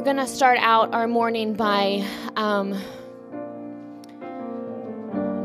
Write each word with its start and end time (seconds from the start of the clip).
we're 0.00 0.04
going 0.04 0.16
to 0.16 0.26
start 0.26 0.56
out 0.62 0.94
our 0.94 1.06
morning 1.06 1.52
by 1.52 2.02
um, 2.34 2.74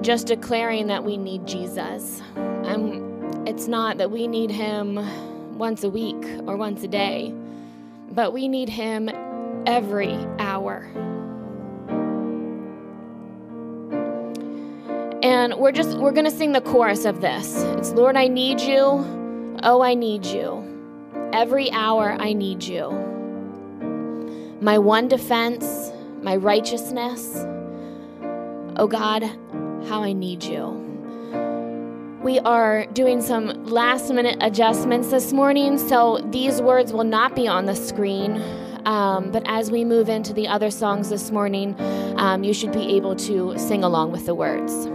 just 0.02 0.28
declaring 0.28 0.88
that 0.88 1.04
we 1.04 1.18
need 1.18 1.46
Jesus. 1.46 2.22
And 2.38 3.50
it's 3.50 3.68
not 3.68 3.98
that 3.98 4.12
we 4.12 4.28
need 4.28 4.50
him 4.50 5.58
once 5.58 5.84
a 5.84 5.90
week 5.90 6.24
or 6.48 6.56
once 6.56 6.84
a 6.84 6.88
day, 6.88 7.34
but 8.12 8.32
we 8.32 8.48
need 8.48 8.70
him 8.70 9.10
every 9.68 10.14
hour. 10.40 10.90
And 15.22 15.56
we're 15.56 15.74
just 15.74 15.98
we're 15.98 16.14
going 16.14 16.32
to 16.32 16.32
sing 16.32 16.54
the 16.54 16.62
chorus 16.62 17.04
of 17.04 17.20
this. 17.20 17.62
It's 17.78 17.92
Lord, 17.92 18.16
I 18.16 18.30
need 18.30 18.62
you. 18.62 19.60
Oh, 19.64 19.82
I 19.84 19.96
need 19.96 20.26
you. 20.26 20.64
Every 21.34 21.70
hour 21.72 22.16
I 22.18 22.32
need 22.32 22.64
you. 22.64 23.05
My 24.62 24.78
one 24.78 25.08
defense, 25.08 25.92
my 26.22 26.36
righteousness. 26.36 27.46
Oh 28.78 28.88
God, 28.88 29.24
how 29.88 30.02
I 30.02 30.14
need 30.14 30.44
you. 30.44 30.82
We 32.24 32.40
are 32.40 32.86
doing 32.88 33.22
some 33.22 33.66
last 33.66 34.12
minute 34.12 34.38
adjustments 34.42 35.10
this 35.10 35.32
morning, 35.32 35.78
so 35.78 36.18
these 36.32 36.62
words 36.62 36.92
will 36.92 37.04
not 37.04 37.36
be 37.36 37.48
on 37.48 37.66
the 37.66 37.76
screen. 37.76 38.42
Um, 38.86 39.32
but 39.32 39.44
as 39.46 39.70
we 39.70 39.84
move 39.84 40.10
into 40.10 40.34
the 40.34 40.48
other 40.48 40.72
songs 40.72 41.10
this 41.10 41.32
morning, 41.32 41.76
um, 42.18 42.44
you 42.44 42.54
should 42.54 42.72
be 42.72 42.96
able 42.96 43.16
to 43.18 43.58
sing 43.58 43.84
along 43.84 44.12
with 44.12 44.26
the 44.26 44.34
words. 44.34 44.88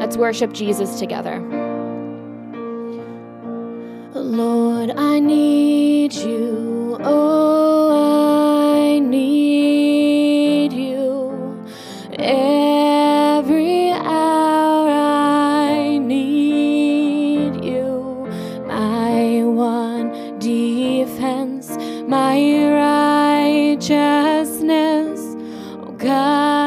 Let's 0.00 0.16
worship 0.16 0.52
Jesus 0.52 0.98
together. 0.98 1.40
Lord, 4.14 4.90
I 4.90 5.20
need 5.20 6.12
you. 6.12 6.98
Oh, 7.00 7.55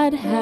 God, 0.10 0.39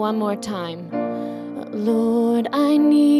one 0.00 0.16
more 0.16 0.34
time. 0.34 0.88
Lord, 1.72 2.48
I 2.54 2.78
need 2.78 3.19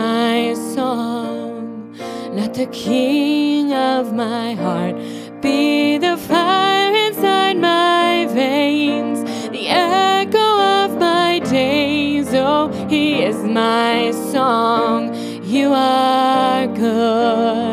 my 0.00 0.54
song. 0.74 1.94
Let 2.38 2.54
the 2.54 2.66
King 2.66 3.72
of 3.72 4.14
my 4.14 4.54
heart 4.54 4.96
be 5.42 5.98
the 5.98 6.16
fire 6.16 6.94
inside 7.06 7.56
my 7.58 8.26
veins, 8.40 9.18
the 9.56 9.64
echo 9.68 10.48
of 10.78 10.88
my 10.98 11.40
days. 11.40 12.28
Oh, 12.32 12.62
He 12.88 13.22
is 13.30 13.38
my 13.62 14.10
song. 14.32 15.14
You 15.54 15.66
are 15.74 16.66
good. 16.66 17.69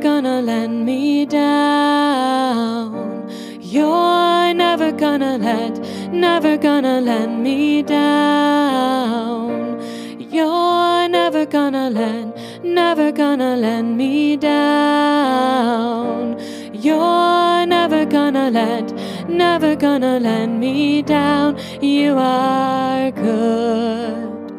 gonna 0.00 0.40
let 0.40 0.70
me 0.70 1.26
down. 1.26 3.28
You're 3.60 4.54
never 4.54 4.92
gonna 4.92 5.36
let, 5.36 5.78
never 6.10 6.56
gonna 6.56 7.02
let 7.02 7.30
me 7.30 7.82
down. 7.82 9.78
You're 10.18 11.08
never 11.08 11.44
gonna 11.44 11.90
let, 11.90 12.64
never 12.64 13.12
gonna 13.12 13.56
let 13.56 13.82
me 13.82 14.38
down. 14.38 16.38
You're 16.72 17.66
never 17.66 18.06
gonna 18.06 18.50
let, 18.50 18.90
never 19.28 19.76
gonna 19.76 20.18
let 20.18 20.46
me 20.46 21.02
down. 21.02 21.58
You 21.82 22.14
are 22.16 23.10
good, 23.10 24.52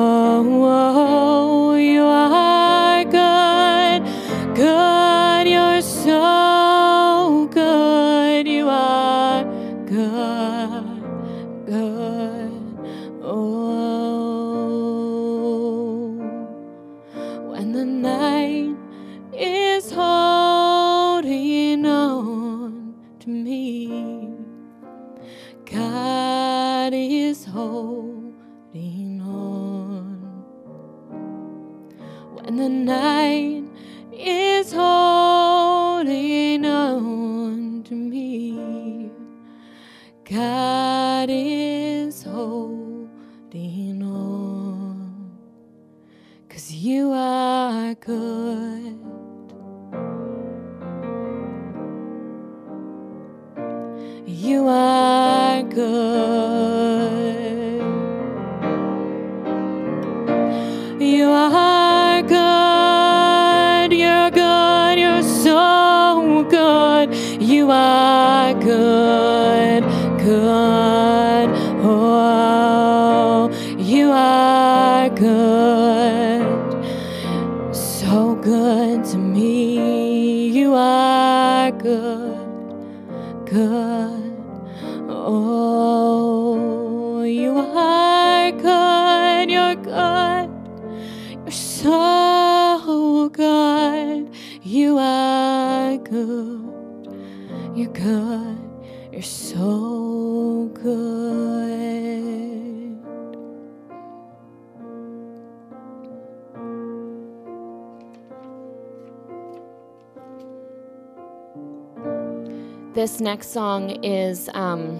This 112.99 113.21
next 113.21 113.53
song 113.53 113.91
is 114.03 114.49
um, 114.53 114.97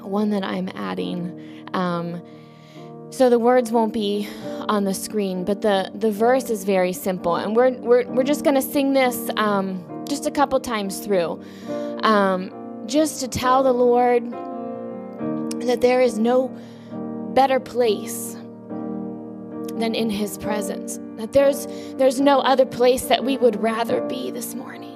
one 0.00 0.30
that 0.30 0.44
I'm 0.44 0.68
adding. 0.76 1.66
Um, 1.74 2.22
so 3.10 3.28
the 3.28 3.40
words 3.40 3.72
won't 3.72 3.92
be 3.92 4.28
on 4.68 4.84
the 4.84 4.94
screen, 4.94 5.44
but 5.44 5.60
the, 5.60 5.90
the 5.92 6.12
verse 6.12 6.50
is 6.50 6.62
very 6.62 6.92
simple. 6.92 7.34
And 7.34 7.56
we're, 7.56 7.72
we're, 7.72 8.06
we're 8.06 8.22
just 8.22 8.44
going 8.44 8.54
to 8.54 8.62
sing 8.62 8.92
this 8.92 9.28
um, 9.36 10.04
just 10.08 10.24
a 10.24 10.30
couple 10.30 10.60
times 10.60 11.00
through. 11.00 11.42
Um, 12.04 12.54
just 12.86 13.18
to 13.22 13.26
tell 13.26 13.64
the 13.64 13.74
Lord 13.74 14.30
that 15.66 15.80
there 15.80 16.00
is 16.00 16.16
no 16.16 16.46
better 17.34 17.58
place 17.58 18.34
than 19.74 19.96
in 19.96 20.10
his 20.10 20.38
presence. 20.38 21.00
That 21.16 21.32
there's 21.32 21.66
there's 21.96 22.20
no 22.20 22.38
other 22.38 22.66
place 22.66 23.06
that 23.06 23.24
we 23.24 23.36
would 23.36 23.60
rather 23.60 24.00
be 24.02 24.30
this 24.30 24.54
morning. 24.54 24.91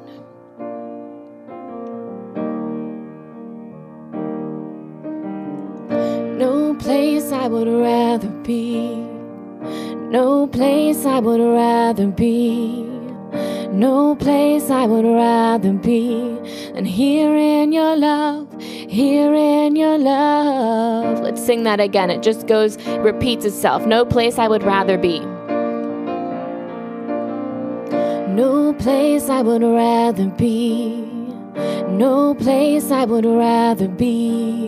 Place 6.96 7.30
I 7.30 7.46
would 7.46 7.68
rather 7.68 8.30
be. 8.42 8.96
No 10.08 10.46
place 10.46 11.04
I 11.04 11.18
would 11.20 11.42
rather 11.42 12.06
be. 12.06 12.84
No 13.70 14.16
place 14.16 14.70
I 14.70 14.86
would 14.86 15.04
rather 15.04 15.74
be 15.74 16.38
than 16.72 16.86
here 16.86 17.36
in 17.36 17.72
your 17.72 17.96
love, 17.96 18.48
here 18.62 19.34
in 19.34 19.76
your 19.76 19.98
love. 19.98 21.20
Let's 21.20 21.44
sing 21.44 21.64
that 21.64 21.80
again. 21.80 22.08
It 22.08 22.22
just 22.22 22.46
goes, 22.46 22.78
repeats 23.10 23.44
itself. 23.44 23.84
No 23.84 24.06
place 24.06 24.38
I 24.38 24.48
would 24.48 24.62
rather 24.62 24.96
be. 24.96 25.20
No 28.40 28.74
place 28.78 29.28
I 29.28 29.42
would 29.42 29.62
rather 29.62 30.28
be. 30.28 31.04
No 31.90 32.34
place 32.34 32.90
I 32.90 33.04
would 33.04 33.26
rather 33.26 33.88
be. 33.88 34.66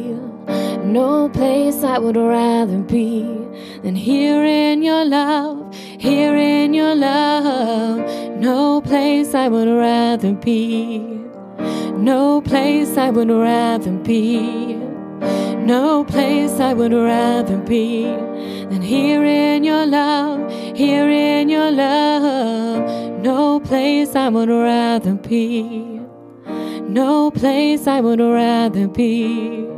No 0.49 1.29
place 1.29 1.85
I 1.85 1.99
would 1.99 2.17
rather 2.17 2.79
be 2.79 3.23
than 3.83 3.95
here 3.95 4.43
in 4.45 4.83
your 4.83 5.05
love, 5.05 5.75
here 5.75 6.37
in 6.37 6.73
your 6.73 6.95
love. 6.95 7.99
No 8.41 8.81
place 8.81 9.35
I 9.35 9.49
would 9.49 9.69
rather 9.69 10.33
be. 10.33 11.01
No 11.97 12.41
place 12.41 12.97
I 12.97 13.11
would 13.11 13.29
rather 13.29 13.93
be. 13.93 14.77
No 15.69 16.05
place 16.05 16.59
I 16.61 16.73
would 16.73 16.93
rather 16.93 17.59
be 17.59 18.05
than 18.05 18.81
here 18.81 19.25
in 19.25 19.65
your 19.65 19.85
love, 19.85 20.51
here 20.75 21.11
in 21.11 21.51
your 21.51 21.71
love. 21.71 23.21
No 23.23 23.61
place 23.61 24.15
I 24.15 24.31
would 24.31 24.49
rather 24.49 25.15
be. 25.15 26.01
No 26.89 27.31
place 27.31 27.87
I 27.87 28.01
would 28.01 28.21
rather 28.21 28.89
be. 28.89 29.78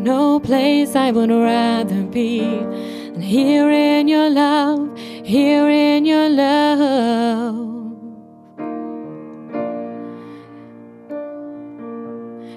No 0.00 0.40
place 0.40 0.96
I 0.96 1.10
would 1.10 1.30
rather 1.30 2.02
be 2.04 2.40
than 2.40 3.20
here 3.20 3.70
in 3.70 4.08
your 4.08 4.30
love, 4.30 4.96
here 4.98 5.68
in 5.68 6.06
your 6.06 6.30
love. 6.30 7.68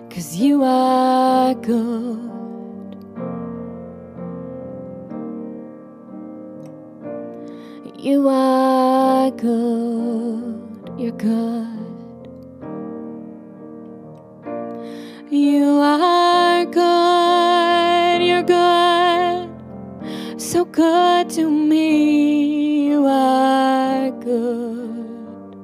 Cause 0.10 0.38
you 0.38 0.64
are 0.64 1.54
good. 1.56 2.32
You 8.00 8.30
are 8.30 9.32
good. 9.32 10.92
You're 10.98 11.12
good. 11.12 11.74
You 15.30 15.80
are 15.82 16.64
good, 16.66 17.13
so 20.54 20.66
good 20.66 21.32
to 21.32 21.50
me. 21.50 22.86
You 22.86 23.08
are 23.08 24.12
good. 24.12 25.56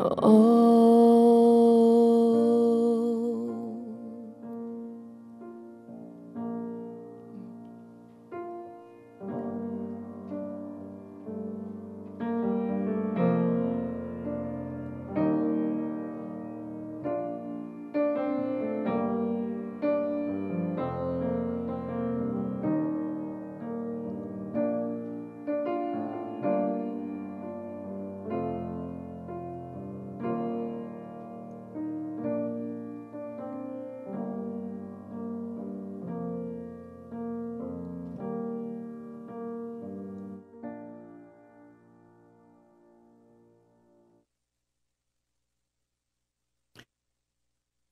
Oh. 0.00 0.87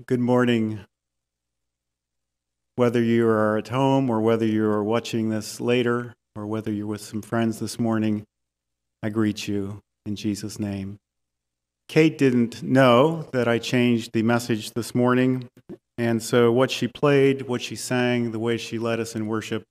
Good 0.08 0.20
morning. 0.20 0.78
Whether 2.76 3.02
you 3.02 3.26
are 3.26 3.58
at 3.58 3.66
home 3.66 4.08
or 4.08 4.20
whether 4.20 4.46
you 4.46 4.64
are 4.66 4.84
watching 4.84 5.30
this 5.30 5.60
later 5.60 6.14
or 6.36 6.46
whether 6.46 6.70
you're 6.70 6.86
with 6.86 7.00
some 7.00 7.22
friends 7.22 7.58
this 7.58 7.80
morning, 7.80 8.22
I 9.02 9.08
greet 9.08 9.48
you 9.48 9.80
in 10.04 10.14
Jesus' 10.14 10.60
name. 10.60 10.98
Kate 11.88 12.16
didn't 12.16 12.62
know 12.62 13.28
that 13.32 13.48
I 13.48 13.58
changed 13.58 14.12
the 14.12 14.22
message 14.22 14.74
this 14.74 14.94
morning, 14.94 15.48
and 15.98 16.22
so 16.22 16.52
what 16.52 16.70
she 16.70 16.86
played, 16.86 17.48
what 17.48 17.60
she 17.60 17.74
sang, 17.74 18.30
the 18.30 18.38
way 18.38 18.58
she 18.58 18.78
led 18.78 19.00
us 19.00 19.16
in 19.16 19.26
worship 19.26 19.64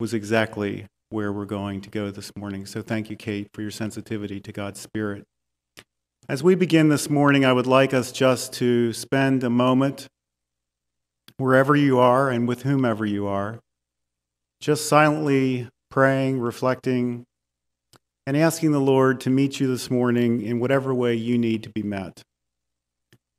was 0.00 0.14
exactly 0.14 0.86
where 1.10 1.30
we're 1.30 1.44
going 1.44 1.82
to 1.82 1.90
go 1.90 2.10
this 2.10 2.32
morning. 2.38 2.64
So 2.64 2.80
thank 2.80 3.10
you, 3.10 3.16
Kate, 3.16 3.48
for 3.52 3.60
your 3.60 3.70
sensitivity 3.70 4.40
to 4.40 4.50
God's 4.50 4.80
Spirit. 4.80 5.24
As 6.26 6.42
we 6.42 6.54
begin 6.54 6.88
this 6.88 7.10
morning, 7.10 7.44
I 7.44 7.52
would 7.52 7.66
like 7.66 7.92
us 7.92 8.10
just 8.10 8.54
to 8.54 8.94
spend 8.94 9.44
a 9.44 9.50
moment, 9.50 10.08
wherever 11.36 11.76
you 11.76 11.98
are 11.98 12.30
and 12.30 12.48
with 12.48 12.62
whomever 12.62 13.04
you 13.04 13.26
are, 13.26 13.60
just 14.58 14.88
silently 14.88 15.68
praying, 15.90 16.40
reflecting 16.40 17.26
and 18.26 18.38
asking 18.38 18.72
the 18.72 18.80
Lord 18.80 19.20
to 19.20 19.28
meet 19.28 19.60
you 19.60 19.66
this 19.66 19.90
morning 19.90 20.40
in 20.40 20.60
whatever 20.60 20.94
way 20.94 21.14
you 21.14 21.36
need 21.36 21.62
to 21.64 21.68
be 21.68 21.82
met. 21.82 22.22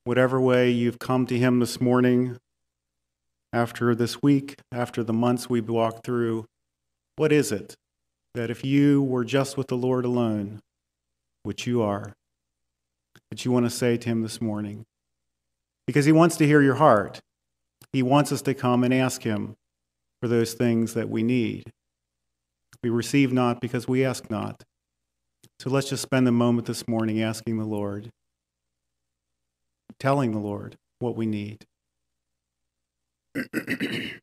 Whatever 0.04 0.39
way 0.39 0.70
you've 0.70 1.00
come 1.00 1.25
to 1.25 1.39
Him 1.39 1.60
this 1.60 1.82
morning, 1.82 2.38
after 3.51 3.96
this 3.96 4.22
week, 4.22 4.60
after 4.72 5.04
the 5.04 5.12
months 5.12 5.50
we've 5.50 5.70
walked 5.70 6.06
through, 6.06 6.46
what 7.15 7.32
is 7.32 7.51
it 7.51 7.74
that 8.36 8.51
if 8.51 8.63
you 8.63 9.01
were 9.01 9.25
just 9.25 9.58
with 9.58 9.70
the 9.70 9.77
Lord 9.77 10.06
alone, 10.06 10.60
which 11.42 11.65
you 11.65 11.82
are, 11.82 12.13
that 13.36 13.44
you 13.44 13.51
want 13.51 13.65
to 13.65 13.70
say 13.70 13.98
to 13.98 14.10
Him 14.10 14.22
this 14.22 14.39
morning? 14.39 14.86
Because 15.86 16.06
He 16.06 16.13
wants 16.13 16.38
to 16.38 16.48
hear 16.48 16.62
your 16.62 16.75
heart. 16.75 17.20
He 17.92 18.01
wants 18.01 18.32
us 18.32 18.42
to 18.44 18.54
come 18.54 18.82
and 18.86 18.94
ask 18.94 19.24
Him 19.24 19.58
for 20.22 20.30
those 20.30 20.54
things 20.54 20.94
that 20.94 21.10
we 21.10 21.22
need. 21.22 21.74
We 22.82 22.89
receive 22.89 23.34
not 23.34 23.60
because 23.60 23.89
we 23.89 24.06
ask 24.06 24.32
not. 24.32 24.63
So 25.60 25.70
let's 25.70 25.90
just 25.90 26.01
spend 26.01 26.25
a 26.29 26.31
moment 26.31 26.66
this 26.66 26.88
morning 26.88 27.22
asking 27.22 27.57
the 27.57 27.66
Lord, 27.66 28.10
telling 30.00 30.31
the 30.31 30.40
Lord 30.40 30.77
what 31.00 31.18
we 31.18 31.25
need. 31.25 31.66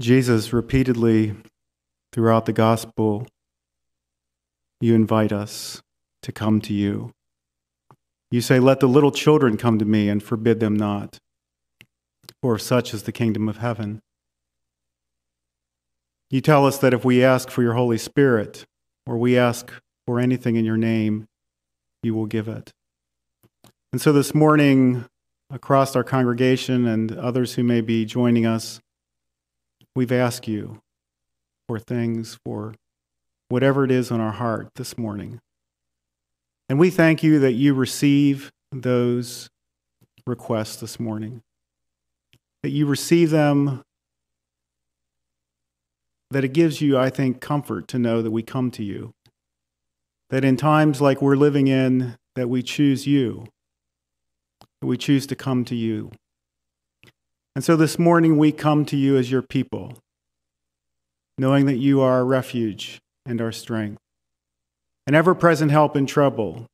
Jesus 0.00 0.52
repeatedly 0.52 1.34
throughout 2.12 2.46
the 2.46 2.52
gospel, 2.52 3.26
you 4.80 4.94
invite 4.94 5.32
us 5.32 5.82
to 6.22 6.32
come 6.32 6.60
to 6.62 6.72
you. 6.72 7.12
You 8.30 8.40
say, 8.40 8.58
Let 8.58 8.80
the 8.80 8.88
little 8.88 9.12
children 9.12 9.56
come 9.56 9.78
to 9.78 9.84
me 9.84 10.08
and 10.08 10.22
forbid 10.22 10.58
them 10.58 10.74
not, 10.74 11.18
for 12.42 12.58
such 12.58 12.92
is 12.92 13.04
the 13.04 13.12
kingdom 13.12 13.48
of 13.48 13.58
heaven. 13.58 14.00
You 16.30 16.40
tell 16.40 16.66
us 16.66 16.78
that 16.78 16.92
if 16.92 17.04
we 17.04 17.22
ask 17.22 17.48
for 17.48 17.62
your 17.62 17.74
Holy 17.74 17.98
Spirit, 17.98 18.66
or 19.06 19.16
we 19.16 19.38
ask 19.38 19.72
for 20.06 20.18
anything 20.18 20.56
in 20.56 20.64
your 20.64 20.76
name, 20.76 21.26
you 22.02 22.14
will 22.14 22.26
give 22.26 22.48
it. 22.48 22.72
And 23.92 24.00
so 24.00 24.12
this 24.12 24.34
morning, 24.34 25.04
across 25.50 25.94
our 25.94 26.02
congregation 26.02 26.86
and 26.86 27.16
others 27.16 27.54
who 27.54 27.62
may 27.62 27.80
be 27.80 28.04
joining 28.04 28.46
us, 28.46 28.80
We've 29.96 30.12
asked 30.12 30.48
you 30.48 30.80
for 31.68 31.78
things, 31.78 32.38
for 32.44 32.74
whatever 33.48 33.84
it 33.84 33.90
is 33.90 34.10
on 34.10 34.20
our 34.20 34.32
heart 34.32 34.68
this 34.74 34.98
morning. 34.98 35.40
And 36.68 36.78
we 36.78 36.90
thank 36.90 37.22
you 37.22 37.38
that 37.40 37.52
you 37.52 37.74
receive 37.74 38.50
those 38.72 39.48
requests 40.26 40.76
this 40.76 40.98
morning, 40.98 41.42
that 42.62 42.70
you 42.70 42.86
receive 42.86 43.30
them, 43.30 43.82
that 46.30 46.42
it 46.44 46.52
gives 46.52 46.80
you, 46.80 46.98
I 46.98 47.10
think, 47.10 47.40
comfort 47.40 47.86
to 47.88 47.98
know 47.98 48.20
that 48.20 48.32
we 48.32 48.42
come 48.42 48.72
to 48.72 48.82
you, 48.82 49.12
that 50.30 50.44
in 50.44 50.56
times 50.56 51.00
like 51.00 51.22
we're 51.22 51.36
living 51.36 51.68
in, 51.68 52.16
that 52.34 52.48
we 52.48 52.62
choose 52.62 53.06
you, 53.06 53.46
that 54.80 54.86
we 54.88 54.96
choose 54.96 55.26
to 55.28 55.36
come 55.36 55.64
to 55.66 55.76
you. 55.76 56.10
And 57.54 57.62
so 57.62 57.76
this 57.76 58.00
morning 58.00 58.36
we 58.36 58.50
come 58.50 58.84
to 58.86 58.96
you 58.96 59.16
as 59.16 59.30
your 59.30 59.42
people, 59.42 59.98
knowing 61.38 61.66
that 61.66 61.76
you 61.76 62.00
are 62.00 62.14
our 62.14 62.24
refuge 62.24 63.00
and 63.24 63.40
our 63.40 63.52
strength, 63.52 64.00
an 65.06 65.14
ever 65.14 65.36
present 65.36 65.70
help 65.70 65.94
in 65.94 66.06
trouble, 66.06 66.66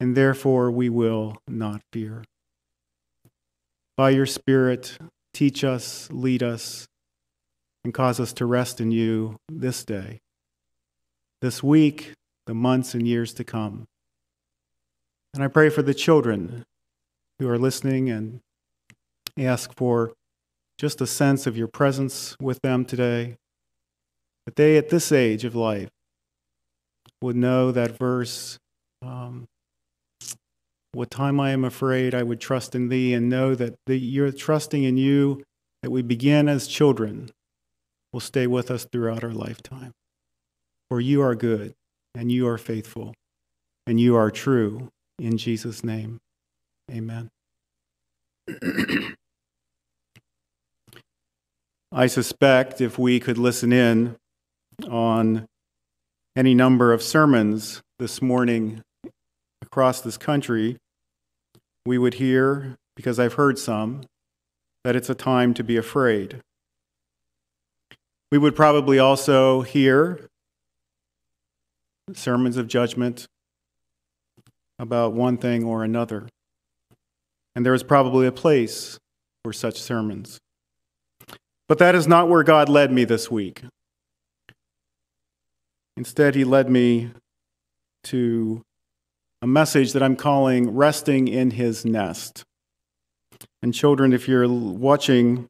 and 0.00 0.16
therefore 0.16 0.70
we 0.70 0.88
will 0.88 1.36
not 1.46 1.82
fear. 1.92 2.24
By 3.96 4.10
your 4.10 4.24
Spirit, 4.24 4.96
teach 5.34 5.62
us, 5.62 6.08
lead 6.10 6.42
us, 6.42 6.86
and 7.84 7.92
cause 7.92 8.18
us 8.18 8.32
to 8.34 8.46
rest 8.46 8.80
in 8.80 8.92
you 8.92 9.36
this 9.50 9.84
day, 9.84 10.20
this 11.42 11.62
week, 11.62 12.14
the 12.46 12.54
months 12.54 12.94
and 12.94 13.06
years 13.06 13.34
to 13.34 13.44
come. 13.44 13.86
And 15.34 15.42
I 15.42 15.48
pray 15.48 15.68
for 15.68 15.82
the 15.82 15.94
children 15.94 16.64
who 17.38 17.48
are 17.48 17.58
listening 17.58 18.08
and 18.08 18.40
ask 19.38 19.74
for 19.76 20.12
just 20.78 21.00
a 21.00 21.06
sense 21.06 21.46
of 21.46 21.56
your 21.56 21.68
presence 21.68 22.36
with 22.40 22.60
them 22.62 22.84
today. 22.84 23.36
That 24.46 24.56
they, 24.56 24.76
at 24.76 24.88
this 24.88 25.12
age 25.12 25.44
of 25.44 25.54
life, 25.54 25.90
would 27.20 27.36
know 27.36 27.70
that 27.70 27.96
verse, 27.96 28.58
um, 29.00 29.46
What 30.94 31.10
time 31.10 31.40
I 31.40 31.52
am 31.52 31.64
afraid, 31.64 32.14
I 32.14 32.22
would 32.22 32.40
trust 32.40 32.74
in 32.74 32.88
thee, 32.88 33.14
and 33.14 33.30
know 33.30 33.54
that 33.54 33.76
the, 33.86 33.96
you're 33.96 34.32
trusting 34.32 34.82
in 34.82 34.96
you, 34.96 35.42
that 35.82 35.90
we 35.90 36.02
begin 36.02 36.48
as 36.48 36.66
children, 36.66 37.30
will 38.12 38.20
stay 38.20 38.46
with 38.46 38.70
us 38.70 38.84
throughout 38.84 39.24
our 39.24 39.32
lifetime. 39.32 39.92
For 40.90 41.00
you 41.00 41.22
are 41.22 41.34
good, 41.34 41.74
and 42.14 42.30
you 42.30 42.46
are 42.46 42.58
faithful, 42.58 43.14
and 43.86 43.98
you 43.98 44.16
are 44.16 44.30
true. 44.30 44.88
In 45.18 45.38
Jesus' 45.38 45.82
name, 45.82 46.20
amen. 46.90 47.30
I 51.94 52.06
suspect 52.06 52.80
if 52.80 52.98
we 52.98 53.20
could 53.20 53.36
listen 53.36 53.70
in 53.70 54.16
on 54.88 55.46
any 56.34 56.54
number 56.54 56.90
of 56.90 57.02
sermons 57.02 57.82
this 57.98 58.22
morning 58.22 58.80
across 59.60 60.00
this 60.00 60.16
country, 60.16 60.78
we 61.84 61.98
would 61.98 62.14
hear, 62.14 62.78
because 62.96 63.18
I've 63.18 63.34
heard 63.34 63.58
some, 63.58 64.04
that 64.84 64.96
it's 64.96 65.10
a 65.10 65.14
time 65.14 65.52
to 65.52 65.62
be 65.62 65.76
afraid. 65.76 66.40
We 68.30 68.38
would 68.38 68.56
probably 68.56 68.98
also 68.98 69.60
hear 69.60 70.30
sermons 72.14 72.56
of 72.56 72.68
judgment 72.68 73.26
about 74.78 75.12
one 75.12 75.36
thing 75.36 75.62
or 75.62 75.84
another. 75.84 76.26
And 77.54 77.66
there 77.66 77.74
is 77.74 77.82
probably 77.82 78.26
a 78.26 78.32
place 78.32 78.98
for 79.44 79.52
such 79.52 79.78
sermons. 79.78 80.38
But 81.72 81.78
that 81.78 81.94
is 81.94 82.06
not 82.06 82.28
where 82.28 82.42
God 82.42 82.68
led 82.68 82.92
me 82.92 83.04
this 83.04 83.30
week. 83.30 83.62
Instead, 85.96 86.34
He 86.34 86.44
led 86.44 86.68
me 86.68 87.12
to 88.04 88.60
a 89.40 89.46
message 89.46 89.94
that 89.94 90.02
I'm 90.02 90.14
calling 90.14 90.74
Resting 90.74 91.28
in 91.28 91.52
His 91.52 91.86
Nest. 91.86 92.44
And, 93.62 93.72
children, 93.72 94.12
if 94.12 94.28
you're 94.28 94.46
watching, 94.46 95.48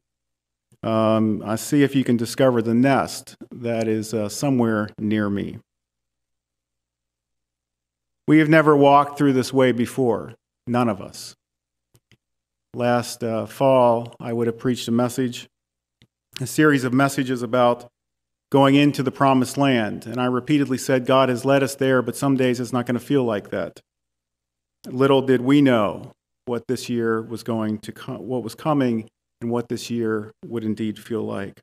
um, 0.81 1.43
I 1.45 1.57
see 1.57 1.83
if 1.83 1.93
you 1.93 2.05
can 2.05 2.15
discover 2.15 2.61
the 2.61 2.73
nest 2.73 3.35
that 3.51 3.89
is 3.89 4.13
uh, 4.13 4.29
somewhere 4.29 4.91
near 4.97 5.29
me. 5.29 5.59
We 8.29 8.39
have 8.39 8.47
never 8.47 8.77
walked 8.77 9.17
through 9.17 9.33
this 9.33 9.51
way 9.51 9.73
before, 9.73 10.35
none 10.67 10.87
of 10.87 11.01
us. 11.01 11.35
Last 12.73 13.25
uh, 13.25 13.45
fall, 13.45 14.15
I 14.21 14.31
would 14.31 14.47
have 14.47 14.57
preached 14.57 14.87
a 14.87 14.91
message 14.91 15.49
a 16.41 16.47
series 16.47 16.83
of 16.83 16.93
messages 16.93 17.41
about 17.41 17.89
going 18.51 18.75
into 18.75 19.03
the 19.03 19.11
promised 19.11 19.57
land. 19.57 20.05
And 20.05 20.19
I 20.19 20.25
repeatedly 20.25 20.77
said, 20.77 21.05
God 21.05 21.29
has 21.29 21.45
led 21.45 21.63
us 21.63 21.75
there, 21.75 22.01
but 22.01 22.15
some 22.15 22.35
days 22.35 22.59
it's 22.59 22.73
not 22.73 22.85
going 22.85 22.99
to 22.99 23.05
feel 23.05 23.23
like 23.23 23.49
that. 23.49 23.79
Little 24.85 25.21
did 25.21 25.41
we 25.41 25.61
know 25.61 26.11
what 26.45 26.67
this 26.67 26.89
year 26.89 27.21
was 27.21 27.43
going 27.43 27.79
to 27.79 27.91
what 28.17 28.43
was 28.43 28.53
coming, 28.53 29.07
and 29.41 29.51
what 29.51 29.69
this 29.69 29.89
year 29.89 30.31
would 30.45 30.63
indeed 30.63 30.97
feel 30.97 31.23
like. 31.23 31.59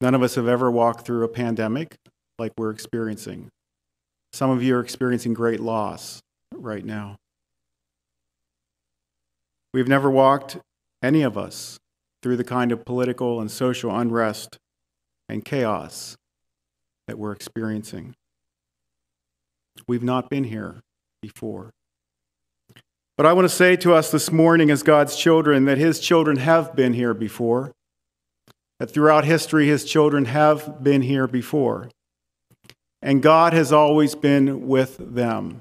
None 0.00 0.14
of 0.14 0.22
us 0.22 0.34
have 0.34 0.48
ever 0.48 0.70
walked 0.70 1.06
through 1.06 1.24
a 1.24 1.28
pandemic 1.28 1.96
like 2.38 2.52
we're 2.56 2.70
experiencing. 2.70 3.50
Some 4.32 4.50
of 4.50 4.62
you 4.62 4.76
are 4.76 4.80
experiencing 4.80 5.34
great 5.34 5.60
loss 5.60 6.20
right 6.54 6.84
now. 6.84 7.16
We've 9.74 9.88
never 9.88 10.10
walked, 10.10 10.58
any 11.02 11.22
of 11.22 11.36
us, 11.36 11.78
through 12.22 12.36
the 12.36 12.44
kind 12.44 12.72
of 12.72 12.84
political 12.84 13.40
and 13.40 13.50
social 13.50 13.96
unrest 13.96 14.58
and 15.28 15.44
chaos 15.44 16.16
that 17.06 17.18
we're 17.18 17.32
experiencing. 17.32 18.14
We've 19.88 20.02
not 20.02 20.28
been 20.28 20.44
here 20.44 20.82
before. 21.22 21.72
But 23.16 23.26
I 23.26 23.32
want 23.32 23.44
to 23.44 23.54
say 23.54 23.76
to 23.76 23.94
us 23.94 24.10
this 24.10 24.32
morning, 24.32 24.70
as 24.70 24.82
God's 24.82 25.16
children, 25.16 25.64
that 25.66 25.78
His 25.78 26.00
children 26.00 26.38
have 26.38 26.74
been 26.74 26.94
here 26.94 27.14
before, 27.14 27.72
that 28.78 28.90
throughout 28.90 29.24
history, 29.24 29.66
His 29.66 29.84
children 29.84 30.26
have 30.26 30.82
been 30.82 31.02
here 31.02 31.26
before. 31.26 31.90
And 33.02 33.22
God 33.22 33.52
has 33.52 33.72
always 33.72 34.14
been 34.14 34.66
with 34.66 34.96
them. 34.98 35.60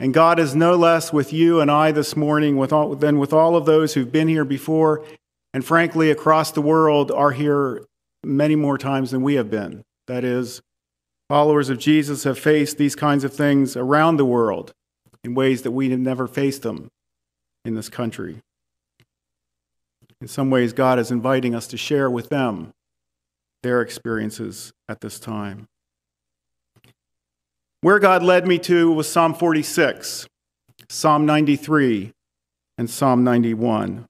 And 0.00 0.14
God 0.14 0.38
is 0.38 0.54
no 0.54 0.76
less 0.76 1.12
with 1.12 1.32
you 1.32 1.60
and 1.60 1.70
I 1.70 1.90
this 1.90 2.16
morning 2.16 2.56
with 2.56 2.72
all, 2.72 2.94
than 2.94 3.18
with 3.18 3.32
all 3.32 3.56
of 3.56 3.66
those 3.66 3.94
who've 3.94 4.12
been 4.12 4.28
here 4.28 4.44
before, 4.44 5.04
and 5.58 5.64
frankly, 5.64 6.12
across 6.12 6.52
the 6.52 6.62
world 6.62 7.10
are 7.10 7.32
here 7.32 7.84
many 8.22 8.54
more 8.54 8.78
times 8.78 9.10
than 9.10 9.22
we 9.22 9.34
have 9.34 9.50
been. 9.50 9.82
That 10.06 10.22
is, 10.22 10.62
followers 11.28 11.68
of 11.68 11.80
Jesus 11.80 12.22
have 12.22 12.38
faced 12.38 12.78
these 12.78 12.94
kinds 12.94 13.24
of 13.24 13.34
things 13.34 13.76
around 13.76 14.18
the 14.18 14.24
world 14.24 14.72
in 15.24 15.34
ways 15.34 15.62
that 15.62 15.72
we 15.72 15.90
have 15.90 15.98
never 15.98 16.28
faced 16.28 16.62
them 16.62 16.86
in 17.64 17.74
this 17.74 17.88
country. 17.88 18.40
In 20.20 20.28
some 20.28 20.48
ways, 20.48 20.72
God 20.72 21.00
is 21.00 21.10
inviting 21.10 21.56
us 21.56 21.66
to 21.66 21.76
share 21.76 22.08
with 22.08 22.28
them 22.28 22.72
their 23.64 23.82
experiences 23.82 24.72
at 24.88 25.00
this 25.00 25.18
time. 25.18 25.66
Where 27.80 27.98
God 27.98 28.22
led 28.22 28.46
me 28.46 28.60
to 28.60 28.92
was 28.92 29.10
Psalm 29.10 29.34
46, 29.34 30.28
Psalm 30.88 31.26
93, 31.26 32.12
and 32.78 32.88
Psalm 32.88 33.24
91. 33.24 34.06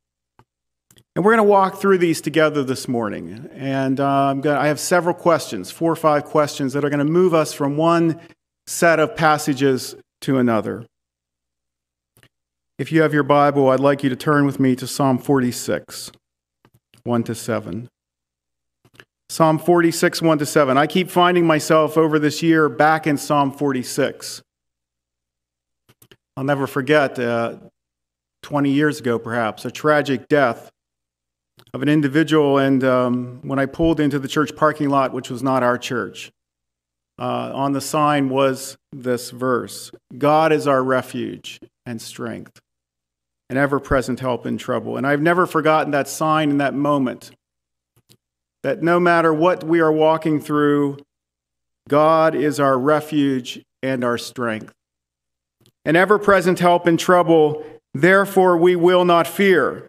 And 1.18 1.24
we're 1.24 1.32
going 1.32 1.44
to 1.44 1.50
walk 1.50 1.80
through 1.80 1.98
these 1.98 2.20
together 2.20 2.62
this 2.62 2.86
morning. 2.86 3.50
And 3.52 3.98
uh, 3.98 4.34
gonna, 4.34 4.56
I 4.56 4.68
have 4.68 4.78
several 4.78 5.16
questions, 5.16 5.68
four 5.68 5.90
or 5.90 5.96
five 5.96 6.24
questions, 6.24 6.74
that 6.74 6.84
are 6.84 6.90
going 6.90 7.04
to 7.04 7.12
move 7.12 7.34
us 7.34 7.52
from 7.52 7.76
one 7.76 8.20
set 8.68 9.00
of 9.00 9.16
passages 9.16 9.96
to 10.20 10.38
another. 10.38 10.86
If 12.78 12.92
you 12.92 13.02
have 13.02 13.12
your 13.12 13.24
Bible, 13.24 13.68
I'd 13.68 13.80
like 13.80 14.04
you 14.04 14.10
to 14.10 14.14
turn 14.14 14.46
with 14.46 14.60
me 14.60 14.76
to 14.76 14.86
Psalm 14.86 15.18
46, 15.18 16.12
1 17.02 17.24
to 17.24 17.34
7. 17.34 17.88
Psalm 19.28 19.58
46, 19.58 20.22
1 20.22 20.38
to 20.38 20.46
7. 20.46 20.78
I 20.78 20.86
keep 20.86 21.10
finding 21.10 21.44
myself 21.44 21.98
over 21.98 22.20
this 22.20 22.44
year 22.44 22.68
back 22.68 23.08
in 23.08 23.16
Psalm 23.16 23.50
46. 23.50 24.40
I'll 26.36 26.44
never 26.44 26.68
forget, 26.68 27.18
uh, 27.18 27.56
20 28.42 28.70
years 28.70 29.00
ago 29.00 29.18
perhaps, 29.18 29.64
a 29.64 29.72
tragic 29.72 30.28
death 30.28 30.70
of 31.74 31.82
an 31.82 31.88
individual. 31.88 32.58
And 32.58 32.82
um, 32.84 33.40
when 33.42 33.58
I 33.58 33.66
pulled 33.66 34.00
into 34.00 34.18
the 34.18 34.28
church 34.28 34.54
parking 34.56 34.88
lot, 34.88 35.12
which 35.12 35.30
was 35.30 35.42
not 35.42 35.62
our 35.62 35.78
church, 35.78 36.30
uh, 37.18 37.50
on 37.52 37.72
the 37.72 37.80
sign 37.80 38.28
was 38.28 38.76
this 38.92 39.30
verse 39.30 39.90
God 40.16 40.52
is 40.52 40.66
our 40.66 40.82
refuge 40.82 41.58
and 41.84 42.00
strength, 42.00 42.60
an 43.50 43.56
ever 43.56 43.80
present 43.80 44.20
help 44.20 44.46
in 44.46 44.56
trouble. 44.56 44.96
And 44.96 45.06
I've 45.06 45.22
never 45.22 45.46
forgotten 45.46 45.90
that 45.92 46.08
sign 46.08 46.50
in 46.50 46.58
that 46.58 46.74
moment 46.74 47.32
that 48.62 48.82
no 48.82 49.00
matter 49.00 49.32
what 49.32 49.64
we 49.64 49.80
are 49.80 49.92
walking 49.92 50.40
through, 50.40 50.98
God 51.88 52.34
is 52.34 52.60
our 52.60 52.78
refuge 52.78 53.62
and 53.82 54.04
our 54.04 54.18
strength. 54.18 54.72
An 55.84 55.96
ever 55.96 56.18
present 56.18 56.58
help 56.58 56.86
in 56.86 56.96
trouble, 56.96 57.64
therefore 57.94 58.56
we 58.56 58.76
will 58.76 59.04
not 59.04 59.26
fear. 59.26 59.88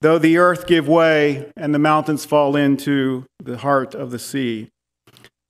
Though 0.00 0.18
the 0.18 0.38
earth 0.38 0.66
give 0.66 0.86
way 0.86 1.50
and 1.56 1.74
the 1.74 1.78
mountains 1.78 2.24
fall 2.24 2.54
into 2.54 3.26
the 3.42 3.58
heart 3.58 3.94
of 3.94 4.10
the 4.10 4.18
sea. 4.18 4.68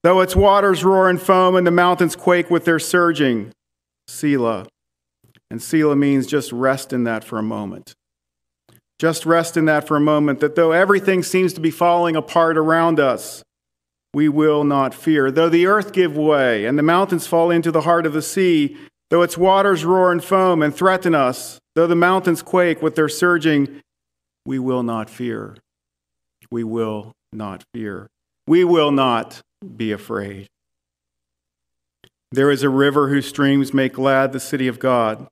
Though 0.02 0.20
its 0.20 0.34
waters 0.34 0.84
roar 0.84 1.10
and 1.10 1.20
foam 1.20 1.54
and 1.54 1.66
the 1.66 1.70
mountains 1.70 2.16
quake 2.16 2.50
with 2.50 2.64
their 2.64 2.78
surging. 2.78 3.52
Selah. 4.06 4.66
And 5.50 5.62
Selah 5.62 5.96
means 5.96 6.26
just 6.26 6.50
rest 6.52 6.92
in 6.92 7.04
that 7.04 7.24
for 7.24 7.38
a 7.38 7.42
moment. 7.42 7.94
Just 8.98 9.26
rest 9.26 9.56
in 9.56 9.66
that 9.66 9.86
for 9.86 9.96
a 9.96 10.00
moment 10.00 10.40
that 10.40 10.56
though 10.56 10.72
everything 10.72 11.22
seems 11.22 11.52
to 11.52 11.60
be 11.60 11.70
falling 11.70 12.16
apart 12.16 12.56
around 12.56 12.98
us, 12.98 13.42
we 14.14 14.28
will 14.28 14.64
not 14.64 14.94
fear. 14.94 15.30
Though 15.30 15.48
the 15.48 15.66
earth 15.66 15.92
give 15.92 16.16
way 16.16 16.64
and 16.64 16.78
the 16.78 16.82
mountains 16.82 17.26
fall 17.26 17.50
into 17.50 17.70
the 17.70 17.82
heart 17.82 18.06
of 18.06 18.14
the 18.14 18.22
sea, 18.22 18.76
though 19.10 19.22
its 19.22 19.36
waters 19.36 19.84
roar 19.84 20.10
and 20.10 20.24
foam 20.24 20.62
and 20.62 20.74
threaten 20.74 21.14
us, 21.14 21.58
though 21.74 21.86
the 21.86 21.94
mountains 21.94 22.42
quake 22.42 22.82
with 22.82 22.96
their 22.96 23.08
surging, 23.08 23.80
we 24.44 24.58
will 24.58 24.82
not 24.82 25.10
fear. 25.10 25.56
We 26.50 26.64
will 26.64 27.12
not 27.32 27.64
fear. 27.74 28.08
We 28.46 28.64
will 28.64 28.90
not 28.90 29.42
be 29.76 29.92
afraid. 29.92 30.48
There 32.30 32.50
is 32.50 32.62
a 32.62 32.68
river 32.68 33.08
whose 33.08 33.28
streams 33.28 33.72
make 33.72 33.94
glad 33.94 34.32
the 34.32 34.40
city 34.40 34.68
of 34.68 34.78
God, 34.78 35.26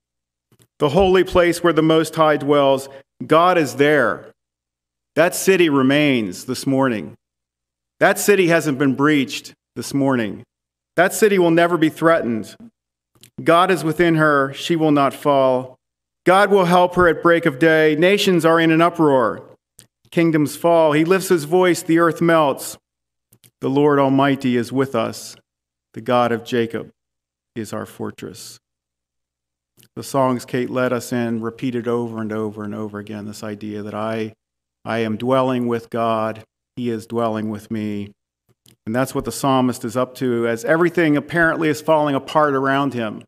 the 0.79 0.90
holy 0.90 1.25
place 1.25 1.62
where 1.62 1.73
the 1.73 1.83
Most 1.83 2.14
High 2.14 2.37
dwells. 2.37 2.88
God 3.27 3.59
is 3.59 3.77
there. 3.77 4.33
That 5.14 5.35
city 5.35 5.69
remains 5.69 6.45
this 6.45 6.66
morning. 6.66 7.14
That 8.01 8.19
city 8.19 8.49
hasn't 8.49 8.79
been 8.79 8.95
breached 8.95 9.55
this 9.75 9.95
morning. 9.95 10.45
That 10.97 11.14
city 11.14 11.38
will 11.38 11.51
never 11.51 11.79
be 11.79 11.88
threatened. 11.88 12.55
God 13.42 13.71
is 13.71 13.85
within 13.85 14.16
her. 14.16 14.53
She 14.55 14.77
will 14.77 14.90
not 14.90 15.14
fall. 15.14 15.76
God 16.27 16.51
will 16.51 16.67
help 16.67 16.95
her 16.97 17.09
at 17.09 17.23
break 17.23 17.47
of 17.47 17.59
day. 17.59 17.97
Nations 17.97 18.45
are 18.45 18.61
in 18.61 18.71
an 18.71 18.83
uproar. 18.83 19.49
Kingdoms 20.11 20.57
fall. 20.57 20.93
He 20.93 21.05
lifts 21.05 21.29
his 21.29 21.45
voice. 21.45 21.83
The 21.83 21.99
earth 21.99 22.21
melts. 22.21 22.77
The 23.62 23.71
Lord 23.71 23.99
Almighty 23.99 24.57
is 24.57 24.71
with 24.71 24.95
us. 24.95 25.37
The 25.95 26.03
God 26.03 26.33
of 26.33 26.45
Jacob 26.45 26.91
is 27.55 27.73
our 27.73 27.87
fortress 27.87 28.59
the 29.97 30.03
songs 30.03 30.45
Kate 30.45 30.71
led 30.71 30.93
us 30.93 31.12
in 31.12 31.41
repeated 31.41 31.89
over 31.89 32.21
and 32.21 32.31
over 32.31 32.62
and 32.62 32.75
over 32.75 32.99
again 32.99 33.25
this 33.25 33.43
idea 33.43 33.83
that 33.83 33.95
I, 33.95 34.35
I 34.85 34.99
am 34.99 35.17
dwelling 35.17 35.67
with 35.67 35.91
God, 35.91 36.45
He 36.77 36.91
is 36.91 37.07
dwelling 37.07 37.49
with 37.49 37.71
me. 37.71 38.12
And 38.85 38.95
that's 38.95 39.15
what 39.15 39.25
the 39.25 39.33
psalmist 39.33 39.85
is 39.85 39.97
up 39.97 40.15
to 40.17 40.47
as 40.47 40.65
everything 40.65 41.17
apparently 41.17 41.69
is 41.69 41.81
falling 41.81 42.15
apart 42.15 42.55
around 42.55 42.95
him. 42.95 43.25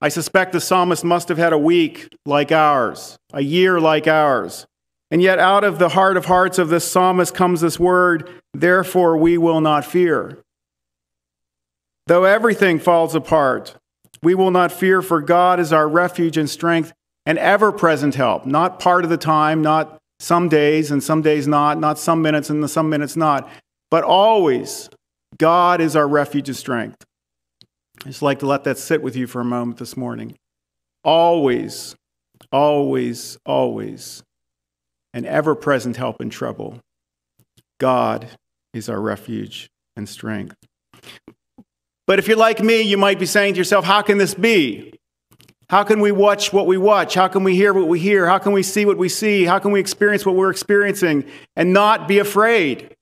I 0.00 0.08
suspect 0.08 0.52
the 0.52 0.60
psalmist 0.60 1.04
must 1.04 1.28
have 1.28 1.38
had 1.38 1.52
a 1.52 1.58
week 1.58 2.14
like 2.24 2.52
ours, 2.52 3.18
a 3.32 3.40
year 3.40 3.80
like 3.80 4.06
ours. 4.06 4.66
And 5.10 5.22
yet, 5.22 5.38
out 5.38 5.64
of 5.64 5.78
the 5.78 5.90
heart 5.90 6.16
of 6.16 6.26
hearts 6.26 6.58
of 6.58 6.68
this 6.68 6.88
psalmist 6.88 7.34
comes 7.34 7.60
this 7.60 7.80
word, 7.80 8.30
therefore 8.52 9.16
we 9.16 9.38
will 9.38 9.60
not 9.60 9.84
fear. 9.84 10.38
Though 12.06 12.24
everything 12.24 12.78
falls 12.78 13.14
apart, 13.14 13.74
we 14.22 14.34
will 14.34 14.50
not 14.50 14.70
fear, 14.70 15.02
for 15.02 15.20
God 15.20 15.60
is 15.60 15.72
our 15.72 15.88
refuge 15.88 16.36
and 16.36 16.48
strength 16.48 16.92
and 17.26 17.38
ever 17.38 17.72
present 17.72 18.14
help, 18.14 18.46
not 18.46 18.80
part 18.80 19.04
of 19.04 19.10
the 19.10 19.16
time, 19.16 19.62
not 19.62 19.98
some 20.20 20.48
days 20.48 20.90
and 20.90 21.02
some 21.02 21.22
days 21.22 21.46
not, 21.46 21.78
not 21.78 21.98
some 21.98 22.22
minutes 22.22 22.50
and 22.50 22.68
some 22.68 22.88
minutes 22.88 23.16
not, 23.16 23.48
but 23.90 24.04
always 24.04 24.88
God 25.38 25.80
is 25.80 25.94
our 25.94 26.08
refuge 26.08 26.48
and 26.48 26.56
strength. 26.56 27.04
I 28.04 28.08
just 28.08 28.22
like 28.22 28.38
to 28.40 28.46
let 28.46 28.64
that 28.64 28.78
sit 28.78 29.02
with 29.02 29.16
you 29.16 29.26
for 29.26 29.40
a 29.40 29.44
moment 29.44 29.78
this 29.78 29.96
morning. 29.96 30.36
Always, 31.04 31.96
always, 32.52 33.38
always 33.44 34.22
an 35.12 35.26
ever 35.26 35.54
present 35.54 35.96
help 35.96 36.20
in 36.20 36.30
trouble. 36.30 36.80
God 37.80 38.28
is 38.72 38.88
our 38.88 39.00
refuge 39.00 39.68
and 39.96 40.08
strength. 40.08 40.54
But 42.06 42.18
if 42.18 42.28
you're 42.28 42.36
like 42.36 42.60
me, 42.60 42.82
you 42.82 42.96
might 42.96 43.18
be 43.18 43.26
saying 43.26 43.54
to 43.54 43.58
yourself, 43.58 43.84
how 43.84 44.02
can 44.02 44.18
this 44.18 44.34
be? 44.34 44.94
How 45.68 45.82
can 45.82 46.00
we 46.00 46.12
watch 46.12 46.52
what 46.52 46.66
we 46.66 46.78
watch? 46.78 47.14
How 47.14 47.28
can 47.28 47.44
we 47.44 47.54
hear 47.54 47.74
what 47.74 47.88
we 47.88 47.98
hear? 47.98 48.26
How 48.26 48.38
can 48.38 48.52
we 48.52 48.62
see 48.62 48.86
what 48.86 48.96
we 48.96 49.08
see? 49.08 49.44
How 49.44 49.58
can 49.58 49.72
we 49.72 49.80
experience 49.80 50.24
what 50.24 50.34
we're 50.34 50.50
experiencing 50.50 51.24
and 51.56 51.72
not 51.72 52.08
be 52.08 52.18
afraid? 52.20 52.94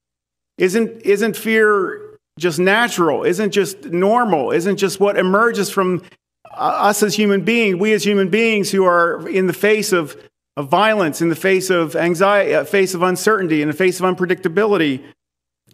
Isn't, 0.59 1.03
isn't 1.03 1.37
fear 1.37 2.06
just 2.39 2.59
natural? 2.59 3.25
Isn't 3.25 3.51
just 3.51 3.85
normal? 3.85 4.51
Isn't 4.51 4.77
just 4.77 5.01
what 5.01 5.19
emerges 5.19 5.71
from 5.71 6.03
uh, 6.51 6.57
us 6.57 7.03
as 7.03 7.15
human 7.15 7.43
beings, 7.43 7.77
we 7.77 7.93
as 7.93 8.05
human 8.05 8.29
beings 8.29 8.71
who 8.71 8.85
are 8.85 9.29
in 9.29 9.47
the 9.47 9.53
face 9.53 9.93
of, 9.93 10.17
of 10.57 10.69
violence, 10.69 11.21
in 11.21 11.29
the 11.29 11.37
face 11.37 11.71
of 11.71 11.97
anxiety, 11.97 12.55
uh, 12.55 12.65
face 12.65 12.95
of 12.95 13.03
uncertainty, 13.03 13.63
in 13.63 13.69
the 13.69 13.75
face 13.75 14.01
of 14.01 14.07
unpredictability? 14.07 15.03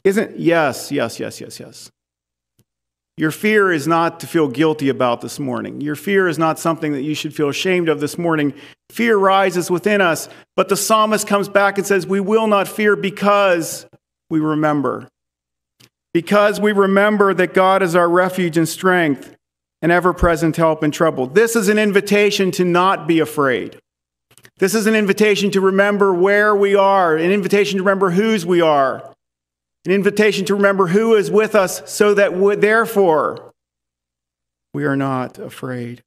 Isn't, 0.04 0.38
yes, 0.38 0.90
yes, 0.90 1.20
yes, 1.20 1.40
yes, 1.40 1.60
yes. 1.60 1.90
Your 3.18 3.30
fear 3.30 3.70
is 3.70 3.86
not 3.86 4.20
to 4.20 4.26
feel 4.26 4.48
guilty 4.48 4.88
about 4.88 5.20
this 5.20 5.38
morning. 5.38 5.80
Your 5.80 5.96
fear 5.96 6.28
is 6.28 6.38
not 6.38 6.58
something 6.58 6.92
that 6.92 7.02
you 7.02 7.14
should 7.14 7.34
feel 7.34 7.50
ashamed 7.50 7.88
of 7.88 8.00
this 8.00 8.16
morning. 8.16 8.54
Fear 8.90 9.18
rises 9.18 9.70
within 9.70 10.00
us, 10.00 10.28
but 10.56 10.68
the 10.68 10.76
psalmist 10.76 11.26
comes 11.26 11.48
back 11.48 11.76
and 11.76 11.86
says, 11.86 12.06
We 12.06 12.20
will 12.20 12.46
not 12.46 12.68
fear 12.68 12.96
because 12.96 13.86
we 14.30 14.40
remember. 14.40 15.08
Because 16.12 16.60
we 16.60 16.72
remember 16.72 17.32
that 17.34 17.54
God 17.54 17.82
is 17.82 17.96
our 17.96 18.08
refuge 18.08 18.56
and 18.56 18.68
strength 18.68 19.34
and 19.80 19.90
ever 19.90 20.12
present 20.12 20.56
help 20.56 20.84
in 20.84 20.90
trouble. 20.90 21.26
This 21.26 21.56
is 21.56 21.68
an 21.68 21.78
invitation 21.78 22.50
to 22.52 22.64
not 22.64 23.08
be 23.08 23.18
afraid. 23.18 23.78
This 24.58 24.74
is 24.74 24.86
an 24.86 24.94
invitation 24.94 25.50
to 25.52 25.60
remember 25.60 26.12
where 26.12 26.54
we 26.54 26.74
are, 26.74 27.16
an 27.16 27.30
invitation 27.30 27.78
to 27.78 27.82
remember 27.82 28.10
whose 28.10 28.46
we 28.46 28.60
are 28.60 29.12
an 29.84 29.92
invitation 29.92 30.44
to 30.44 30.54
remember 30.54 30.88
who 30.88 31.14
is 31.14 31.30
with 31.30 31.54
us 31.54 31.82
so 31.90 32.14
that 32.14 32.34
we, 32.34 32.54
therefore 32.54 33.52
we 34.72 34.84
are 34.84 34.96
not 34.96 35.38
afraid. 35.38 36.02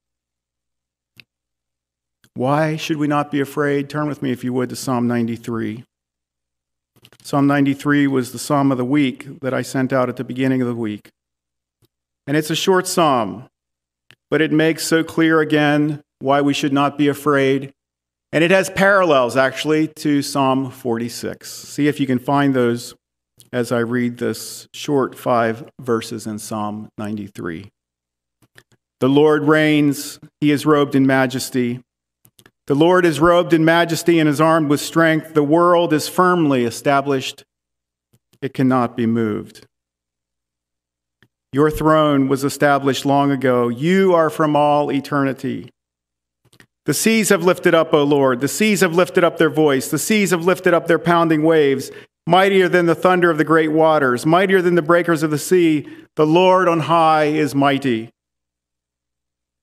Why 2.34 2.76
should 2.76 2.98
we 2.98 3.08
not 3.08 3.32
be 3.32 3.40
afraid? 3.40 3.90
Turn 3.90 4.08
with 4.08 4.22
me, 4.22 4.32
if 4.32 4.44
you 4.44 4.54
would, 4.54 4.70
to 4.70 4.76
Psalm 4.76 5.08
93. 5.08 5.84
Psalm 7.24 7.48
93 7.48 8.08
was 8.08 8.32
the 8.32 8.40
psalm 8.40 8.72
of 8.72 8.78
the 8.78 8.86
week 8.86 9.40
that 9.42 9.54
I 9.54 9.62
sent 9.62 9.92
out 9.92 10.10
at 10.10 10.16
the 10.16 10.24
beginning 10.24 10.62
of 10.62 10.68
the 10.68 10.76
week. 10.76 11.10
And 12.28 12.36
it's 12.36 12.50
a 12.50 12.56
short 12.56 12.88
psalm, 12.88 13.48
but 14.30 14.42
it 14.42 14.52
makes 14.52 14.84
so 14.84 15.04
clear 15.04 15.40
again 15.42 16.02
why 16.20 16.42
we 16.42 16.54
should 16.54 16.74
not 16.74 16.98
be 16.98 17.08
afraid. 17.08 17.72
And 18.32 18.44
it 18.44 18.52
has 18.52 18.70
parallels, 18.70 19.38
actually, 19.38 19.88
to 20.00 20.22
Psalm 20.22 20.72
46. 20.72 21.52
See 21.52 21.88
if 21.88 22.00
you 22.00 22.08
can 22.08 22.20
find 22.20 22.54
those 22.54 22.96
as 23.54 23.72
I 23.72 23.80
read 23.80 24.18
this 24.18 24.68
short 24.74 25.18
five 25.18 25.70
verses 25.80 26.28
in 26.28 26.40
Psalm 26.40 26.90
93. 26.98 27.70
The 29.00 29.10
Lord 29.10 29.44
reigns, 29.44 30.20
he 30.42 30.52
is 30.52 30.66
robed 30.66 30.96
in 30.96 31.06
majesty. 31.06 31.82
The 32.68 32.76
Lord 32.76 33.06
is 33.06 33.20
robed 33.20 33.54
in 33.54 33.64
majesty 33.64 34.20
and 34.20 34.28
is 34.28 34.42
armed 34.42 34.70
with 34.70 34.82
strength. 34.82 35.36
The 35.36 35.44
world 35.44 35.94
is 35.94 36.08
firmly 36.08 36.66
established, 36.66 37.44
it 38.42 38.54
cannot 38.54 38.98
be 38.98 39.06
moved. 39.06 39.68
Your 41.54 41.70
throne 41.70 42.28
was 42.28 42.44
established 42.44 43.06
long 43.06 43.32
ago. 43.32 43.70
You 43.70 44.14
are 44.14 44.30
from 44.30 44.56
all 44.56 44.92
eternity. 44.92 45.70
The 46.86 46.94
seas 46.94 47.30
have 47.30 47.44
lifted 47.44 47.74
up, 47.74 47.94
O 47.94 48.04
Lord. 48.04 48.42
The 48.42 48.48
seas 48.48 48.82
have 48.82 48.94
lifted 48.94 49.24
up 49.24 49.38
their 49.38 49.50
voice. 49.50 49.90
The 49.90 49.98
seas 49.98 50.32
have 50.32 50.44
lifted 50.44 50.74
up 50.74 50.88
their 50.88 51.00
pounding 51.00 51.44
waves. 51.44 51.92
Mightier 52.28 52.68
than 52.68 52.88
the 52.88 52.96
thunder 52.96 53.30
of 53.30 53.38
the 53.38 53.44
great 53.44 53.72
waters, 53.72 54.26
mightier 54.26 54.62
than 54.62 54.74
the 54.74 54.82
breakers 54.82 55.22
of 55.22 55.30
the 55.30 55.38
sea, 55.38 55.88
the 56.16 56.26
Lord 56.26 56.68
on 56.68 56.82
high 56.82 57.26
is 57.26 57.54
mighty. 57.54 58.10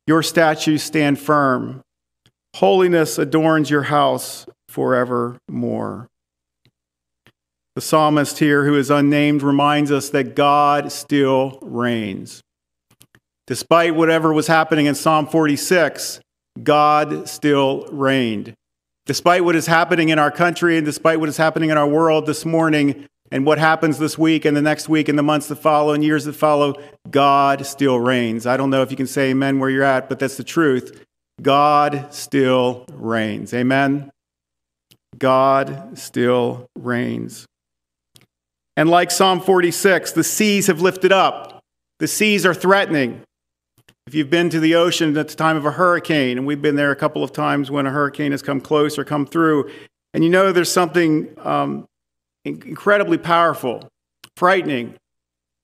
Your 0.07 0.23
statues 0.23 0.83
stand 0.83 1.19
firm. 1.19 1.83
Holiness 2.57 3.19
adorns 3.19 3.71
your 3.71 3.85
house 3.85 4.47
forevermore. 4.69 6.09
The 7.75 7.81
psalmist 7.81 8.39
here, 8.39 8.67
who 8.67 8.77
is 8.77 8.91
unnamed, 8.91 9.43
reminds 9.43 9.91
us 9.91 10.11
that 10.11 10.37
God 10.37 10.93
still 10.93 11.59
reigns. 11.63 12.43
Despite 13.47 13.95
whatever 13.95 14.33
was 14.33 14.47
happening 14.47 14.87
in 14.87 14.95
Psalm 14.95 15.27
46, 15.27 16.21
God 16.63 17.29
still 17.29 17.87
reigned. 17.91 18.55
Despite 19.07 19.45
what 19.45 19.57
is 19.57 19.67
happening 19.67 20.11
in 20.11 20.19
our 20.19 20.31
country 20.31 20.77
and 20.77 20.85
despite 20.85 21.19
what 21.19 21.29
is 21.29 21.39
happening 21.39 21.71
in 21.71 21.79
our 21.79 21.89
world 21.89 22.27
this 22.27 22.45
morning 22.45 23.09
and 23.33 23.47
what 23.47 23.59
happens 23.59 23.99
this 23.99 24.19
week 24.19 24.45
and 24.45 24.57
the 24.57 24.63
next 24.63 24.89
week 24.89 25.09
and 25.09 25.19
the 25.19 25.23
months 25.23 25.49
that 25.49 25.57
follow 25.57 25.95
and 25.95 26.05
years 26.05 26.25
that 26.27 26.35
follow, 26.35 26.75
God 27.11 27.65
still 27.67 27.99
reigns. 27.99 28.47
I 28.47 28.59
don't 28.59 28.71
know 28.71 28.83
if 28.83 28.91
you 28.91 28.97
can 28.97 29.07
say 29.07 29.31
amen 29.31 29.59
where 29.59 29.71
you're 29.71 29.83
at, 29.83 30.11
but 30.11 30.19
that's 30.19 30.37
the 30.37 30.45
truth. 30.45 31.05
God 31.41 32.13
still 32.13 32.85
reigns. 32.93 33.55
Amen. 33.55 34.11
God 35.19 35.99
still 35.99 36.67
reigns. 36.79 37.47
And 38.77 38.89
like 38.89 39.11
Psalm 39.11 39.41
46, 39.41 40.13
the 40.13 40.25
seas 40.25 40.67
have 40.67 40.81
lifted 40.81 41.13
up. 41.13 41.61
The 41.99 42.09
seas 42.09 42.47
are 42.47 42.55
threatening. 42.55 43.23
If 44.07 44.15
you've 44.15 44.31
been 44.31 44.51
to 44.51 44.61
the 44.61 44.75
ocean 44.75 45.17
at 45.17 45.29
the 45.29 45.35
time 45.35 45.57
of 45.57 45.65
a 45.65 45.71
hurricane, 45.71 46.39
and 46.39 46.47
we've 46.47 46.63
been 46.63 46.77
there 46.77 46.91
a 46.91 46.97
couple 46.97 47.23
of 47.23 47.33
times 47.33 47.71
when 47.71 47.87
a 47.87 47.91
hurricane 47.91 48.33
has 48.33 48.43
come 48.43 48.61
close 48.61 48.99
or 48.99 49.05
come 49.05 49.27
through, 49.27 49.71
and 50.15 50.25
you 50.25 50.31
know 50.31 50.53
there's 50.53 50.73
something 50.73 51.29
um, 51.39 51.87
incredibly 52.45 53.19
powerful, 53.19 53.89
frightening, 54.37 54.97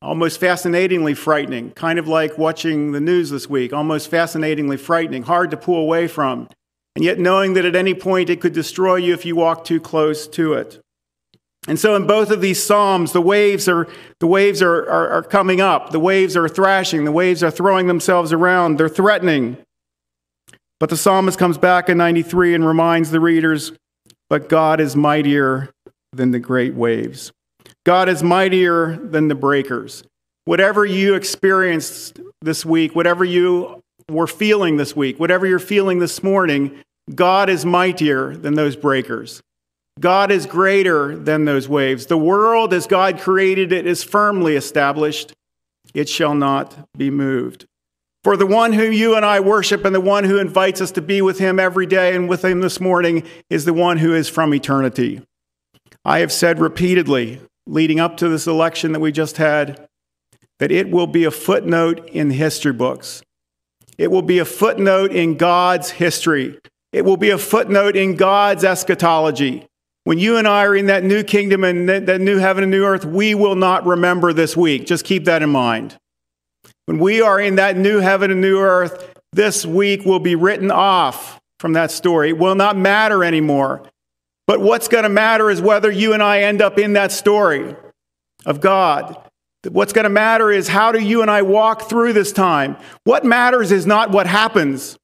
almost 0.01 0.39
fascinatingly 0.39 1.15
frightening, 1.15 1.71
kind 1.73 1.99
of 1.99 2.07
like 2.07 2.39
watching 2.39 2.93
the 2.93 3.01
news 3.01 3.31
this 3.31 3.49
week, 3.49 3.73
almost 3.73 4.11
fascinatingly 4.11 4.77
frightening, 4.77 5.25
hard 5.25 5.51
to 5.51 5.57
pull 5.57 5.81
away 5.81 6.07
from, 6.07 6.49
and 6.95 7.05
yet 7.05 7.19
knowing 7.19 7.55
that 7.55 7.65
at 7.65 7.77
any 7.77 7.95
point 7.95 8.31
it 8.31 8.41
could 8.41 8.53
destroy 8.53 8.97
you 8.97 9.13
if 9.13 9.27
you 9.27 9.35
walk 9.37 9.65
too 9.65 9.81
close 9.81 10.29
to 10.29 10.55
it. 10.55 10.81
And 11.67 11.79
so 11.79 11.97
in 11.97 12.07
both 12.07 12.31
of 12.31 12.41
these 12.41 12.63
psalms, 12.63 13.13
the 13.13 13.21
waves 13.21 13.69
are 13.69 13.89
the 14.21 14.27
waves 14.27 14.63
are, 14.63 14.89
are, 14.89 15.09
are, 15.11 15.23
coming 15.23 15.61
up, 15.61 15.91
the 15.91 16.01
waves 16.01 16.37
are 16.37 16.49
thrashing, 16.49 17.05
the 17.05 17.13
waves 17.13 17.43
are 17.43 17.51
throwing 17.51 17.89
themselves 17.89 18.33
around, 18.33 18.79
they're 18.79 18.89
threatening. 18.89 19.59
But 20.81 20.91
the 20.91 20.97
psalmist 20.97 21.39
comes 21.39 21.59
back 21.59 21.89
in 21.89 21.99
93 21.99 22.55
and 22.55 22.65
reminds 22.65 23.11
the 23.11 23.21
readers, 23.21 23.73
but 24.31 24.49
God 24.49 24.81
is 24.81 24.95
mightier 24.95 25.71
than 26.13 26.31
the 26.31 26.39
great 26.39 26.75
waves. 26.75 27.33
God 27.89 28.11
is 28.11 28.23
mightier 28.23 28.99
than 28.99 29.29
the 29.29 29.35
breakers. 29.35 30.05
Whatever 30.45 30.85
you 30.85 31.15
experienced 31.15 32.21
this 32.43 32.63
week, 32.63 32.95
whatever 32.95 33.25
you 33.25 33.83
were 34.11 34.27
feeling 34.27 34.77
this 34.77 34.95
week, 34.95 35.19
whatever 35.19 35.47
you're 35.47 35.59
feeling 35.59 35.99
this 35.99 36.23
morning, 36.23 36.83
God 37.15 37.49
is 37.49 37.65
mightier 37.65 38.37
than 38.37 38.53
those 38.53 38.77
breakers. 38.77 39.41
God 39.99 40.31
is 40.31 40.45
greater 40.45 41.17
than 41.17 41.47
those 41.47 41.67
waves. 41.67 42.05
The 42.05 42.19
world, 42.19 42.75
as 42.75 42.87
God 42.87 43.21
created 43.21 43.73
it, 43.73 43.87
is 43.87 44.05
firmly 44.05 44.55
established. 44.55 45.33
It 45.95 46.11
shall 46.11 46.35
not 46.35 46.77
be 46.95 47.09
moved. 47.09 47.65
For 48.23 48.37
the 48.37 48.45
one 48.45 48.75
whom 48.75 48.93
you 48.93 49.17
and 49.17 49.25
I 49.25 49.41
worship 49.41 49.87
and 49.87 49.95
the 49.95 50.01
one 50.03 50.25
who 50.25 50.37
invites 50.37 50.83
us 50.83 50.91
to 50.91 51.01
be 51.01 51.23
with 51.23 51.39
him 51.39 51.59
every 51.59 51.87
day 51.87 52.15
and 52.15 52.29
with 52.29 52.45
him 52.45 52.61
this 52.61 52.81
morning 52.81 53.23
is 53.49 53.65
the 53.65 53.73
one 53.73 53.97
who 53.97 54.15
is 54.15 54.29
from 54.29 54.53
eternity. 54.53 55.23
I 56.05 56.19
have 56.19 56.33
said 56.33 56.61
repeatedly, 56.61 57.41
leading 57.69 58.01
up 58.01 58.17
to 58.17 58.29
this 58.29 58.47
election 58.47 58.93
that 58.93 59.01
we 59.01 59.13
just 59.13 59.37
had, 59.37 59.87
that 60.59 60.73
it 60.73 60.91
will 60.91 61.07
be 61.07 61.25
a 61.25 61.31
footnote 61.31 62.09
in 62.09 62.31
history 62.31 62.73
books. 62.73 63.23
It 63.99 64.11
will 64.11 64.23
be 64.23 64.39
a 64.39 64.45
footnote 64.45 65.13
in 65.13 65.37
God's 65.37 65.91
history. 65.91 66.59
It 66.93 67.05
will 67.05 67.17
be 67.17 67.31
a 67.31 67.39
footnote 67.39 67.97
in 67.97 68.17
God's 68.17 68.65
eschatology. 68.65 69.67
When 70.05 70.19
you 70.19 70.39
and 70.39 70.49
I 70.49 70.65
are 70.65 70.75
in 70.75 70.87
that 70.87 71.05
new 71.05 71.23
kingdom 71.23 71.65
and 71.65 71.89
that, 71.89 72.21
new 72.21 72.39
heaven 72.39 72.65
and 72.65 72.71
new 72.71 72.85
earth, 72.85 73.05
we 73.05 73.35
will 73.35 73.57
not 73.57 73.85
remember 73.85 74.33
this 74.33 74.57
week. 74.57 74.87
Just 74.87 75.05
keep 75.05 75.27
that 75.27 75.43
in 75.43 75.51
mind. 75.51 75.99
When 76.87 76.99
we 76.99 77.21
are 77.21 77.39
in 77.39 77.57
that 77.57 77.77
new 77.77 77.99
heaven 77.99 78.31
and 78.31 78.41
new 78.41 78.59
earth, 78.59 79.13
this 79.33 79.67
week 79.67 80.07
will 80.07 80.21
be 80.21 80.35
written 80.35 80.71
off 80.71 81.39
from 81.61 81.75
that 81.75 81.91
story. 81.91 82.31
It 82.31 82.39
will 82.39 82.55
not 82.55 82.79
matter 82.79 83.23
anymore. 83.23 83.83
But 84.49 84.63
what's 84.63 84.89
going 84.89 85.03
to 85.03 85.11
matter 85.11 85.51
is 85.51 85.61
whether 85.61 85.91
you 85.91 86.15
and 86.15 86.23
I 86.23 86.41
end 86.41 86.63
up 86.63 86.79
in 86.79 86.95
that 86.95 87.13
story 87.13 87.77
of 88.47 88.63
God. 88.63 89.15
What's 89.69 89.93
going 89.93 90.05
to 90.05 90.09
matter 90.09 90.51
is 90.51 90.69
how 90.69 90.91
do 90.91 90.99
you 90.99 91.21
and 91.21 91.31
I 91.31 91.43
walk 91.43 91.83
through 91.83 92.15
this 92.15 92.33
time? 92.33 92.79
What 93.05 93.27
matters 93.27 93.71
is 93.71 93.85
not 93.85 94.11
what 94.11 94.27
happens. 94.27 94.99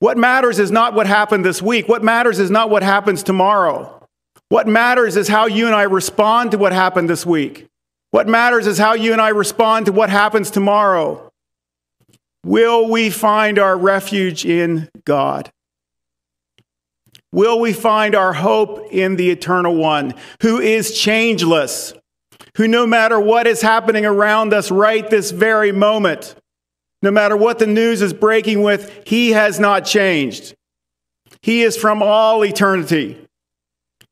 What 0.00 0.18
matters 0.18 0.58
is 0.58 0.72
not 0.72 0.94
what 0.94 1.06
happened 1.06 1.44
this 1.44 1.62
week. 1.62 1.88
What 1.88 2.02
matters 2.02 2.40
is 2.40 2.50
not 2.50 2.70
what 2.70 2.82
happens 2.82 3.22
tomorrow. 3.22 4.04
What 4.48 4.66
matters 4.66 5.16
is 5.16 5.28
how 5.28 5.46
you 5.46 5.66
and 5.66 5.74
I 5.74 5.84
respond 5.84 6.50
to 6.50 6.58
what 6.58 6.72
happened 6.72 7.08
this 7.08 7.24
week. 7.24 7.68
What 8.10 8.26
matters 8.26 8.66
is 8.66 8.78
how 8.78 8.94
you 8.94 9.12
and 9.12 9.20
I 9.20 9.28
respond 9.28 9.86
to 9.86 9.92
what 9.92 10.10
happens 10.10 10.50
tomorrow. 10.50 11.30
Will 12.44 12.90
we 12.90 13.10
find 13.10 13.60
our 13.60 13.78
refuge 13.78 14.44
in 14.44 14.88
God? 15.04 15.52
Will 17.34 17.58
we 17.58 17.72
find 17.72 18.14
our 18.14 18.32
hope 18.32 18.92
in 18.92 19.16
the 19.16 19.28
Eternal 19.28 19.74
One, 19.74 20.14
who 20.40 20.60
is 20.60 20.96
changeless, 20.96 21.92
who 22.56 22.68
no 22.68 22.86
matter 22.86 23.18
what 23.18 23.48
is 23.48 23.60
happening 23.60 24.06
around 24.06 24.54
us 24.54 24.70
right 24.70 25.10
this 25.10 25.32
very 25.32 25.72
moment, 25.72 26.36
no 27.02 27.10
matter 27.10 27.36
what 27.36 27.58
the 27.58 27.66
news 27.66 28.02
is 28.02 28.12
breaking 28.12 28.62
with, 28.62 29.02
he 29.04 29.32
has 29.32 29.58
not 29.58 29.84
changed. 29.84 30.54
He 31.42 31.62
is 31.62 31.76
from 31.76 32.04
all 32.04 32.44
eternity. 32.44 33.18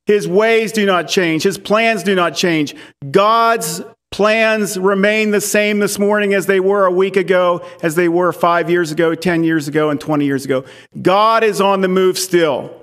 His 0.06 0.26
ways 0.26 0.72
do 0.72 0.84
not 0.84 1.06
change. 1.06 1.44
His 1.44 1.58
plans 1.58 2.02
do 2.02 2.16
not 2.16 2.34
change. 2.34 2.74
God's 3.08 3.82
plans 4.10 4.76
remain 4.76 5.30
the 5.30 5.40
same 5.40 5.78
this 5.78 5.96
morning 5.96 6.34
as 6.34 6.46
they 6.46 6.58
were 6.58 6.86
a 6.86 6.90
week 6.90 7.14
ago, 7.14 7.64
as 7.84 7.94
they 7.94 8.08
were 8.08 8.32
five 8.32 8.68
years 8.68 8.90
ago, 8.90 9.14
10 9.14 9.44
years 9.44 9.68
ago, 9.68 9.90
and 9.90 10.00
20 10.00 10.24
years 10.24 10.44
ago. 10.44 10.64
God 11.00 11.44
is 11.44 11.60
on 11.60 11.82
the 11.82 11.88
move 11.88 12.18
still. 12.18 12.81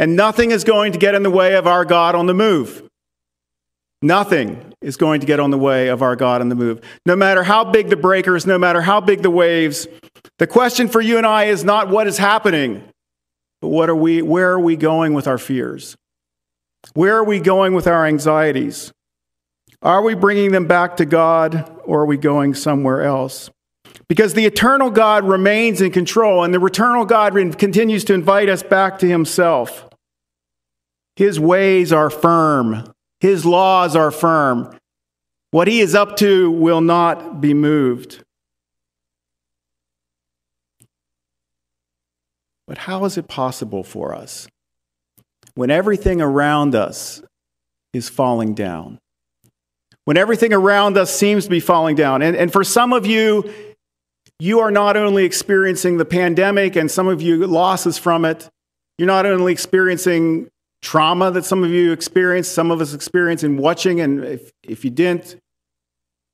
And 0.00 0.16
nothing 0.16 0.50
is 0.50 0.64
going 0.64 0.92
to 0.92 0.98
get 0.98 1.14
in 1.14 1.22
the 1.22 1.30
way 1.30 1.56
of 1.56 1.66
our 1.66 1.84
God 1.84 2.14
on 2.14 2.24
the 2.24 2.32
move. 2.32 2.88
Nothing 4.00 4.72
is 4.80 4.96
going 4.96 5.20
to 5.20 5.26
get 5.26 5.40
on 5.40 5.50
the 5.50 5.58
way 5.58 5.88
of 5.88 6.00
our 6.00 6.16
God 6.16 6.40
on 6.40 6.48
the 6.48 6.54
move. 6.54 6.80
No 7.04 7.14
matter 7.14 7.42
how 7.42 7.64
big 7.64 7.90
the 7.90 7.98
breakers, 7.98 8.46
no 8.46 8.56
matter 8.56 8.80
how 8.80 9.02
big 9.02 9.20
the 9.20 9.30
waves, 9.30 9.86
the 10.38 10.46
question 10.46 10.88
for 10.88 11.02
you 11.02 11.18
and 11.18 11.26
I 11.26 11.44
is 11.44 11.64
not 11.64 11.90
what 11.90 12.06
is 12.06 12.16
happening, 12.16 12.82
but 13.60 13.68
what 13.68 13.90
are 13.90 13.94
we, 13.94 14.22
where 14.22 14.52
are 14.52 14.58
we 14.58 14.74
going 14.74 15.12
with 15.12 15.28
our 15.28 15.36
fears? 15.36 15.98
Where 16.94 17.18
are 17.18 17.24
we 17.24 17.38
going 17.38 17.74
with 17.74 17.86
our 17.86 18.06
anxieties? 18.06 18.92
Are 19.82 20.00
we 20.00 20.14
bringing 20.14 20.52
them 20.52 20.66
back 20.66 20.96
to 20.96 21.04
God 21.04 21.78
or 21.84 22.00
are 22.00 22.06
we 22.06 22.16
going 22.16 22.54
somewhere 22.54 23.02
else? 23.02 23.50
Because 24.08 24.32
the 24.32 24.46
eternal 24.46 24.90
God 24.90 25.28
remains 25.28 25.82
in 25.82 25.92
control 25.92 26.42
and 26.42 26.54
the 26.54 26.64
eternal 26.64 27.04
God 27.04 27.34
continues 27.58 28.02
to 28.04 28.14
invite 28.14 28.48
us 28.48 28.62
back 28.62 28.98
to 29.00 29.06
himself. 29.06 29.89
His 31.20 31.38
ways 31.38 31.92
are 31.92 32.08
firm. 32.08 32.94
His 33.20 33.44
laws 33.44 33.94
are 33.94 34.10
firm. 34.10 34.74
What 35.50 35.68
he 35.68 35.80
is 35.80 35.94
up 35.94 36.16
to 36.16 36.50
will 36.50 36.80
not 36.80 37.42
be 37.42 37.52
moved. 37.52 38.24
But 42.66 42.78
how 42.78 43.04
is 43.04 43.18
it 43.18 43.28
possible 43.28 43.84
for 43.84 44.14
us 44.14 44.48
when 45.56 45.70
everything 45.70 46.22
around 46.22 46.74
us 46.74 47.20
is 47.92 48.08
falling 48.08 48.54
down? 48.54 48.98
When 50.06 50.16
everything 50.16 50.54
around 50.54 50.96
us 50.96 51.14
seems 51.14 51.44
to 51.44 51.50
be 51.50 51.60
falling 51.60 51.96
down. 51.96 52.22
And, 52.22 52.34
and 52.34 52.50
for 52.50 52.64
some 52.64 52.94
of 52.94 53.04
you, 53.04 53.52
you 54.38 54.60
are 54.60 54.70
not 54.70 54.96
only 54.96 55.26
experiencing 55.26 55.98
the 55.98 56.06
pandemic 56.06 56.76
and 56.76 56.90
some 56.90 57.08
of 57.08 57.20
you 57.20 57.46
losses 57.46 57.98
from 57.98 58.24
it, 58.24 58.48
you're 58.96 59.06
not 59.06 59.26
only 59.26 59.52
experiencing 59.52 60.48
trauma 60.82 61.30
that 61.30 61.44
some 61.44 61.62
of 61.64 61.70
you 61.70 61.92
experienced, 61.92 62.52
some 62.52 62.70
of 62.70 62.80
us 62.80 62.94
experience 62.94 63.42
in 63.42 63.56
watching, 63.56 64.00
and 64.00 64.24
if, 64.24 64.50
if 64.62 64.84
you 64.84 64.90
didn't, 64.90 65.36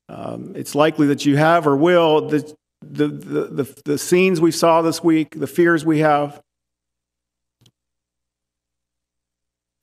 um, 0.08 0.52
it's 0.54 0.74
likely 0.74 1.08
that 1.08 1.26
you 1.26 1.36
have 1.36 1.66
or 1.66 1.76
will. 1.76 2.28
The, 2.28 2.54
the, 2.82 3.08
the, 3.08 3.44
the, 3.44 3.82
the 3.84 3.98
scenes 3.98 4.40
we 4.40 4.52
saw 4.52 4.82
this 4.82 5.02
week, 5.02 5.38
the 5.38 5.46
fears 5.46 5.84
we 5.84 5.98
have. 6.00 6.40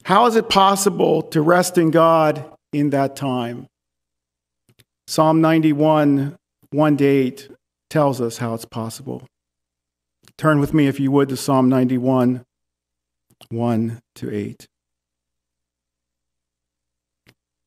How 0.04 0.26
is 0.26 0.36
it 0.36 0.49
possible 0.49 1.21
to 1.23 1.41
rest 1.41 1.78
in 1.78 1.91
God 1.91 2.45
in 2.71 2.89
that 2.91 3.15
time? 3.15 3.67
Psalm 5.08 5.41
91, 5.41 6.38
1 6.71 6.97
to 6.97 7.06
8 7.06 7.49
tells 7.89 8.21
us 8.21 8.38
how 8.38 8.54
it's 8.54 8.65
possible. 8.65 9.23
Turn 10.38 10.60
with 10.60 10.73
me, 10.73 10.88
if 10.88 10.99
you 10.99 11.12
would, 11.12 11.30
to 11.30 11.38
Psalm 11.38 11.69
91, 11.69 12.43
1 13.50 14.02
to 14.16 14.34
8. 14.34 14.68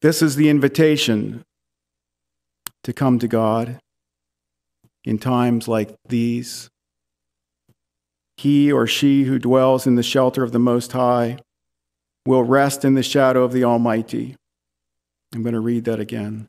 This 0.02 0.22
is 0.22 0.36
the 0.36 0.48
invitation 0.48 1.44
to 2.82 2.92
come 2.92 3.18
to 3.18 3.28
God 3.28 3.80
in 5.04 5.18
times 5.18 5.66
like 5.68 5.96
these. 6.08 6.70
He 8.36 8.70
or 8.70 8.86
she 8.86 9.24
who 9.24 9.38
dwells 9.38 9.86
in 9.86 9.94
the 9.94 10.02
shelter 10.02 10.42
of 10.42 10.52
the 10.52 10.58
Most 10.58 10.92
High 10.92 11.38
will 12.26 12.44
rest 12.44 12.84
in 12.84 12.94
the 12.94 13.02
shadow 13.02 13.44
of 13.44 13.52
the 13.52 13.64
Almighty. 13.64 14.36
I'm 15.34 15.42
going 15.42 15.54
to 15.54 15.60
read 15.60 15.84
that 15.84 16.00
again. 16.00 16.48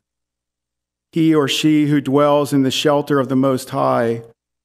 He 1.12 1.34
or 1.34 1.48
she 1.48 1.86
who 1.86 2.00
dwells 2.00 2.52
in 2.52 2.62
the 2.62 2.70
shelter 2.70 3.18
of 3.18 3.28
the 3.28 3.36
Most 3.36 3.70
High 3.70 4.22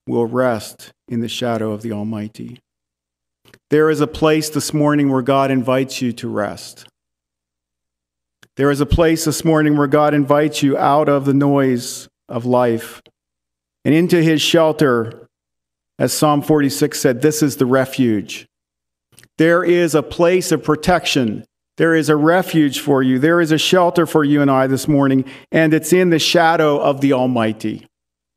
will 0.08 0.26
rest 0.26 0.92
in 1.08 1.22
the 1.22 1.30
shadow 1.30 1.72
of 1.72 1.82
the 1.82 1.94
Almighty. 1.94 2.60
There 3.74 3.90
is 3.90 4.02
a 4.02 4.06
place 4.08 4.52
this 4.52 4.72
morning 4.72 5.10
where 5.10 5.24
God 5.24 5.50
invites 5.50 6.00
you 6.00 6.14
to 6.14 6.30
rest. 6.30 6.86
There 8.56 8.70
is 8.70 8.82
a 8.82 8.86
place 8.86 9.26
this 9.26 9.44
morning 9.44 9.76
where 9.76 9.88
God 9.88 10.14
invites 10.14 10.62
you 10.62 10.78
out 10.78 11.10
of 11.10 11.26
the 11.26 11.34
noise 11.34 12.08
of 12.30 12.46
life 12.46 13.02
and 13.84 13.96
into 13.96 14.22
his 14.22 14.44
shelter. 14.44 15.28
As 15.98 16.14
Psalm 16.14 16.44
46 16.44 17.00
said, 17.00 17.24
this 17.24 17.42
is 17.42 17.58
the 17.58 17.66
refuge. 17.66 18.46
There 19.40 19.64
is 19.64 19.96
a 19.96 20.04
place 20.04 20.52
of 20.52 20.64
protection. 20.64 21.44
There 21.78 21.96
is 21.96 22.10
a 22.10 22.16
refuge 22.16 22.80
for 22.80 23.02
you. 23.02 23.18
There 23.18 23.42
is 23.42 23.52
a 23.52 23.58
shelter 23.58 24.06
for 24.06 24.24
you 24.24 24.44
and 24.44 24.52
I 24.52 24.68
this 24.68 24.88
morning, 24.88 25.26
and 25.52 25.74
it's 25.74 25.92
in 25.92 26.12
the 26.12 26.20
shadow 26.20 26.80
of 26.80 27.02
the 27.02 27.14
Almighty. 27.14 27.88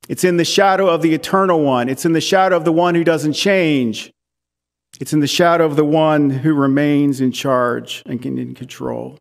It's 0.09 0.25
in 0.25 0.38
the 0.38 0.46
shadow 0.46 0.88
of 0.88 1.03
the 1.03 1.12
Eternal 1.12 1.62
One. 1.62 1.90
It's 1.90 2.07
in 2.07 2.14
the 2.14 2.22
shadow 2.22 2.57
of 2.57 2.64
the 2.64 2.72
one 2.72 2.94
who 2.94 3.05
doesn't 3.05 3.35
change. 3.35 4.14
It's 5.00 5.12
in 5.12 5.20
the 5.20 5.26
shadow 5.26 5.66
of 5.66 5.76
the 5.76 5.85
one 5.85 6.30
who 6.30 6.54
remains 6.54 7.20
in 7.20 7.32
charge 7.32 8.02
and 8.06 8.24
in 8.24 8.54
control. 8.54 9.18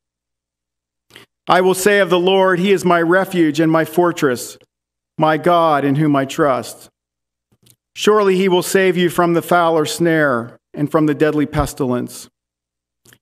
I 1.47 1.61
will 1.61 1.73
say 1.73 1.99
of 1.99 2.09
the 2.09 2.19
Lord, 2.19 2.59
He 2.59 2.71
is 2.71 2.85
my 2.85 3.01
refuge 3.01 3.59
and 3.59 3.71
my 3.71 3.85
fortress, 3.85 4.57
my 5.17 5.37
God 5.37 5.85
in 5.85 5.95
whom 5.95 6.15
I 6.15 6.25
trust. 6.25 6.89
Surely 7.95 8.35
He 8.35 8.49
will 8.49 8.63
save 8.63 8.97
you 8.97 9.09
from 9.09 9.33
the 9.33 9.41
fowler 9.41 9.85
snare 9.85 10.57
and 10.73 10.89
from 10.89 11.05
the 11.05 11.13
deadly 11.13 11.45
pestilence. 11.45 12.29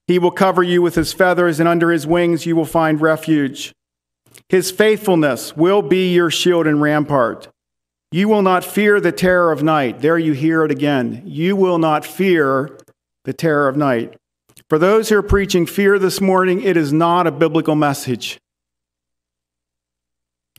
He 0.07 0.19
will 0.19 0.31
cover 0.31 0.63
you 0.63 0.81
with 0.81 0.95
His 0.95 1.13
feathers, 1.13 1.59
and 1.59 1.67
under 1.67 1.91
His 1.91 2.07
wings 2.07 2.45
you 2.45 2.55
will 2.55 2.65
find 2.65 3.01
refuge. 3.01 3.73
His 4.49 4.71
faithfulness 4.71 5.55
will 5.55 5.81
be 5.81 6.13
your 6.13 6.29
shield 6.29 6.67
and 6.67 6.81
rampart. 6.81 7.49
You 8.13 8.27
will 8.27 8.43
not 8.43 8.63
fear 8.63 9.01
the 9.01 9.11
terror 9.11 9.51
of 9.51 9.63
night. 9.63 10.01
There 10.01 10.19
you 10.19 10.33
hear 10.33 10.63
it 10.63 10.69
again. 10.69 11.23
You 11.25 11.55
will 11.55 11.79
not 11.79 12.05
fear 12.05 12.77
the 13.23 13.33
terror 13.33 13.67
of 13.67 13.75
night. 13.75 14.15
For 14.69 14.77
those 14.77 15.09
who 15.09 15.17
are 15.17 15.23
preaching 15.23 15.65
fear 15.65 15.97
this 15.97 16.21
morning, 16.21 16.61
it 16.61 16.77
is 16.77 16.93
not 16.93 17.25
a 17.25 17.31
biblical 17.31 17.73
message. 17.73 18.39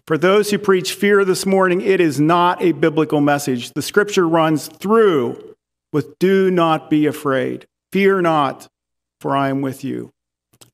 For 0.04 0.18
those 0.18 0.50
who 0.50 0.58
preach 0.58 0.94
fear 0.94 1.24
this 1.24 1.46
morning, 1.46 1.80
it 1.80 2.00
is 2.00 2.18
not 2.18 2.60
a 2.60 2.72
biblical 2.72 3.20
message. 3.20 3.70
The 3.70 3.82
scripture 3.82 4.28
runs 4.28 4.66
through 4.66 5.54
with 5.92 6.18
do 6.18 6.50
not 6.50 6.90
be 6.90 7.06
afraid. 7.06 7.68
Fear 7.92 8.22
not, 8.22 8.66
for 9.20 9.36
I 9.36 9.48
am 9.50 9.60
with 9.60 9.84
you. 9.84 10.10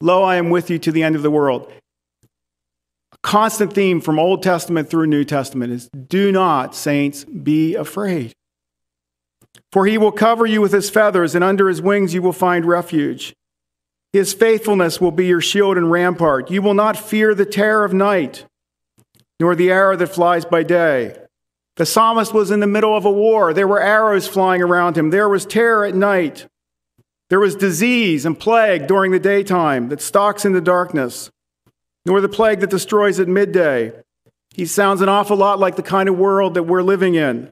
Lo, 0.01 0.23
I 0.23 0.37
am 0.37 0.49
with 0.49 0.71
you 0.71 0.79
to 0.79 0.91
the 0.91 1.03
end 1.03 1.15
of 1.15 1.21
the 1.21 1.31
world 1.31 1.71
constant 3.23 3.73
theme 3.73 4.01
from 4.01 4.19
Old 4.19 4.43
Testament 4.43 4.91
through 4.91 5.07
New 5.07 5.25
Testament 5.25 5.73
is 5.73 5.89
do 5.89 6.33
not, 6.33 6.75
saints, 6.75 7.25
be 7.25 7.75
afraid. 7.75 8.33
For 9.73 9.87
he 9.87 9.99
will 9.99 10.13
cover 10.13 10.47
you 10.47 10.61
with 10.61 10.73
his 10.73 10.91
feathers, 10.91 11.35
and 11.35 11.45
under 11.45 11.69
his 11.69 11.83
wings 11.83 12.15
you 12.15 12.23
will 12.23 12.33
find 12.33 12.65
refuge. 12.65 13.35
His 14.13 14.35
faithfulness 14.35 15.01
will 15.01 15.13
be 15.13 15.27
your 15.27 15.41
shield 15.41 15.77
and 15.77 15.91
rampart. 15.91 16.51
You 16.51 16.63
will 16.63 16.75
not 16.75 16.97
fear 16.97 17.35
the 17.35 17.47
terror 17.47 17.85
of 17.85 17.95
night, 17.95 18.45
nor 19.39 19.55
the 19.55 19.71
arrow 19.71 19.97
that 19.97 20.09
flies 20.09 20.45
by 20.45 20.65
day. 20.65 21.17
The 21.77 21.87
psalmist 21.87 22.35
was 22.35 22.51
in 22.51 22.61
the 22.61 22.67
middle 22.67 22.97
of 22.97 23.05
a 23.05 23.11
war. 23.11 23.55
There 23.55 23.69
were 23.69 23.81
arrows 23.81 24.27
flying 24.27 24.61
around 24.61 24.99
him. 24.99 25.11
There 25.11 25.29
was 25.29 25.47
terror 25.47 25.85
at 25.85 25.95
night. 25.95 26.47
There 27.29 27.41
was 27.41 27.55
disease 27.55 28.27
and 28.27 28.39
plague 28.39 28.89
during 28.89 29.13
the 29.13 29.21
daytime 29.21 29.89
that 29.89 30.03
stalks 30.03 30.45
in 30.45 30.53
the 30.53 30.61
darkness 30.61 31.31
nor 32.05 32.21
the 32.21 32.29
plague 32.29 32.61
that 32.61 32.71
destroys 32.71 33.21
at 33.21 33.29
midday. 33.29 33.93
He 34.55 34.67
sounds 34.67 35.01
an 35.01 35.09
awful 35.09 35.37
lot 35.37 35.59
like 35.59 35.77
the 35.77 35.83
kind 35.83 36.09
of 36.09 36.19
world 36.19 36.55
that 36.55 36.65
we're 36.65 36.83
living 36.83 37.15
in. 37.15 37.51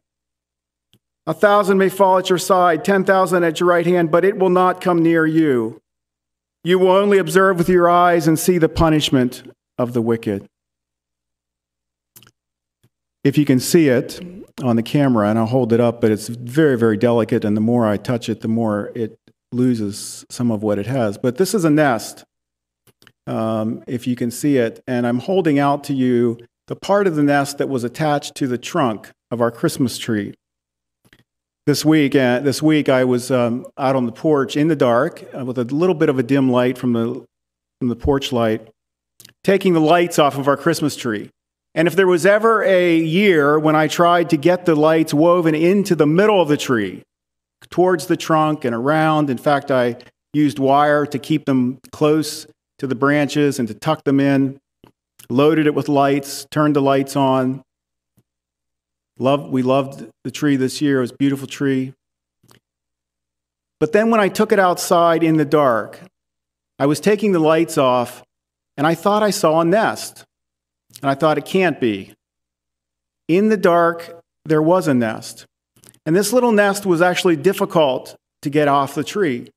A 1.26 1.34
thousand 1.34 1.78
may 1.78 1.90
fall 1.90 2.18
at 2.18 2.30
your 2.30 2.38
side, 2.38 2.84
10,000 2.84 3.44
at 3.44 3.60
your 3.60 3.68
right 3.68 3.86
hand, 3.86 4.10
but 4.10 4.24
it 4.24 4.38
will 4.38 4.50
not 4.50 4.80
come 4.80 5.02
near 5.02 5.26
you. 5.26 5.80
You 6.64 6.78
will 6.78 6.90
only 6.90 7.18
observe 7.18 7.58
with 7.58 7.68
your 7.68 7.88
eyes 7.88 8.26
and 8.26 8.38
see 8.38 8.58
the 8.58 8.68
punishment 8.68 9.42
of 9.76 9.92
the 9.92 10.02
wicked. 10.02 10.46
If 13.22 13.36
you 13.36 13.44
can 13.44 13.60
see 13.60 13.88
it 13.88 14.20
on 14.62 14.76
the 14.76 14.82
camera, 14.82 15.28
and 15.28 15.38
I'll 15.38 15.46
hold 15.46 15.72
it 15.72 15.80
up, 15.80 16.00
but 16.00 16.10
it's 16.10 16.28
very, 16.28 16.78
very 16.78 16.96
delicate, 16.96 17.44
and 17.44 17.56
the 17.56 17.60
more 17.60 17.86
I 17.86 17.96
touch 17.96 18.28
it, 18.28 18.40
the 18.40 18.48
more 18.48 18.90
it 18.94 19.18
loses 19.52 20.24
some 20.30 20.50
of 20.50 20.62
what 20.62 20.78
it 20.78 20.86
has. 20.86 21.18
But 21.18 21.36
this 21.36 21.54
is 21.54 21.64
a 21.64 21.70
nest 21.70 22.24
um, 23.28 23.84
if 23.86 24.06
you 24.06 24.16
can 24.16 24.30
see 24.30 24.56
it. 24.56 24.82
And 24.86 25.06
I'm 25.06 25.20
holding 25.20 25.58
out 25.58 25.84
to 25.84 25.94
you 25.94 26.38
the 26.66 26.76
part 26.76 27.06
of 27.06 27.14
the 27.14 27.22
nest 27.22 27.58
that 27.58 27.68
was 27.68 27.84
attached 27.84 28.34
to 28.36 28.46
the 28.46 28.58
trunk 28.58 29.10
of 29.30 29.40
our 29.40 29.50
Christmas 29.50 29.98
tree. 29.98 30.34
This 31.66 31.84
week, 31.84 32.16
uh, 32.16 32.40
this 32.40 32.62
week 32.62 32.88
I 32.88 33.04
was 33.04 33.30
um, 33.30 33.66
out 33.76 33.94
on 33.94 34.06
the 34.06 34.12
porch 34.12 34.56
in 34.56 34.68
the 34.68 34.76
dark 34.76 35.22
uh, 35.36 35.44
with 35.44 35.58
a 35.58 35.64
little 35.64 35.94
bit 35.94 36.08
of 36.08 36.18
a 36.18 36.22
dim 36.22 36.50
light 36.50 36.78
from 36.78 36.94
the, 36.94 37.24
from 37.78 37.88
the 37.88 37.96
porch 37.96 38.32
light, 38.32 38.68
taking 39.44 39.74
the 39.74 39.80
lights 39.80 40.18
off 40.18 40.38
of 40.38 40.48
our 40.48 40.56
Christmas 40.56 40.96
tree. 40.96 41.28
And 41.74 41.86
if 41.86 41.94
there 41.94 42.06
was 42.06 42.24
ever 42.24 42.64
a 42.64 42.96
year 42.96 43.58
when 43.58 43.76
I 43.76 43.86
tried 43.86 44.30
to 44.30 44.38
get 44.38 44.64
the 44.64 44.74
lights 44.74 45.12
woven 45.12 45.54
into 45.54 45.94
the 45.94 46.06
middle 46.06 46.40
of 46.40 46.48
the 46.48 46.56
tree, 46.56 47.02
towards 47.70 48.06
the 48.06 48.16
trunk 48.16 48.64
and 48.64 48.74
around, 48.74 49.28
in 49.28 49.36
fact, 49.36 49.70
I 49.70 49.96
used 50.32 50.58
wire 50.58 51.04
to 51.06 51.18
keep 51.18 51.44
them 51.44 51.78
close 51.92 52.46
to 52.78 52.86
the 52.86 52.94
branches 52.94 53.58
and 53.58 53.68
to 53.68 53.74
tuck 53.74 54.04
them 54.04 54.20
in, 54.20 54.60
loaded 55.28 55.66
it 55.66 55.74
with 55.74 55.88
lights, 55.88 56.46
turned 56.50 56.76
the 56.76 56.82
lights 56.82 57.16
on. 57.16 57.62
Loved, 59.18 59.50
we 59.50 59.62
loved 59.62 60.06
the 60.24 60.30
tree 60.30 60.56
this 60.56 60.80
year. 60.80 60.98
It 60.98 61.02
was 61.02 61.10
a 61.10 61.16
beautiful 61.16 61.48
tree. 61.48 61.94
But 63.80 63.92
then 63.92 64.10
when 64.10 64.20
I 64.20 64.28
took 64.28 64.52
it 64.52 64.58
outside 64.58 65.22
in 65.22 65.36
the 65.36 65.44
dark, 65.44 66.00
I 66.78 66.86
was 66.86 67.00
taking 67.00 67.32
the 67.32 67.38
lights 67.38 67.76
off 67.76 68.22
and 68.76 68.86
I 68.86 68.94
thought 68.94 69.22
I 69.22 69.30
saw 69.30 69.60
a 69.60 69.64
nest. 69.64 70.24
And 71.02 71.10
I 71.10 71.14
thought 71.14 71.38
it 71.38 71.44
can't 71.44 71.80
be. 71.80 72.14
In 73.28 73.50
the 73.50 73.56
dark, 73.56 74.22
there 74.44 74.62
was 74.62 74.88
a 74.88 74.94
nest. 74.94 75.46
And 76.06 76.16
this 76.16 76.32
little 76.32 76.52
nest 76.52 76.86
was 76.86 77.02
actually 77.02 77.36
difficult 77.36 78.16
to 78.42 78.50
get 78.50 78.68
off 78.68 78.94
the 78.94 79.04
tree. 79.04 79.50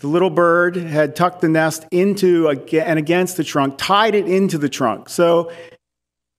The 0.00 0.08
little 0.08 0.30
bird 0.30 0.76
had 0.76 1.16
tucked 1.16 1.40
the 1.40 1.48
nest 1.48 1.86
into 1.90 2.48
and 2.48 2.98
against 2.98 3.36
the 3.36 3.44
trunk, 3.44 3.76
tied 3.78 4.14
it 4.14 4.28
into 4.28 4.58
the 4.58 4.68
trunk. 4.68 5.08
So 5.08 5.50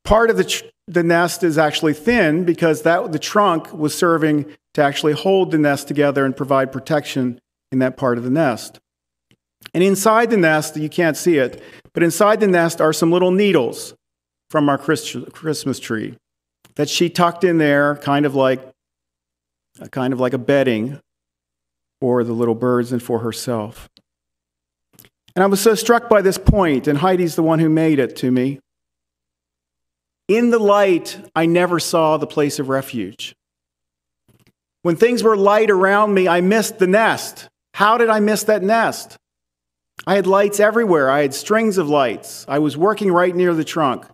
part 0.03 0.29
of 0.29 0.37
the, 0.37 0.43
tr- 0.43 0.65
the 0.87 1.03
nest 1.03 1.43
is 1.43 1.57
actually 1.57 1.93
thin 1.93 2.43
because 2.45 2.83
that, 2.83 3.11
the 3.11 3.19
trunk 3.19 3.73
was 3.73 3.97
serving 3.97 4.45
to 4.75 4.83
actually 4.83 5.13
hold 5.13 5.49
the 5.51 5.57
nest 5.57 5.87
together 5.87 6.23
and 6.23 6.37
provide 6.37 6.71
protection 6.71 7.41
in 7.71 7.79
that 7.79 7.97
part 7.97 8.19
of 8.19 8.23
the 8.23 8.29
nest. 8.29 8.79
And 9.73 9.83
inside 9.83 10.29
the 10.29 10.37
nest, 10.37 10.77
you 10.77 10.87
can't 10.87 11.17
see 11.17 11.37
it, 11.37 11.61
but 11.93 12.03
inside 12.03 12.39
the 12.39 12.47
nest 12.47 12.79
are 12.79 12.93
some 12.93 13.11
little 13.11 13.31
needles 13.31 13.95
from 14.51 14.69
our 14.69 14.77
Christmas 14.77 15.79
tree 15.79 16.15
that 16.75 16.89
she 16.89 17.09
tucked 17.09 17.43
in 17.43 17.57
there, 17.57 17.95
kind 17.97 18.27
of 18.27 18.35
like, 18.35 18.61
a 19.79 19.89
kind 19.89 20.13
of 20.13 20.19
like 20.19 20.33
a 20.33 20.37
bedding 20.37 20.99
for 21.99 22.23
the 22.23 22.33
little 22.33 22.55
birds 22.55 22.91
and 22.91 23.01
for 23.01 23.19
herself. 23.19 23.89
And 25.35 25.43
I 25.43 25.47
was 25.47 25.61
so 25.61 25.75
struck 25.75 26.09
by 26.09 26.21
this 26.21 26.37
point, 26.37 26.87
and 26.87 26.97
Heidi's 26.97 27.35
the 27.35 27.43
one 27.43 27.59
who 27.59 27.69
made 27.69 27.99
it 27.99 28.15
to 28.17 28.31
me. 28.31 28.59
in 30.27 30.49
the 30.49 30.59
light, 30.59 31.19
I 31.35 31.45
never 31.45 31.79
saw 31.79 32.17
the 32.17 32.27
place 32.27 32.59
of 32.59 32.69
refuge. 32.69 33.33
When 34.81 34.95
things 34.95 35.23
were 35.23 35.37
light 35.37 35.69
around 35.69 36.13
me, 36.13 36.27
I 36.27 36.41
missed 36.41 36.79
the 36.79 36.87
nest. 36.87 37.47
How 37.73 37.97
did 37.97 38.09
I 38.09 38.19
miss 38.19 38.43
that 38.43 38.63
nest? 38.63 39.17
I 40.05 40.15
had 40.15 40.27
lights 40.27 40.59
everywhere. 40.59 41.09
I 41.09 41.21
had 41.21 41.33
strings 41.33 41.77
of 41.77 41.89
lights. 41.89 42.45
I 42.47 42.59
was 42.59 42.75
working 42.77 43.11
right 43.11 43.35
near 43.35 43.53
the 43.53 43.63
trunk. 43.63 44.05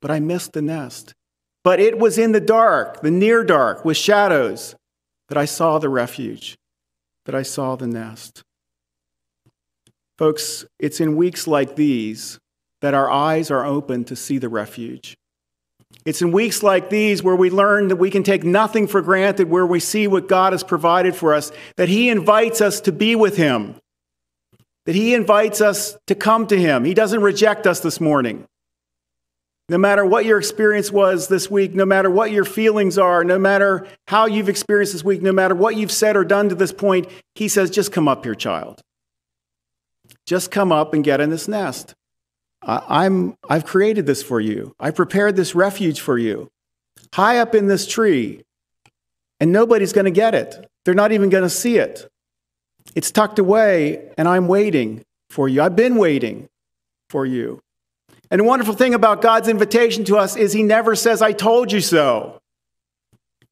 But 0.00 0.10
I 0.10 0.20
missed 0.20 0.52
the 0.52 0.62
nest. 0.62 1.14
But 1.64 1.80
it 1.80 1.98
was 1.98 2.18
in 2.18 2.32
the 2.32 2.40
dark, 2.40 3.02
the 3.02 3.10
near 3.10 3.44
dark, 3.44 3.84
with 3.84 3.96
shadows, 3.96 4.74
that 5.32 5.38
I 5.38 5.46
saw 5.46 5.78
the 5.78 5.88
refuge, 5.88 6.58
that 7.24 7.34
I 7.34 7.40
saw 7.40 7.74
the 7.74 7.86
nest. 7.86 8.42
Folks, 10.18 10.66
it's 10.78 11.00
in 11.00 11.16
weeks 11.16 11.46
like 11.46 11.74
these 11.74 12.38
that 12.82 12.92
our 12.92 13.10
eyes 13.10 13.50
are 13.50 13.64
open 13.64 14.04
to 14.04 14.14
see 14.14 14.36
the 14.36 14.50
refuge. 14.50 15.16
It's 16.04 16.20
in 16.20 16.32
weeks 16.32 16.62
like 16.62 16.90
these 16.90 17.22
where 17.22 17.34
we 17.34 17.48
learn 17.48 17.88
that 17.88 17.96
we 17.96 18.10
can 18.10 18.22
take 18.22 18.44
nothing 18.44 18.86
for 18.86 19.00
granted, 19.00 19.48
where 19.48 19.64
we 19.64 19.80
see 19.80 20.06
what 20.06 20.28
God 20.28 20.52
has 20.52 20.62
provided 20.62 21.16
for 21.16 21.32
us, 21.32 21.50
that 21.76 21.88
He 21.88 22.10
invites 22.10 22.60
us 22.60 22.82
to 22.82 22.92
be 22.92 23.16
with 23.16 23.38
Him, 23.38 23.76
that 24.84 24.94
He 24.94 25.14
invites 25.14 25.62
us 25.62 25.96
to 26.08 26.14
come 26.14 26.46
to 26.48 26.60
Him. 26.60 26.84
He 26.84 26.92
doesn't 26.92 27.22
reject 27.22 27.66
us 27.66 27.80
this 27.80 28.02
morning. 28.02 28.46
No 29.72 29.78
matter 29.78 30.04
what 30.04 30.26
your 30.26 30.38
experience 30.38 30.92
was 30.92 31.28
this 31.28 31.50
week, 31.50 31.74
no 31.74 31.86
matter 31.86 32.10
what 32.10 32.30
your 32.30 32.44
feelings 32.44 32.98
are, 32.98 33.24
no 33.24 33.38
matter 33.38 33.88
how 34.06 34.26
you've 34.26 34.50
experienced 34.50 34.92
this 34.92 35.02
week, 35.02 35.22
no 35.22 35.32
matter 35.32 35.54
what 35.54 35.76
you've 35.76 35.90
said 35.90 36.14
or 36.14 36.26
done 36.26 36.50
to 36.50 36.54
this 36.54 36.72
point, 36.72 37.08
He 37.34 37.48
says, 37.48 37.70
just 37.70 37.90
come 37.90 38.06
up 38.06 38.22
here, 38.22 38.34
child. 38.34 38.82
Just 40.26 40.50
come 40.50 40.72
up 40.72 40.92
and 40.92 41.02
get 41.02 41.22
in 41.22 41.30
this 41.30 41.48
nest. 41.48 41.94
I'm, 42.60 43.34
I've 43.48 43.64
created 43.64 44.04
this 44.04 44.22
for 44.22 44.40
you. 44.40 44.74
I 44.78 44.90
prepared 44.90 45.36
this 45.36 45.54
refuge 45.54 46.00
for 46.00 46.18
you. 46.18 46.50
High 47.14 47.38
up 47.38 47.54
in 47.54 47.66
this 47.66 47.86
tree, 47.86 48.42
and 49.40 49.52
nobody's 49.52 49.94
going 49.94 50.04
to 50.04 50.10
get 50.10 50.34
it. 50.34 50.68
They're 50.84 50.92
not 50.92 51.12
even 51.12 51.30
going 51.30 51.44
to 51.44 51.50
see 51.50 51.78
it. 51.78 52.10
It's 52.94 53.10
tucked 53.10 53.38
away, 53.38 54.12
and 54.18 54.28
I'm 54.28 54.48
waiting 54.48 55.02
for 55.30 55.48
you. 55.48 55.62
I've 55.62 55.76
been 55.76 55.96
waiting 55.96 56.50
for 57.08 57.24
you. 57.24 57.62
And 58.32 58.40
the 58.40 58.44
wonderful 58.44 58.72
thing 58.72 58.94
about 58.94 59.20
God's 59.20 59.46
invitation 59.46 60.04
to 60.04 60.16
us 60.16 60.36
is 60.36 60.54
He 60.54 60.62
never 60.62 60.96
says, 60.96 61.20
I 61.20 61.32
told 61.32 61.70
you 61.70 61.82
so. 61.82 62.40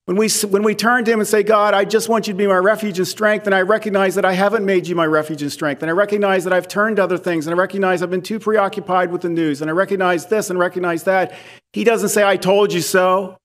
When 0.06 0.16
we, 0.16 0.30
when 0.48 0.62
we 0.62 0.74
turn 0.74 1.04
to 1.04 1.12
Him 1.12 1.20
and 1.20 1.28
say, 1.28 1.42
God, 1.42 1.74
I 1.74 1.84
just 1.84 2.08
want 2.08 2.26
you 2.26 2.32
to 2.32 2.38
be 2.38 2.46
my 2.46 2.56
refuge 2.56 2.98
and 2.98 3.06
strength, 3.06 3.44
and 3.44 3.54
I 3.54 3.60
recognize 3.60 4.14
that 4.14 4.24
I 4.24 4.32
haven't 4.32 4.64
made 4.64 4.86
you 4.86 4.94
my 4.94 5.04
refuge 5.04 5.42
and 5.42 5.52
strength, 5.52 5.82
and 5.82 5.90
I 5.90 5.92
recognize 5.92 6.44
that 6.44 6.54
I've 6.54 6.66
turned 6.66 6.96
to 6.96 7.04
other 7.04 7.18
things, 7.18 7.46
and 7.46 7.54
I 7.54 7.58
recognize 7.58 8.02
I've 8.02 8.10
been 8.10 8.22
too 8.22 8.38
preoccupied 8.38 9.12
with 9.12 9.20
the 9.20 9.28
news, 9.28 9.60
and 9.60 9.70
I 9.70 9.74
recognize 9.74 10.26
this 10.26 10.48
and 10.48 10.58
recognize 10.58 11.02
that, 11.02 11.34
He 11.74 11.84
doesn't 11.84 12.08
say, 12.08 12.24
I 12.24 12.38
told 12.38 12.72
you 12.72 12.80
so. 12.80 13.36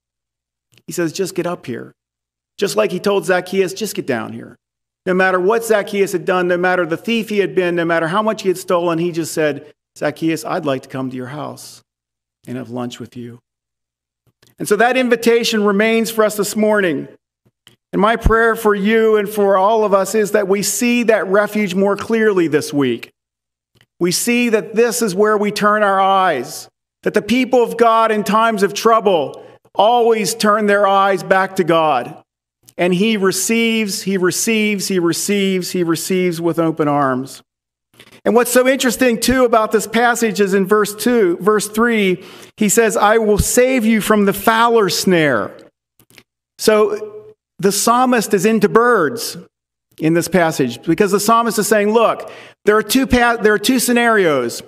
He 0.88 0.94
says, 0.94 1.12
just 1.12 1.36
get 1.36 1.46
up 1.46 1.66
here. 1.66 1.94
Just 2.58 2.78
like 2.78 2.94
He 2.94 3.00
told 3.02 3.26
Zacchaeus, 3.26 3.74
just 3.74 3.94
get 3.94 4.08
down 4.08 4.32
here. 4.32 4.56
No 5.06 5.14
matter 5.14 5.40
what 5.42 5.66
Zacchaeus 5.66 6.14
had 6.14 6.24
done, 6.24 6.48
no 6.48 6.58
matter 6.58 6.86
the 6.86 6.96
thief 6.96 7.28
he 7.28 7.40
had 7.40 7.54
been, 7.56 7.76
no 7.76 7.86
matter 7.86 8.08
how 8.08 8.24
much 8.24 8.42
he 8.44 8.48
had 8.48 8.58
stolen, 8.58 9.00
he 9.00 9.12
just 9.12 9.34
said, 9.34 9.75
Zacchaeus, 9.98 10.44
I'd 10.44 10.66
like 10.66 10.84
to 10.84 10.90
come 10.90 11.10
to 11.10 11.16
your 11.16 11.28
house 11.28 11.82
and 12.48 12.58
have 12.58 12.70
lunch 12.70 13.00
with 13.00 13.16
you. 13.16 13.40
And 14.60 14.68
so 14.68 14.76
that 14.76 14.98
invitation 14.98 15.64
remains 15.64 16.12
for 16.12 16.24
us 16.24 16.38
this 16.38 16.56
morning. 16.56 17.08
And 17.92 18.02
my 18.02 18.16
prayer 18.16 18.56
for 18.56 18.76
you 18.76 19.18
and 19.18 19.28
for 19.28 19.58
all 19.58 19.84
of 19.86 19.94
us 19.94 20.16
is 20.16 20.32
that 20.32 20.48
we 20.48 20.62
see 20.64 21.04
that 21.04 21.28
refuge 21.28 21.76
more 21.76 21.96
clearly 21.96 22.48
this 22.48 22.74
week. 22.74 23.12
We 24.00 24.12
see 24.12 24.50
that 24.50 24.76
this 24.76 25.02
is 25.02 25.16
where 25.16 25.38
we 25.38 25.52
turn 25.52 25.82
our 25.82 26.00
eyes, 26.02 26.68
that 27.04 27.14
the 27.14 27.22
people 27.22 27.64
of 27.64 27.78
God 27.78 28.12
in 28.12 28.24
times 28.24 28.64
of 28.64 28.74
trouble 28.74 29.46
always 29.74 30.36
turn 30.36 30.66
their 30.66 30.86
eyes 30.86 31.24
back 31.24 31.56
to 31.56 31.64
God. 31.64 32.22
And 32.78 32.94
He 32.94 33.16
receives, 33.16 34.02
He 34.02 34.18
receives, 34.18 34.90
He 34.90 35.00
receives, 35.00 35.72
He 35.72 35.84
receives 35.84 36.42
with 36.42 36.60
open 36.60 36.90
arms. 36.90 37.42
And 38.26 38.34
what's 38.34 38.52
so 38.52 38.68
interesting 38.68 39.20
too 39.20 39.46
about 39.46 39.72
this 39.72 39.86
passage 39.86 40.42
is 40.42 40.56
in 40.56 40.66
verse 40.66 40.96
2, 40.96 41.38
verse 41.38 41.70
3, 41.70 42.24
he 42.58 42.70
says, 42.70 42.98
I 42.98 43.20
will 43.20 43.38
save 43.38 43.86
you 43.86 44.02
from 44.02 44.26
the 44.26 44.34
fowler 44.34 44.90
snare. 44.90 45.56
So 46.58 47.34
the 47.60 47.72
psalmist 47.72 48.34
is 48.34 48.46
into 48.46 48.68
birds 48.68 49.38
in 50.00 50.16
this 50.16 50.28
passage 50.28 50.82
because 50.82 51.12
the 51.12 51.20
psalmist 51.20 51.60
is 51.60 51.68
saying, 51.68 51.94
look, 51.94 52.32
there 52.66 52.76
are 52.76 52.84
two, 52.84 53.06
pa- 53.06 53.38
there 53.38 53.54
are 53.54 53.60
two 53.60 53.80
scenarios. 53.80 54.64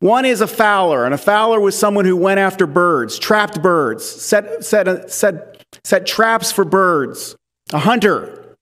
One 0.00 0.24
is 0.24 0.40
a 0.40 0.46
fowler, 0.46 1.04
and 1.04 1.14
a 1.14 1.18
fowler 1.18 1.60
was 1.60 1.78
someone 1.78 2.04
who 2.04 2.16
went 2.16 2.38
after 2.38 2.66
birds, 2.66 3.18
trapped 3.18 3.62
birds, 3.62 4.04
set, 4.04 4.64
set, 4.64 5.10
set, 5.10 5.62
set 5.82 6.06
traps 6.06 6.52
for 6.52 6.64
birds, 6.64 7.36
a 7.72 7.78
hunter. 7.78 8.56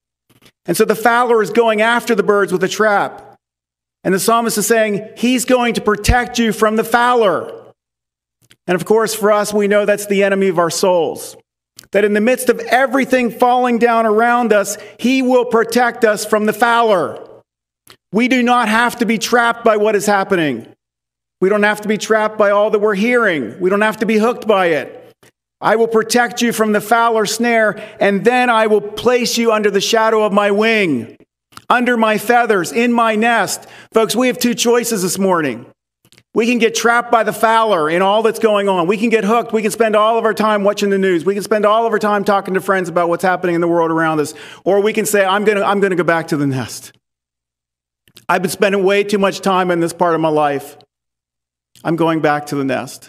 And 0.67 0.77
so 0.77 0.85
the 0.85 0.95
fowler 0.95 1.43
is 1.43 1.51
going 1.51 1.81
after 1.81 2.15
the 2.15 2.23
birds 2.23 2.53
with 2.53 2.63
a 2.63 2.69
trap. 2.69 3.32
And 4.05 4.13
the 4.15 4.19
psalmist 4.19 4.59
is 4.59 4.67
saying, 4.67 5.11
He's 5.17 5.45
going 5.45 5.75
to 5.75 5.81
protect 5.81 6.39
you 6.39 6.53
from 6.53 6.77
the 6.77 6.85
fowler. 6.85 7.73
And 8.67 8.75
of 8.75 8.85
course, 8.85 9.15
for 9.15 9.33
us, 9.33 9.53
we 9.53 9.69
know 9.69 9.85
that's 9.85 10.07
the 10.07 10.23
enemy 10.23 10.49
of 10.49 10.59
our 10.59 10.71
souls. 10.71 11.37
That 11.93 12.05
in 12.05 12.15
the 12.15 12.21
midst 12.21 12.49
of 12.49 12.59
everything 12.61 13.31
falling 13.31 13.79
down 13.79 14.07
around 14.07 14.53
us, 14.53 14.77
He 14.99 15.23
will 15.23 15.45
protect 15.45 16.05
us 16.05 16.25
from 16.25 16.47
the 16.47 16.53
fowler. 16.53 17.29
We 18.13 18.29
do 18.29 18.43
not 18.43 18.69
have 18.69 18.97
to 18.99 19.07
be 19.07 19.19
trapped 19.19 19.65
by 19.65 19.77
what 19.77 19.97
is 19.97 20.07
happening. 20.07 20.67
We 21.41 21.49
don't 21.49 21.63
have 21.63 21.81
to 21.81 21.89
be 21.89 21.99
trapped 21.99 22.39
by 22.39 22.51
all 22.51 22.71
that 22.71 22.79
we're 22.79 22.95
hearing. 22.95 23.59
We 23.59 23.71
don't 23.71 23.81
have 23.81 23.97
to 23.99 24.07
be 24.07 24.19
hooked 24.19 24.47
by 24.47 24.67
it. 24.67 24.99
I 25.61 25.77
will 25.77 25.89
protect 25.89 26.43
you 26.43 26.53
from 26.53 26.73
the 26.73 26.81
fowler 26.81 27.25
snare, 27.25 27.83
and 28.01 28.25
then 28.25 28.51
I 28.51 28.67
will 28.67 28.81
place 28.81 29.39
you 29.39 29.53
under 29.53 29.71
the 29.71 29.81
shadow 29.81 30.25
of 30.25 30.33
my 30.33 30.51
wing 30.51 31.17
under 31.73 31.97
my 31.97 32.19
feathers, 32.19 32.71
in 32.71 32.93
my 32.93 33.17
nest. 33.17 33.67
Folks, 33.93 34.15
we 34.15 34.27
have 34.27 34.39
two 34.39 34.55
choices 34.55 35.01
this 35.01 35.19
morning. 35.19 35.65
We 36.35 36.47
can 36.47 36.59
get 36.59 36.75
trapped 36.75 37.11
by 37.11 37.25
the 37.25 37.33
fowler 37.33 37.89
in 37.89 38.03
all 38.03 38.23
that's 38.23 38.39
going 38.39 38.69
on. 38.69 38.87
We 38.87 38.99
can 38.99 39.09
get 39.09 39.25
hooked. 39.25 39.55
We 39.55 39.63
can 39.63 39.71
spend 39.71 39.97
all 39.97 40.19
of 40.19 40.25
our 40.25 40.35
time 40.35 40.65
watching 40.65 40.91
the 40.91 40.99
news. 40.99 41.25
We 41.25 41.33
can 41.33 41.43
spend 41.43 41.65
all 41.65 41.87
of 41.87 41.93
our 41.93 41.99
time 41.99 42.25
talking 42.25 42.55
to 42.55 42.61
friends 42.61 42.91
about 42.91 43.09
what's 43.09 43.23
happening 43.23 43.55
in 43.55 43.63
the 43.63 43.69
world 43.69 43.91
around 43.91 44.21
us. 44.21 44.35
Or 44.65 44.81
we 44.81 44.93
can 44.93 45.07
say, 45.07 45.25
I'm 45.25 45.45
going 45.45 45.59
to 45.59 45.65
I'm 45.65 45.81
going 45.81 45.91
to 45.91 45.97
go 45.97 46.05
back 46.05 46.29
to 46.29 46.37
the 46.37 46.47
nest. 46.47 46.93
I've 48.29 48.43
been 48.43 48.51
spending 48.51 48.85
way 48.85 49.03
too 49.03 49.19
much 49.19 49.41
time 49.41 49.71
in 49.71 49.81
this 49.81 49.95
part 49.95 50.15
of 50.15 50.21
my 50.21 50.29
life. 50.29 50.77
I'm 51.85 51.97
going 51.97 52.21
back 52.21 52.47
to 52.47 52.55
the 52.55 52.65
nest. 52.65 53.09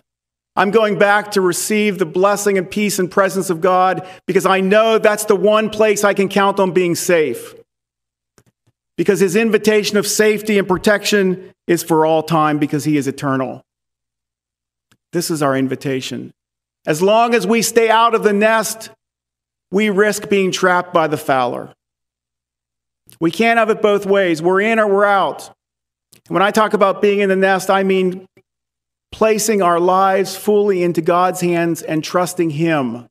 I'm 0.56 0.72
going 0.72 0.98
back 0.98 1.32
to 1.32 1.42
receive 1.42 2.00
the 2.00 2.06
blessing 2.06 2.58
and 2.58 2.70
peace 2.70 3.00
and 3.00 3.12
presence 3.12 3.50
of 3.50 3.60
God 3.60 4.08
because 4.26 4.46
I 4.46 4.62
know 4.62 5.00
that's 5.00 5.26
the 5.26 5.36
one 5.36 5.70
place 5.70 6.04
I 6.04 6.14
can 6.14 6.30
count 6.30 6.60
on 6.60 6.72
being 6.72 6.96
safe 6.96 7.56
because 8.98 9.20
his 9.20 9.36
invitation 9.36 9.98
of 9.98 10.08
safety 10.08 10.58
and 10.58 10.68
protection 10.68 11.54
is 11.68 11.84
for 11.84 12.06
all 12.06 12.24
time 12.24 12.60
because 12.60 12.84
he 12.84 12.98
is 12.98 13.08
eternal. 13.08 13.64
This 15.12 15.30
is 15.30 15.42
our 15.42 15.56
invitation. 15.56 16.34
As 16.86 17.02
long 17.02 17.34
as 17.34 17.48
we 17.48 17.62
stay 17.62 17.90
out 17.90 18.14
of 18.14 18.24
the 18.24 18.34
nest, 18.34 18.90
we 19.72 19.90
risk 19.90 20.30
being 20.30 20.52
trapped 20.52 20.94
by 20.94 21.08
the 21.08 21.18
fowler. 21.18 21.74
We 23.20 23.32
can't 23.32 23.60
have 23.60 23.70
it 23.70 23.82
both 23.82 24.06
ways. 24.06 24.42
We're 24.42 24.62
in 24.62 24.80
or 24.80 24.88
we're 24.88 25.06
out. 25.06 25.50
When 26.28 26.42
I 26.42 26.52
talk 26.52 26.74
about 26.74 27.02
being 27.02 27.20
in 27.20 27.30
the 27.30 27.36
nest, 27.36 27.70
I 27.70 27.84
mean 27.84 28.28
placing 29.12 29.62
our 29.62 29.80
lives 29.80 30.36
fully 30.36 30.84
into 30.84 31.02
God's 31.02 31.42
hands 31.42 31.82
and 31.82 32.04
trusting 32.04 32.52
Him 32.52 33.08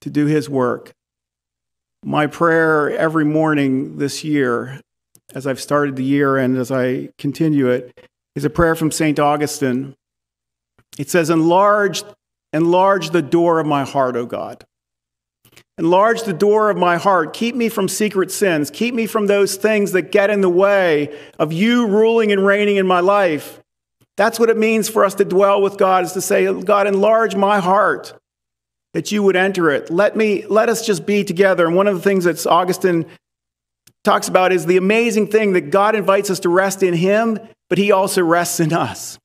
to 0.00 0.10
do 0.10 0.26
His 0.26 0.48
work. 0.48 0.92
My 2.04 2.26
prayer 2.26 2.90
every 2.90 3.24
morning 3.24 3.98
this 3.98 4.24
year, 4.24 4.80
as 5.34 5.46
I've 5.46 5.60
started 5.60 5.94
the 5.94 6.02
year 6.02 6.36
and 6.36 6.58
as 6.58 6.72
I 6.72 7.10
continue 7.16 7.68
it, 7.68 7.96
is 8.34 8.44
a 8.44 8.50
prayer 8.50 8.74
from 8.74 8.90
St. 8.90 9.20
Augustine. 9.20 9.94
It 10.98 11.10
says, 11.10 11.30
Enlarge, 11.30 12.02
enlarge 12.52 13.10
the 13.10 13.22
door 13.22 13.60
of 13.60 13.66
my 13.66 13.84
heart, 13.84 14.16
O 14.16 14.26
God. 14.26 14.64
Enlarge 15.78 16.24
the 16.24 16.32
door 16.32 16.70
of 16.70 16.76
my 16.76 16.96
heart. 16.96 17.34
Keep 17.34 17.54
me 17.54 17.68
from 17.68 17.88
secret 17.88 18.32
sins. 18.32 18.68
Keep 18.70 18.94
me 18.94 19.06
from 19.06 19.26
those 19.26 19.54
things 19.54 19.92
that 19.92 20.12
get 20.12 20.28
in 20.28 20.40
the 20.40 20.50
way 20.50 21.16
of 21.38 21.52
you 21.52 21.86
ruling 21.86 22.32
and 22.32 22.44
reigning 22.44 22.76
in 22.76 22.86
my 22.86 23.00
life. 23.00 23.60
That's 24.16 24.40
what 24.40 24.50
it 24.50 24.58
means 24.58 24.88
for 24.88 25.04
us 25.04 25.14
to 25.14 25.24
dwell 25.24 25.62
with 25.62 25.78
God, 25.78 26.04
is 26.04 26.12
to 26.12 26.20
say, 26.20 26.52
God, 26.62 26.86
enlarge 26.86 27.36
my 27.36 27.60
heart 27.60 28.12
that 28.94 29.10
you 29.12 29.22
would 29.22 29.36
enter 29.36 29.70
it. 29.70 29.90
Let 29.90 30.16
me 30.16 30.44
let 30.46 30.68
us 30.68 30.84
just 30.84 31.06
be 31.06 31.24
together. 31.24 31.66
And 31.66 31.76
one 31.76 31.86
of 31.86 31.94
the 31.94 32.02
things 32.02 32.24
that 32.24 32.46
Augustine 32.46 33.06
talks 34.04 34.28
about 34.28 34.52
is 34.52 34.66
the 34.66 34.76
amazing 34.76 35.28
thing 35.28 35.52
that 35.54 35.70
God 35.70 35.94
invites 35.94 36.30
us 36.30 36.40
to 36.40 36.48
rest 36.48 36.82
in 36.82 36.94
him, 36.94 37.38
but 37.68 37.78
he 37.78 37.92
also 37.92 38.22
rests 38.22 38.60
in 38.60 38.72
us. 38.72 39.18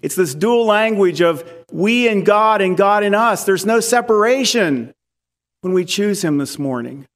It's 0.00 0.14
this 0.16 0.34
dual 0.34 0.66
language 0.66 1.20
of 1.20 1.44
we 1.70 2.08
in 2.08 2.24
God 2.24 2.60
and 2.60 2.76
God 2.76 3.04
in 3.04 3.14
us. 3.14 3.44
There's 3.44 3.66
no 3.66 3.80
separation 3.80 4.92
when 5.60 5.72
we 5.74 5.84
choose 5.84 6.22
him 6.22 6.38
this 6.38 6.58
morning. 6.58 7.06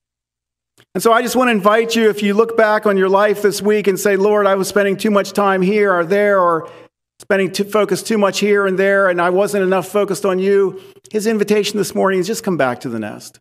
And 0.95 1.03
so 1.03 1.13
I 1.13 1.21
just 1.21 1.37
want 1.37 1.49
to 1.49 1.53
invite 1.53 1.97
you 1.97 2.09
if 2.09 2.23
you 2.23 2.33
look 2.33 2.57
back 2.57 2.87
on 2.87 2.97
your 2.97 3.09
life 3.09 3.43
this 3.43 3.61
week 3.61 3.87
and 3.87 3.99
say, 3.99 4.17
Lord, 4.17 4.47
I 4.47 4.55
was 4.55 4.69
spending 4.69 4.97
too 4.97 5.11
much 5.11 5.33
time 5.33 5.63
here 5.63 5.93
or 5.93 6.05
there, 6.05 6.41
or 6.41 6.71
spending 7.21 7.51
to 7.53 7.65
focus 7.65 8.03
too 8.03 8.19
much 8.19 8.41
here 8.41 8.67
and 8.67 8.79
there, 8.79 9.09
and 9.09 9.21
I 9.21 9.31
wasn't 9.31 9.65
enough 9.65 9.89
focused 9.89 10.25
on 10.25 10.39
you, 10.39 10.81
his 11.11 11.27
invitation 11.27 11.79
this 11.79 11.95
morning 11.95 12.21
is 12.21 12.27
just 12.27 12.45
come 12.45 12.57
back 12.57 12.81
to 12.81 12.89
the 12.89 12.99
nest. 12.99 13.39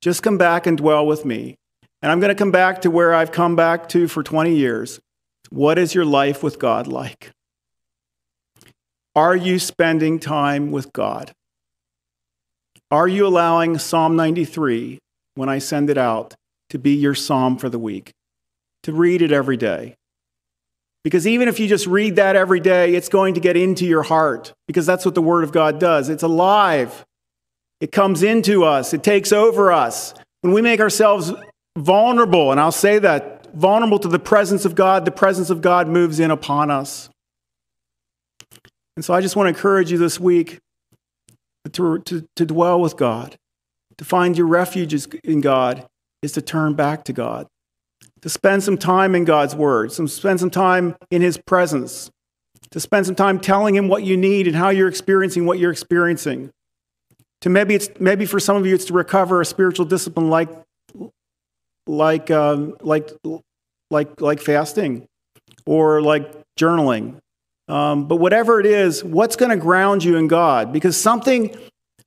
Just 0.00 0.22
come 0.22 0.38
back 0.38 0.66
and 0.66 0.78
dwell 0.78 1.06
with 1.06 1.24
me. 1.24 1.56
And 2.02 2.12
I'm 2.12 2.20
going 2.20 2.28
to 2.28 2.34
come 2.34 2.52
back 2.52 2.82
to 2.82 2.90
where 2.90 3.14
I've 3.14 3.32
come 3.32 3.56
back 3.56 3.88
to 3.90 4.06
for 4.06 4.22
20 4.22 4.54
years. 4.54 5.00
What 5.50 5.78
is 5.78 5.94
your 5.94 6.04
life 6.04 6.42
with 6.42 6.58
God 6.58 6.86
like? 6.86 7.30
Are 9.14 9.34
you 9.34 9.58
spending 9.58 10.18
time 10.18 10.70
with 10.70 10.92
God? 10.92 11.32
Are 12.90 13.08
you 13.08 13.26
allowing 13.26 13.78
Psalm 13.78 14.14
93, 14.14 14.98
when 15.34 15.48
I 15.48 15.58
send 15.58 15.90
it 15.90 15.98
out, 15.98 16.34
to 16.70 16.78
be 16.78 16.92
your 16.92 17.14
psalm 17.14 17.56
for 17.56 17.68
the 17.68 17.78
week? 17.78 18.12
To 18.84 18.92
read 18.92 19.22
it 19.22 19.32
every 19.32 19.56
day? 19.56 19.96
Because 21.06 21.24
even 21.24 21.46
if 21.46 21.60
you 21.60 21.68
just 21.68 21.86
read 21.86 22.16
that 22.16 22.34
every 22.34 22.58
day, 22.58 22.96
it's 22.96 23.08
going 23.08 23.34
to 23.34 23.40
get 23.40 23.56
into 23.56 23.86
your 23.86 24.02
heart, 24.02 24.52
because 24.66 24.86
that's 24.86 25.04
what 25.04 25.14
the 25.14 25.22
Word 25.22 25.44
of 25.44 25.52
God 25.52 25.78
does. 25.78 26.08
It's 26.08 26.24
alive, 26.24 27.06
it 27.80 27.92
comes 27.92 28.24
into 28.24 28.64
us, 28.64 28.92
it 28.92 29.04
takes 29.04 29.30
over 29.30 29.70
us. 29.70 30.14
When 30.40 30.52
we 30.52 30.62
make 30.62 30.80
ourselves 30.80 31.32
vulnerable, 31.78 32.50
and 32.50 32.58
I'll 32.58 32.72
say 32.72 32.98
that, 32.98 33.54
vulnerable 33.54 34.00
to 34.00 34.08
the 34.08 34.18
presence 34.18 34.64
of 34.64 34.74
God, 34.74 35.04
the 35.04 35.12
presence 35.12 35.48
of 35.48 35.60
God 35.60 35.86
moves 35.86 36.18
in 36.18 36.32
upon 36.32 36.72
us. 36.72 37.08
And 38.96 39.04
so 39.04 39.14
I 39.14 39.20
just 39.20 39.36
want 39.36 39.46
to 39.46 39.50
encourage 39.50 39.92
you 39.92 39.98
this 39.98 40.18
week 40.18 40.58
to, 41.74 42.00
to, 42.00 42.26
to 42.34 42.44
dwell 42.44 42.80
with 42.80 42.96
God, 42.96 43.36
to 43.98 44.04
find 44.04 44.36
your 44.36 44.48
refuge 44.48 44.92
in 45.22 45.40
God, 45.40 45.86
is 46.20 46.32
to 46.32 46.42
turn 46.42 46.74
back 46.74 47.04
to 47.04 47.12
God, 47.12 47.46
to 48.26 48.30
spend 48.30 48.64
some 48.64 48.76
time 48.76 49.14
in 49.14 49.24
God's 49.24 49.54
Word, 49.54 49.90
to 49.90 50.08
spend 50.08 50.40
some 50.40 50.50
time 50.50 50.96
in 51.12 51.22
His 51.22 51.38
presence, 51.38 52.10
to 52.72 52.80
spend 52.80 53.06
some 53.06 53.14
time 53.14 53.38
telling 53.38 53.76
Him 53.76 53.86
what 53.86 54.02
you 54.02 54.16
need 54.16 54.48
and 54.48 54.56
how 54.56 54.70
you're 54.70 54.88
experiencing 54.88 55.46
what 55.46 55.60
you're 55.60 55.70
experiencing. 55.70 56.50
To 57.42 57.48
maybe 57.48 57.76
it's 57.76 57.88
maybe 58.00 58.26
for 58.26 58.40
some 58.40 58.56
of 58.56 58.66
you 58.66 58.74
it's 58.74 58.86
to 58.86 58.94
recover 58.94 59.40
a 59.40 59.44
spiritual 59.44 59.86
discipline 59.86 60.28
like 60.28 60.48
like 61.86 62.32
um, 62.32 62.76
like 62.80 63.12
like 63.92 64.20
like 64.20 64.40
fasting 64.40 65.06
or 65.64 66.02
like 66.02 66.28
journaling 66.58 67.20
um, 67.68 68.06
but 68.06 68.16
whatever 68.16 68.60
it 68.60 68.66
is, 68.66 69.02
what's 69.02 69.36
going 69.36 69.50
to 69.50 69.56
ground 69.56 70.04
you 70.04 70.16
in 70.16 70.28
God? 70.28 70.72
Because 70.72 70.96
something, 70.96 71.54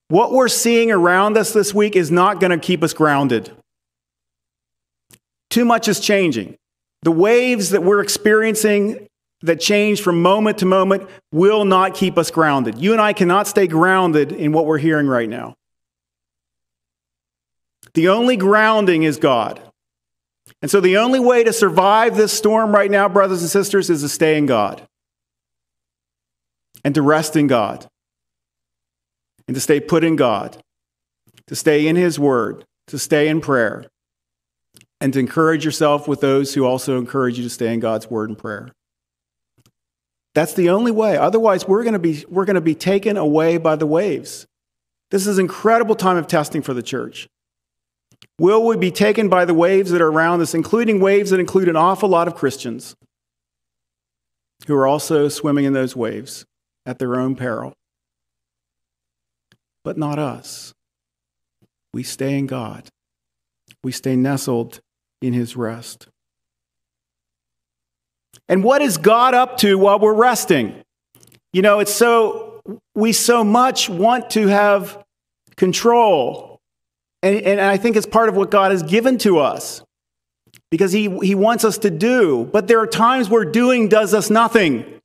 what 0.07 0.31
we're 0.31 0.47
seeing 0.47 0.91
around 0.91 1.37
us 1.37 1.53
this 1.53 1.73
week 1.73 1.95
is 1.95 2.11
not 2.11 2.39
going 2.39 2.51
to 2.51 2.57
keep 2.57 2.83
us 2.83 2.93
grounded. 2.93 3.51
Too 5.49 5.65
much 5.65 5.87
is 5.87 5.99
changing. 5.99 6.57
The 7.01 7.11
waves 7.11 7.69
that 7.71 7.83
we're 7.83 8.01
experiencing 8.01 9.07
that 9.41 9.59
change 9.59 10.01
from 10.01 10.21
moment 10.21 10.57
to 10.59 10.65
moment 10.65 11.09
will 11.31 11.65
not 11.65 11.93
keep 11.93 12.17
us 12.17 12.29
grounded. 12.29 12.77
You 12.77 12.91
and 12.91 13.01
I 13.01 13.13
cannot 13.13 13.47
stay 13.47 13.67
grounded 13.67 14.31
in 14.31 14.51
what 14.51 14.65
we're 14.65 14.77
hearing 14.77 15.07
right 15.07 15.29
now. 15.29 15.55
The 17.93 18.09
only 18.09 18.35
grounding 18.37 19.03
is 19.03 19.17
God. 19.17 19.61
And 20.61 20.69
so 20.69 20.81
the 20.81 20.97
only 20.97 21.19
way 21.19 21.43
to 21.43 21.53
survive 21.53 22.17
this 22.17 22.33
storm 22.33 22.73
right 22.73 22.91
now, 22.91 23.07
brothers 23.07 23.41
and 23.41 23.49
sisters, 23.49 23.89
is 23.89 24.01
to 24.01 24.09
stay 24.09 24.37
in 24.37 24.45
God 24.45 24.85
and 26.83 26.93
to 26.95 27.01
rest 27.01 27.35
in 27.35 27.47
God 27.47 27.87
and 29.47 29.55
to 29.55 29.61
stay 29.61 29.79
put 29.79 30.03
in 30.03 30.15
God, 30.15 30.61
to 31.47 31.55
stay 31.55 31.87
in 31.87 31.95
His 31.95 32.19
Word, 32.19 32.65
to 32.87 32.99
stay 32.99 33.29
in 33.29 33.41
prayer, 33.41 33.85
and 35.01 35.13
to 35.13 35.19
encourage 35.19 35.63
yourself 35.63 36.07
with 36.07 36.21
those 36.21 36.53
who 36.53 36.65
also 36.65 36.97
encourage 36.97 37.37
you 37.37 37.43
to 37.43 37.49
stay 37.49 37.73
in 37.73 37.79
God's 37.79 38.09
Word 38.09 38.29
and 38.29 38.37
prayer. 38.37 38.71
That's 40.35 40.53
the 40.53 40.69
only 40.69 40.91
way. 40.91 41.17
Otherwise, 41.17 41.67
we're 41.67 41.83
going 41.83 41.93
to 41.93 41.99
be, 41.99 42.25
we're 42.29 42.45
going 42.45 42.55
to 42.55 42.61
be 42.61 42.75
taken 42.75 43.17
away 43.17 43.57
by 43.57 43.75
the 43.75 43.87
waves. 43.87 44.45
This 45.11 45.25
is 45.25 45.37
an 45.37 45.45
incredible 45.45 45.95
time 45.95 46.17
of 46.17 46.27
testing 46.27 46.61
for 46.61 46.73
the 46.73 46.83
church. 46.83 47.27
Will 48.37 48.65
we 48.65 48.77
be 48.77 48.91
taken 48.91 49.27
by 49.27 49.45
the 49.45 49.53
waves 49.53 49.91
that 49.91 50.01
are 50.01 50.11
around 50.11 50.41
us, 50.41 50.53
including 50.53 50.99
waves 50.99 51.31
that 51.31 51.39
include 51.39 51.67
an 51.67 51.75
awful 51.75 52.09
lot 52.09 52.27
of 52.27 52.35
Christians 52.35 52.95
who 54.67 54.75
are 54.75 54.87
also 54.87 55.29
swimming 55.29 55.65
in 55.65 55.73
those 55.73 55.95
waves? 55.95 56.45
at 56.89 56.97
their 56.97 57.15
own 57.15 57.35
peril. 57.35 57.73
But 59.83 59.95
not 59.97 60.17
us. 60.17 60.73
We 61.93 62.01
stay 62.01 62.37
in 62.37 62.47
God, 62.47 62.89
we 63.83 63.91
stay 63.91 64.15
nestled 64.15 64.81
in 65.21 65.33
His 65.33 65.55
rest. 65.55 66.07
And 68.47 68.63
what 68.63 68.81
is 68.81 68.97
God 68.97 69.33
up 69.33 69.57
to 69.57 69.77
while 69.77 69.99
we're 69.99 70.13
resting? 70.13 70.83
You 71.53 71.61
know, 71.61 71.79
it's 71.79 71.93
so, 71.93 72.61
we 72.95 73.13
so 73.13 73.43
much 73.43 73.89
want 73.89 74.31
to 74.31 74.47
have 74.47 75.03
control. 75.55 76.59
And, 77.21 77.37
and 77.41 77.61
I 77.61 77.77
think 77.77 77.95
it's 77.95 78.05
part 78.05 78.29
of 78.29 78.35
what 78.35 78.49
God 78.49 78.71
has 78.71 78.83
given 78.83 79.17
to 79.19 79.39
us 79.39 79.83
because 80.71 80.91
he, 80.91 81.09
he 81.19 81.35
wants 81.35 81.63
us 81.63 81.77
to 81.79 81.89
do. 81.89 82.45
But 82.51 82.67
there 82.67 82.79
are 82.79 82.87
times 82.87 83.29
where 83.29 83.45
doing 83.45 83.87
does 83.87 84.13
us 84.13 84.29
nothing. 84.29 84.99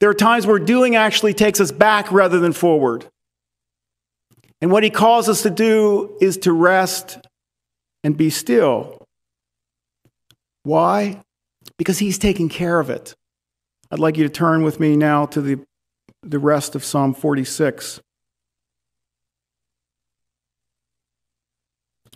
There 0.00 0.10
are 0.10 0.14
times 0.14 0.46
where 0.46 0.58
doing 0.58 0.96
actually 0.96 1.34
takes 1.34 1.60
us 1.60 1.72
back 1.72 2.12
rather 2.12 2.38
than 2.38 2.52
forward. 2.52 3.06
And 4.60 4.70
what 4.70 4.82
he 4.82 4.90
calls 4.90 5.28
us 5.28 5.42
to 5.42 5.50
do 5.50 6.16
is 6.20 6.36
to 6.38 6.52
rest 6.52 7.18
and 8.04 8.16
be 8.16 8.30
still. 8.30 9.06
Why? 10.68 11.22
Because 11.78 11.98
he's 11.98 12.18
taking 12.18 12.50
care 12.50 12.78
of 12.78 12.90
it. 12.90 13.14
I'd 13.90 14.00
like 14.00 14.18
you 14.18 14.24
to 14.24 14.28
turn 14.28 14.62
with 14.62 14.78
me 14.78 14.96
now 14.96 15.24
to 15.24 15.40
the, 15.40 15.60
the 16.22 16.38
rest 16.38 16.74
of 16.74 16.84
Psalm 16.84 17.14
46, 17.14 18.02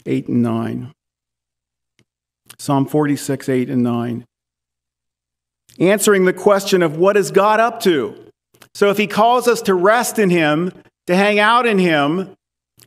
8 0.04 0.28
and 0.28 0.42
9. 0.42 0.92
Psalm 2.58 2.84
46, 2.84 3.48
8 3.48 3.70
and 3.70 3.82
9 3.82 4.26
answering 5.80 6.26
the 6.26 6.34
question 6.34 6.82
of 6.82 6.98
what 6.98 7.16
is 7.16 7.30
God 7.30 7.58
up 7.58 7.80
to? 7.80 8.14
So 8.74 8.90
if 8.90 8.98
he 8.98 9.06
calls 9.06 9.48
us 9.48 9.62
to 9.62 9.74
rest 9.74 10.18
in 10.18 10.28
him, 10.28 10.70
to 11.06 11.16
hang 11.16 11.38
out 11.38 11.66
in 11.66 11.78
him, 11.78 12.34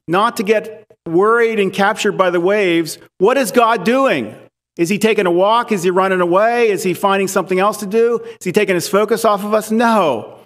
not 0.07 0.38
to 0.38 0.43
get 0.43 0.86
worried 1.07 1.59
and 1.59 1.74
captured 1.74 2.11
by 2.11 2.30
the 2.30 2.39
waves, 2.39 2.99
what 3.18 3.38
is 3.38 3.51
God 3.51 3.84
doing? 3.84 4.44
Is 4.78 4.89
he 4.89 4.97
taking 4.97 5.26
a 5.26 5.32
walk? 5.32 5.71
Is 5.71 5.84
he 5.84 5.89
running 5.89 6.21
away? 6.21 6.69
Is 6.69 6.84
he 6.84 6.93
finding 6.93 7.28
something 7.28 7.59
else 7.59 7.78
to 7.78 7.86
do? 7.86 8.19
Is 8.39 8.43
he 8.45 8.51
taking 8.51 8.76
his 8.76 8.89
focus 8.89 9.23
off 9.23 9.43
of 9.43 9.53
us? 9.53 9.71
No. 9.71 10.39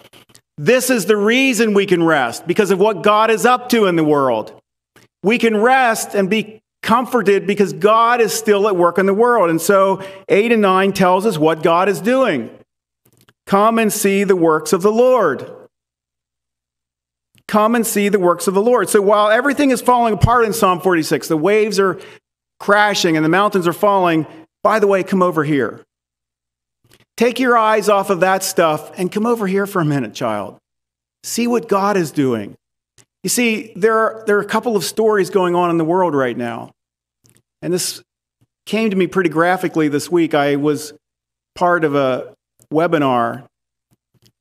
This 0.57 0.89
is 0.89 1.05
the 1.05 1.17
reason 1.17 1.73
we 1.73 1.85
can 1.85 2.03
rest 2.03 2.45
because 2.45 2.69
of 2.69 2.79
what 2.79 3.01
God 3.01 3.31
is 3.31 3.45
up 3.45 3.69
to 3.69 3.85
in 3.85 3.95
the 3.95 4.03
world. 4.03 4.53
We 5.23 5.37
can 5.37 5.57
rest 5.57 6.13
and 6.13 6.29
be 6.29 6.61
comforted 6.83 7.47
because 7.47 7.73
God 7.73 8.21
is 8.21 8.33
still 8.33 8.67
at 8.67 8.75
work 8.75 8.97
in 8.97 9.05
the 9.05 9.13
world. 9.13 9.49
And 9.49 9.61
so 9.61 10.03
8 10.27 10.51
and 10.51 10.61
9 10.61 10.93
tells 10.93 11.25
us 11.25 11.37
what 11.37 11.63
God 11.63 11.89
is 11.89 12.01
doing. 12.01 12.49
Come 13.47 13.79
and 13.79 13.91
see 13.91 14.23
the 14.23 14.35
works 14.35 14.73
of 14.73 14.81
the 14.81 14.91
Lord. 14.91 15.49
Come 17.47 17.73
and 17.73 17.85
see 17.85 18.09
the 18.09 18.19
works 18.19 18.47
of 18.47 18.53
the 18.53 18.61
Lord. 18.61 18.89
So 18.89 19.01
while 19.01 19.29
everything 19.29 19.71
is 19.71 19.81
falling 19.81 20.13
apart 20.13 20.45
in 20.45 20.53
Psalm 20.53 20.79
46, 20.81 21.29
the 21.29 21.37
waves 21.37 21.79
are 21.79 21.99
crashing 22.59 23.15
and 23.15 23.25
the 23.25 23.29
mountains 23.29 23.67
are 23.67 23.73
falling, 23.73 24.27
by 24.63 24.79
the 24.79 24.87
way, 24.87 25.03
come 25.03 25.21
over 25.21 25.43
here. 25.43 25.81
Take 27.17 27.39
your 27.39 27.57
eyes 27.57 27.89
off 27.89 28.09
of 28.09 28.21
that 28.21 28.43
stuff 28.43 28.91
and 28.97 29.11
come 29.11 29.25
over 29.25 29.47
here 29.47 29.67
for 29.67 29.81
a 29.81 29.85
minute, 29.85 30.13
child. 30.13 30.57
See 31.23 31.47
what 31.47 31.67
God 31.67 31.97
is 31.97 32.11
doing. 32.11 32.55
You 33.23 33.29
see, 33.29 33.73
there 33.75 33.97
are, 33.97 34.23
there 34.25 34.37
are 34.37 34.41
a 34.41 34.45
couple 34.45 34.77
of 34.77 34.83
stories 34.83 35.29
going 35.29 35.53
on 35.53 35.69
in 35.69 35.77
the 35.77 35.83
world 35.83 36.15
right 36.15 36.37
now. 36.37 36.71
And 37.61 37.73
this 37.73 38.01
came 38.65 38.89
to 38.89 38.95
me 38.95 39.07
pretty 39.07 39.29
graphically 39.29 39.89
this 39.89 40.09
week. 40.09 40.33
I 40.33 40.55
was 40.55 40.93
part 41.55 41.83
of 41.83 41.95
a 41.95 42.33
webinar 42.73 43.47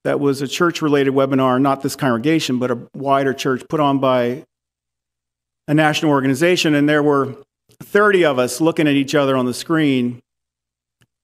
that 0.05 0.21
was 0.21 0.41
a 0.43 0.47
church 0.47 0.81
related 0.81 1.15
webinar, 1.15 1.61
not 1.61 1.83
this 1.83 1.97
congregation, 1.97 2.59
but 2.59 2.71
a 2.71 2.79
wider 2.95 3.35
church 3.35 3.63
put 3.69 3.81
on 3.81 3.99
by 3.99 4.45
a 5.67 5.75
national 5.75 6.13
organization. 6.13 6.75
And 6.75 6.89
there 6.89 7.03
were 7.03 7.37
30 7.81 8.25
of 8.25 8.39
us 8.39 8.61
looking 8.61 8.89
at 8.89 8.95
each 8.95 9.15
other 9.15 9.37
on 9.37 9.47
the 9.47 9.55
screen. 9.55 10.21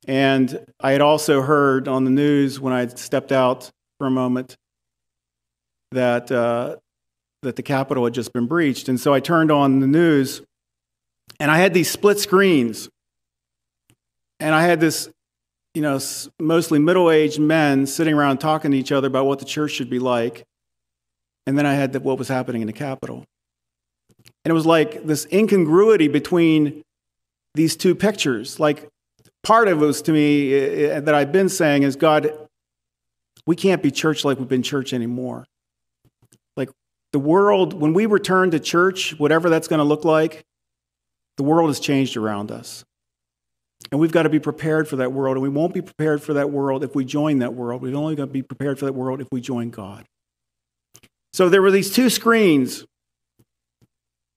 And 0.06 0.64
I 0.80 0.92
had 0.92 1.00
also 1.00 1.42
heard 1.42 1.88
on 1.88 2.04
the 2.04 2.10
news 2.10 2.60
when 2.60 2.72
I 2.72 2.86
stepped 2.86 3.32
out 3.32 3.70
for 3.98 4.06
a 4.06 4.10
moment 4.10 4.56
that 5.92 6.30
uh, 6.30 6.76
that 7.42 7.56
the 7.56 7.62
Capitol 7.62 8.04
had 8.04 8.14
just 8.14 8.32
been 8.32 8.46
breached. 8.46 8.88
And 8.88 8.98
so 8.98 9.14
I 9.14 9.20
turned 9.20 9.50
on 9.50 9.80
the 9.80 9.86
news 9.86 10.42
and 11.38 11.50
I 11.50 11.58
had 11.58 11.74
these 11.74 11.90
split 11.90 12.18
screens. 12.18 12.88
And 14.40 14.54
I 14.54 14.62
had 14.62 14.80
this, 14.80 15.08
you 15.74 15.82
know, 15.82 15.98
mostly 16.40 16.78
middle 16.78 17.10
aged 17.10 17.40
men 17.40 17.86
sitting 17.86 18.14
around 18.14 18.38
talking 18.38 18.72
to 18.72 18.76
each 18.76 18.92
other 18.92 19.06
about 19.06 19.26
what 19.26 19.38
the 19.38 19.44
church 19.44 19.72
should 19.72 19.90
be 19.90 19.98
like. 19.98 20.44
And 21.46 21.56
then 21.56 21.66
I 21.66 21.74
had 21.74 21.92
the, 21.92 22.00
what 22.00 22.18
was 22.18 22.28
happening 22.28 22.62
in 22.62 22.66
the 22.66 22.72
Capitol. 22.72 23.24
And 24.44 24.50
it 24.50 24.54
was 24.54 24.66
like 24.66 25.06
this 25.06 25.26
incongruity 25.32 26.08
between 26.08 26.82
these 27.54 27.76
two 27.76 27.94
pictures. 27.94 28.60
Like 28.60 28.88
part 29.42 29.68
of 29.68 29.80
it 29.80 29.86
was 29.86 30.02
to 30.02 30.12
me 30.12 30.52
eh, 30.52 30.58
eh, 30.96 31.00
that 31.00 31.14
I've 31.14 31.32
been 31.32 31.48
saying 31.48 31.82
is 31.82 31.96
God, 31.96 32.30
We 33.46 33.56
can't 33.56 33.82
be 33.82 33.90
church 33.90 34.24
like 34.24 34.38
we've 34.38 34.48
been 34.48 34.62
church 34.62 34.92
anymore. 34.92 35.46
Like 36.56 36.70
the 37.12 37.18
world, 37.18 37.74
when 37.74 37.92
we 37.92 38.06
return 38.06 38.50
to 38.50 38.60
church, 38.60 39.18
whatever 39.18 39.50
that's 39.50 39.68
going 39.68 39.78
to 39.78 39.84
look 39.84 40.04
like, 40.04 40.44
the 41.36 41.42
world 41.42 41.68
has 41.68 41.80
changed 41.80 42.16
around 42.16 42.50
us. 42.50 42.84
And 43.90 44.00
we've 44.00 44.12
got 44.12 44.22
to 44.22 44.30
be 44.30 44.40
prepared 44.40 44.88
for 44.88 44.96
that 44.96 45.12
world. 45.12 45.36
And 45.36 45.42
we 45.42 45.48
won't 45.48 45.74
be 45.74 45.82
prepared 45.82 46.22
for 46.22 46.34
that 46.34 46.50
world 46.50 46.82
if 46.82 46.94
we 46.94 47.04
join 47.04 47.38
that 47.40 47.54
world. 47.54 47.82
We're 47.82 47.94
only 47.94 48.16
going 48.16 48.28
to 48.28 48.32
be 48.32 48.42
prepared 48.42 48.78
for 48.78 48.86
that 48.86 48.94
world 48.94 49.20
if 49.20 49.28
we 49.30 49.40
join 49.40 49.70
God. 49.70 50.06
So 51.32 51.48
there 51.48 51.62
were 51.62 51.70
these 51.70 51.92
two 51.92 52.08
screens. 52.08 52.86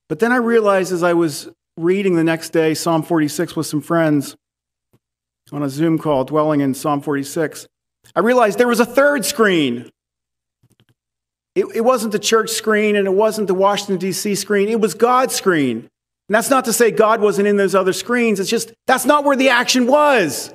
But 0.08 0.20
then 0.20 0.32
I 0.32 0.36
realized 0.36 0.92
as 0.92 1.02
I 1.02 1.12
was 1.12 1.48
reading 1.76 2.16
the 2.16 2.24
next 2.24 2.50
day 2.50 2.74
Psalm 2.74 3.02
46 3.02 3.54
with 3.54 3.66
some 3.66 3.80
friends 3.80 4.36
on 5.52 5.62
a 5.62 5.68
Zoom 5.68 5.98
call, 5.98 6.24
dwelling 6.24 6.60
in 6.60 6.74
Psalm 6.74 7.00
46, 7.00 7.66
I 8.14 8.20
realized 8.20 8.58
there 8.58 8.68
was 8.68 8.80
a 8.80 8.86
third 8.86 9.24
screen. 9.24 9.90
It, 11.54 11.66
it 11.74 11.80
wasn't 11.82 12.12
the 12.12 12.18
church 12.18 12.50
screen 12.50 12.96
and 12.96 13.06
it 13.06 13.14
wasn't 13.14 13.48
the 13.48 13.54
Washington, 13.54 13.98
D.C. 13.98 14.34
screen, 14.34 14.68
it 14.68 14.80
was 14.80 14.94
God's 14.94 15.34
screen. 15.34 15.88
And 16.28 16.34
that's 16.34 16.50
not 16.50 16.66
to 16.66 16.72
say 16.72 16.90
God 16.90 17.20
wasn't 17.20 17.48
in 17.48 17.56
those 17.56 17.74
other 17.74 17.92
screens, 17.92 18.40
it's 18.40 18.50
just 18.50 18.72
that's 18.86 19.04
not 19.04 19.24
where 19.24 19.36
the 19.36 19.50
action 19.50 19.86
was. 19.86 20.52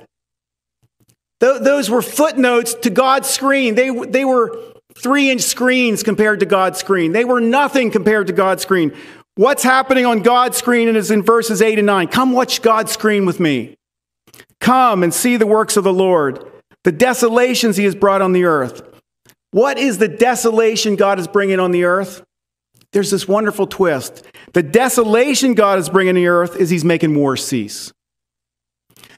Th- 1.40 1.60
those 1.60 1.90
were 1.90 2.02
footnotes 2.02 2.74
to 2.74 2.90
God's 2.90 3.28
screen. 3.28 3.74
They, 3.74 3.90
they 3.90 4.24
were 4.24 4.56
three 4.96 5.30
inch 5.30 5.42
screens 5.42 6.02
compared 6.02 6.40
to 6.40 6.46
God's 6.46 6.78
screen. 6.78 7.12
They 7.12 7.24
were 7.24 7.40
nothing 7.40 7.90
compared 7.90 8.28
to 8.28 8.32
God's 8.32 8.62
screen. 8.62 8.94
What's 9.36 9.64
happening 9.64 10.06
on 10.06 10.20
God's 10.20 10.56
screen 10.56 10.94
is 10.94 11.10
in 11.10 11.22
verses 11.22 11.60
8 11.60 11.78
and 11.78 11.86
9. 11.86 12.08
Come 12.08 12.32
watch 12.32 12.62
God's 12.62 12.92
screen 12.92 13.26
with 13.26 13.40
me. 13.40 13.76
Come 14.60 15.02
and 15.02 15.12
see 15.12 15.36
the 15.36 15.46
works 15.46 15.76
of 15.76 15.84
the 15.84 15.92
Lord, 15.92 16.44
the 16.84 16.92
desolations 16.92 17.76
he 17.76 17.84
has 17.84 17.96
brought 17.96 18.22
on 18.22 18.32
the 18.32 18.44
earth. 18.44 18.82
What 19.50 19.76
is 19.78 19.98
the 19.98 20.08
desolation 20.08 20.96
God 20.96 21.18
is 21.18 21.26
bringing 21.26 21.58
on 21.58 21.72
the 21.72 21.84
earth? 21.84 22.24
There's 22.92 23.10
this 23.10 23.26
wonderful 23.26 23.66
twist. 23.66 24.24
The 24.52 24.62
desolation 24.62 25.54
God 25.54 25.80
is 25.80 25.88
bringing 25.88 26.10
on 26.10 26.22
the 26.22 26.28
earth 26.28 26.56
is 26.56 26.70
he's 26.70 26.84
making 26.84 27.16
war 27.16 27.36
cease. 27.36 27.92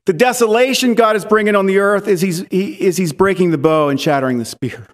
The 0.07 0.15
desolation 0.15 0.95
God 0.95 1.17
is 1.17 1.27
bringing 1.27 1.55
on 1.55 1.67
the 1.67 1.79
earth 1.79 2.09
is 2.09 2.23
he's, 2.23 2.47
he, 2.51 2.73
is 2.73 2.97
he's 2.97 3.13
breaking 3.13 3.51
the 3.51 3.59
bow 3.59 3.91
and 3.91 4.01
shattering 4.01 4.39
the 4.39 4.45
spear. 4.47 4.87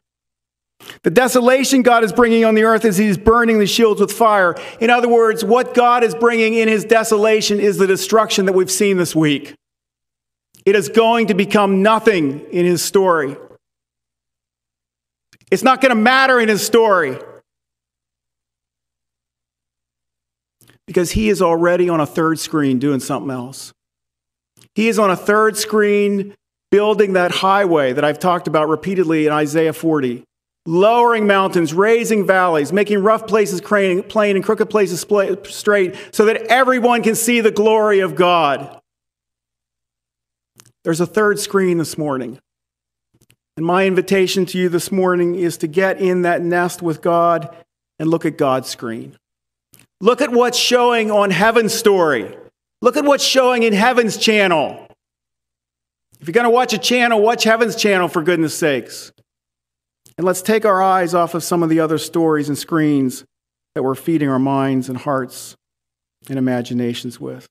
The 1.05 1.11
desolation 1.11 1.83
God 1.83 2.05
is 2.05 2.13
bringing 2.13 2.45
on 2.45 2.55
the 2.55 2.63
earth 2.63 2.85
is 2.85 2.97
He's 2.97 3.19
burning 3.19 3.59
the 3.59 3.67
shields 3.67 4.01
with 4.01 4.13
fire. 4.13 4.55
In 4.81 4.89
other 4.89 5.09
words, 5.09 5.45
what 5.45 5.75
God 5.75 6.05
is 6.05 6.15
bringing 6.15 6.55
in 6.55 6.69
His 6.69 6.85
desolation 6.85 7.59
is 7.59 7.77
the 7.77 7.89
destruction 7.89 8.47
that 8.47 8.53
we've 8.53 8.71
seen 8.71 8.99
this 8.99 9.15
week. 9.15 9.55
It 10.65 10.77
is 10.77 10.89
going 10.89 11.27
to 11.27 11.35
become 11.35 11.83
nothing 11.83 12.41
in 12.53 12.65
His 12.65 12.83
story. 12.83 13.37
It's 15.51 15.65
not 15.65 15.81
going 15.81 15.91
to 15.91 16.01
matter 16.01 16.39
in 16.39 16.49
His 16.49 16.65
story. 16.65 17.19
Because 20.87 21.11
He 21.11 21.29
is 21.29 21.43
already 21.43 21.89
on 21.89 21.99
a 21.99 22.07
third 22.07 22.39
screen 22.39 22.79
doing 22.79 23.01
something 23.01 23.31
else. 23.31 23.73
He 24.77 24.87
is 24.87 25.01
on 25.01 25.11
a 25.11 25.17
third 25.17 25.57
screen 25.57 26.35
building 26.71 27.15
that 27.15 27.33
highway 27.33 27.93
that 27.93 28.05
I've 28.05 28.21
talked 28.21 28.47
about 28.47 28.69
repeatedly 28.69 29.27
in 29.27 29.33
Isaiah 29.33 29.73
40 29.73 30.25
lowering 30.65 31.27
mountains, 31.27 31.75
raising 31.75 32.27
valleys, 32.27 32.73
making 32.73 33.03
rough 33.03 33.27
places 33.27 33.61
plain 33.61 34.37
and 34.37 34.45
crooked 34.45 34.71
places 34.71 35.01
straight, 35.01 35.97
so 36.13 36.25
that 36.25 36.43
everyone 36.49 37.03
can 37.03 37.15
see 37.15 37.41
the 37.41 37.51
glory 37.51 38.01
of 38.01 38.15
God. 38.15 38.81
There's 40.85 41.01
a 41.01 41.07
third 41.07 41.39
screen 41.39 41.79
this 41.79 41.99
morning. 41.99 42.41
And 43.57 43.67
my 43.67 43.87
invitation 43.87 44.47
to 44.47 44.59
you 44.59 44.69
this 44.69 44.91
morning 44.91 45.35
is 45.35 45.59
to 45.59 45.67
get 45.67 46.01
in 46.01 46.23
that 46.23 46.43
nest 46.43 46.81
with 46.81 47.03
God 47.03 47.55
and 47.99 48.09
look 48.09 48.25
at 48.25 48.39
God's 48.39 48.69
screen. 48.69 49.17
Look 50.01 50.21
at 50.21 50.33
what's 50.33 50.59
showing 50.59 51.11
on 51.11 51.31
Heaven's 51.31 51.75
story. 51.75 52.37
Look 52.81 52.97
at 52.97 53.05
what's 53.05 53.23
showing 53.23 53.63
in 53.63 53.73
Heaven's 53.73 54.17
channel. 54.17 54.89
If 56.21 56.27
you're 56.27 56.33
going 56.33 56.45
to 56.45 56.51
watch 56.51 56.73
a 56.73 56.79
channel, 56.79 57.21
watch 57.21 57.45
Heaven's 57.45 57.77
channel 57.77 58.09
for 58.09 58.23
goodness 58.23 58.57
sakes. 58.57 59.13
And 60.17 60.27
let's 60.27 60.43
take 60.43 60.65
our 60.65 60.83
eyes 60.83 61.15
off 61.15 61.35
of 61.35 61.43
some 61.43 61.63
of 61.63 61.69
the 61.69 61.81
other 61.81 61.99
stories 61.99 62.49
and 62.49 62.59
screens 62.59 63.25
that 63.75 63.83
we're 63.83 63.95
feeding 63.95 64.29
our 64.29 64.39
minds 64.39 64.89
and 64.89 64.99
hearts 64.99 65.57
and 66.29 66.39
imaginations 66.39 67.19
with. 67.19 67.47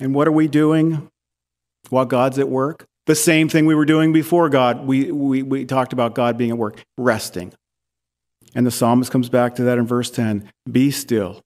And 0.00 0.14
what 0.14 0.26
are 0.26 0.32
we 0.32 0.48
doing 0.48 1.08
while 1.90 2.06
God's 2.06 2.38
at 2.38 2.48
work? 2.48 2.86
The 3.06 3.14
same 3.14 3.48
thing 3.48 3.66
we 3.66 3.74
were 3.74 3.84
doing 3.84 4.12
before 4.12 4.48
God. 4.48 4.86
We, 4.86 5.10
we, 5.10 5.42
we 5.42 5.64
talked 5.64 5.92
about 5.92 6.14
God 6.14 6.36
being 6.36 6.50
at 6.50 6.58
work, 6.58 6.82
resting. 6.98 7.52
And 8.54 8.66
the 8.66 8.70
psalmist 8.70 9.12
comes 9.12 9.28
back 9.28 9.54
to 9.56 9.62
that 9.64 9.78
in 9.78 9.86
verse 9.86 10.10
10 10.10 10.50
Be 10.70 10.90
still. 10.90 11.40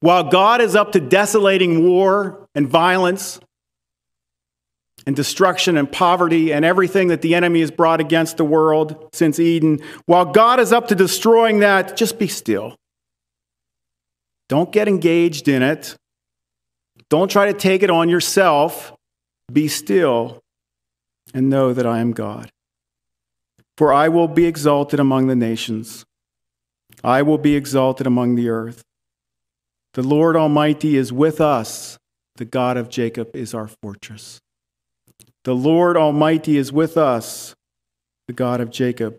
While 0.00 0.24
God 0.24 0.60
is 0.60 0.76
up 0.76 0.92
to 0.92 1.00
desolating 1.00 1.88
war 1.88 2.46
and 2.54 2.68
violence 2.68 3.40
and 5.08 5.16
destruction 5.16 5.78
and 5.78 5.90
poverty 5.90 6.52
and 6.52 6.66
everything 6.66 7.08
that 7.08 7.22
the 7.22 7.34
enemy 7.34 7.60
has 7.60 7.70
brought 7.70 7.98
against 7.98 8.36
the 8.36 8.44
world 8.44 9.08
since 9.14 9.40
Eden, 9.40 9.80
while 10.04 10.26
God 10.26 10.60
is 10.60 10.70
up 10.70 10.88
to 10.88 10.94
destroying 10.94 11.60
that, 11.60 11.96
just 11.96 12.18
be 12.18 12.28
still. 12.28 12.76
Don't 14.50 14.70
get 14.70 14.86
engaged 14.86 15.48
in 15.48 15.62
it. 15.62 15.96
Don't 17.08 17.30
try 17.30 17.50
to 17.50 17.54
take 17.54 17.82
it 17.82 17.88
on 17.88 18.10
yourself. 18.10 18.92
Be 19.50 19.66
still 19.66 20.40
and 21.32 21.48
know 21.48 21.72
that 21.72 21.86
I 21.86 22.00
am 22.00 22.12
God. 22.12 22.50
For 23.78 23.94
I 23.94 24.08
will 24.08 24.28
be 24.28 24.44
exalted 24.44 25.00
among 25.00 25.28
the 25.28 25.36
nations, 25.36 26.04
I 27.02 27.22
will 27.22 27.38
be 27.38 27.56
exalted 27.56 28.06
among 28.06 28.34
the 28.34 28.50
earth. 28.50 28.82
The 29.94 30.02
Lord 30.02 30.36
Almighty 30.36 30.98
is 30.98 31.14
with 31.14 31.40
us, 31.40 31.96
the 32.36 32.44
God 32.44 32.76
of 32.76 32.90
Jacob 32.90 33.34
is 33.34 33.54
our 33.54 33.70
fortress. 33.80 34.38
The 35.48 35.54
Lord 35.54 35.96
Almighty 35.96 36.58
is 36.58 36.74
with 36.74 36.98
us. 36.98 37.54
The 38.26 38.34
God 38.34 38.60
of 38.60 38.68
Jacob 38.68 39.16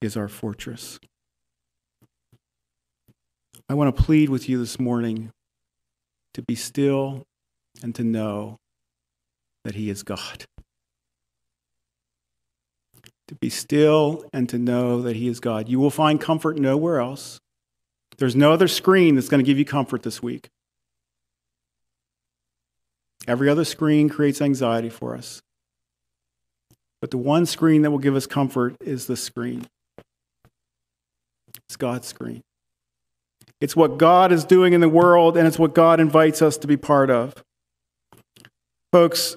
is 0.00 0.16
our 0.16 0.28
fortress. 0.28 1.00
I 3.68 3.74
want 3.74 3.96
to 3.96 4.00
plead 4.00 4.28
with 4.28 4.48
you 4.48 4.60
this 4.60 4.78
morning 4.78 5.32
to 6.34 6.42
be 6.42 6.54
still 6.54 7.24
and 7.82 7.96
to 7.96 8.04
know 8.04 8.58
that 9.64 9.74
He 9.74 9.90
is 9.90 10.04
God. 10.04 10.44
To 13.26 13.34
be 13.34 13.50
still 13.50 14.24
and 14.32 14.48
to 14.50 14.58
know 14.58 15.02
that 15.02 15.16
He 15.16 15.26
is 15.26 15.40
God. 15.40 15.68
You 15.68 15.80
will 15.80 15.90
find 15.90 16.20
comfort 16.20 16.58
nowhere 16.58 17.00
else. 17.00 17.40
There's 18.18 18.36
no 18.36 18.52
other 18.52 18.68
screen 18.68 19.16
that's 19.16 19.28
going 19.28 19.44
to 19.44 19.50
give 19.50 19.58
you 19.58 19.64
comfort 19.64 20.04
this 20.04 20.22
week. 20.22 20.48
Every 23.26 23.48
other 23.48 23.64
screen 23.64 24.08
creates 24.08 24.40
anxiety 24.40 24.88
for 24.88 25.16
us. 25.16 25.42
But 27.02 27.10
the 27.10 27.18
one 27.18 27.46
screen 27.46 27.82
that 27.82 27.90
will 27.90 27.98
give 27.98 28.14
us 28.14 28.26
comfort 28.26 28.76
is 28.80 29.06
the 29.06 29.16
screen. 29.16 29.66
It's 31.66 31.76
God's 31.76 32.06
screen. 32.06 32.42
It's 33.60 33.74
what 33.74 33.98
God 33.98 34.30
is 34.30 34.44
doing 34.44 34.72
in 34.72 34.80
the 34.80 34.88
world, 34.88 35.36
and 35.36 35.46
it's 35.46 35.58
what 35.58 35.74
God 35.74 35.98
invites 35.98 36.40
us 36.40 36.56
to 36.58 36.68
be 36.68 36.76
part 36.76 37.10
of. 37.10 37.34
Folks, 38.92 39.36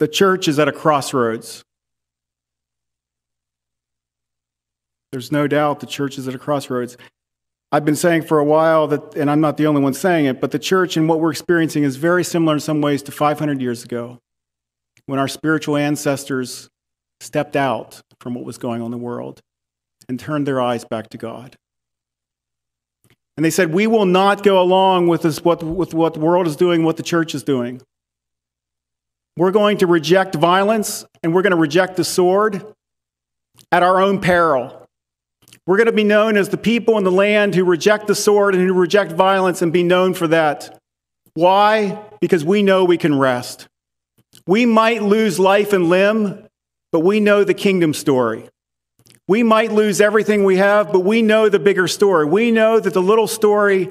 the 0.00 0.08
church 0.08 0.48
is 0.48 0.58
at 0.58 0.66
a 0.66 0.72
crossroads. 0.72 1.64
There's 5.12 5.30
no 5.30 5.46
doubt 5.46 5.78
the 5.78 5.86
church 5.86 6.18
is 6.18 6.26
at 6.26 6.34
a 6.34 6.38
crossroads. 6.38 6.96
I've 7.70 7.84
been 7.84 7.96
saying 7.96 8.22
for 8.22 8.40
a 8.40 8.44
while 8.44 8.88
that, 8.88 9.14
and 9.14 9.30
I'm 9.30 9.40
not 9.40 9.56
the 9.56 9.66
only 9.68 9.82
one 9.82 9.94
saying 9.94 10.24
it, 10.24 10.40
but 10.40 10.50
the 10.50 10.58
church 10.58 10.96
and 10.96 11.08
what 11.08 11.20
we're 11.20 11.30
experiencing 11.30 11.84
is 11.84 11.94
very 11.94 12.24
similar 12.24 12.54
in 12.54 12.60
some 12.60 12.80
ways 12.80 13.04
to 13.04 13.12
500 13.12 13.60
years 13.60 13.84
ago 13.84 14.18
when 15.10 15.18
our 15.18 15.26
spiritual 15.26 15.76
ancestors 15.76 16.70
stepped 17.18 17.56
out 17.56 18.00
from 18.20 18.32
what 18.32 18.44
was 18.44 18.58
going 18.58 18.80
on 18.80 18.86
in 18.86 18.90
the 18.92 18.96
world 18.96 19.42
and 20.08 20.20
turned 20.20 20.46
their 20.46 20.60
eyes 20.60 20.84
back 20.84 21.08
to 21.08 21.18
God. 21.18 21.56
And 23.36 23.44
they 23.44 23.50
said, 23.50 23.74
We 23.74 23.88
will 23.88 24.06
not 24.06 24.44
go 24.44 24.62
along 24.62 25.08
with, 25.08 25.22
this, 25.22 25.42
what, 25.42 25.64
with 25.64 25.94
what 25.94 26.14
the 26.14 26.20
world 26.20 26.46
is 26.46 26.54
doing, 26.54 26.84
what 26.84 26.96
the 26.96 27.02
church 27.02 27.34
is 27.34 27.42
doing. 27.42 27.82
We're 29.36 29.50
going 29.50 29.78
to 29.78 29.88
reject 29.88 30.36
violence 30.36 31.04
and 31.24 31.34
we're 31.34 31.42
going 31.42 31.50
to 31.50 31.56
reject 31.56 31.96
the 31.96 32.04
sword 32.04 32.64
at 33.72 33.82
our 33.82 34.00
own 34.00 34.20
peril. 34.20 34.86
We're 35.66 35.76
going 35.76 35.86
to 35.86 35.92
be 35.92 36.04
known 36.04 36.36
as 36.36 36.50
the 36.50 36.56
people 36.56 36.98
in 36.98 37.02
the 37.02 37.10
land 37.10 37.56
who 37.56 37.64
reject 37.64 38.06
the 38.06 38.14
sword 38.14 38.54
and 38.54 38.64
who 38.64 38.74
reject 38.74 39.10
violence 39.10 39.60
and 39.60 39.72
be 39.72 39.82
known 39.82 40.14
for 40.14 40.28
that. 40.28 40.80
Why? 41.34 42.00
Because 42.20 42.44
we 42.44 42.62
know 42.62 42.84
we 42.84 42.96
can 42.96 43.18
rest. 43.18 43.66
We 44.50 44.66
might 44.66 45.00
lose 45.00 45.38
life 45.38 45.72
and 45.72 45.88
limb, 45.88 46.44
but 46.90 47.00
we 47.00 47.20
know 47.20 47.44
the 47.44 47.54
kingdom 47.54 47.94
story. 47.94 48.48
We 49.28 49.44
might 49.44 49.70
lose 49.70 50.00
everything 50.00 50.42
we 50.42 50.56
have, 50.56 50.90
but 50.90 51.04
we 51.04 51.22
know 51.22 51.48
the 51.48 51.60
bigger 51.60 51.86
story. 51.86 52.26
We 52.26 52.50
know 52.50 52.80
that 52.80 52.92
the 52.92 53.00
little 53.00 53.28
story 53.28 53.90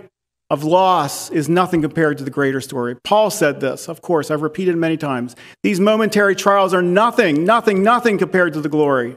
of 0.49 0.65
loss 0.65 1.29
is 1.29 1.47
nothing 1.47 1.81
compared 1.81 2.17
to 2.17 2.25
the 2.25 2.29
greater 2.29 2.59
story. 2.59 2.97
Paul 3.05 3.29
said 3.29 3.61
this, 3.61 3.87
of 3.87 4.01
course, 4.01 4.29
I've 4.29 4.41
repeated 4.41 4.75
many 4.75 4.97
times. 4.97 5.33
These 5.63 5.79
momentary 5.79 6.35
trials 6.35 6.73
are 6.73 6.81
nothing, 6.81 7.45
nothing, 7.45 7.81
nothing 7.81 8.17
compared 8.17 8.51
to 8.51 8.59
the 8.59 8.67
glory 8.67 9.15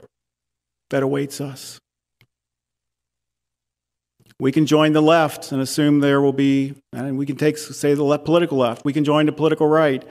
that 0.90 1.02
awaits 1.02 1.40
us. 1.40 1.80
We 4.38 4.52
can 4.52 4.64
join 4.64 4.92
the 4.92 5.02
left 5.02 5.50
and 5.50 5.60
assume 5.60 5.98
there 5.98 6.20
will 6.20 6.32
be, 6.32 6.76
and 6.92 7.18
we 7.18 7.26
can 7.26 7.34
take, 7.34 7.58
say, 7.58 7.94
the 7.94 8.04
left, 8.04 8.24
political 8.24 8.58
left. 8.58 8.84
We 8.84 8.92
can 8.92 9.02
join 9.02 9.26
the 9.26 9.32
political 9.32 9.66
right. 9.66 10.04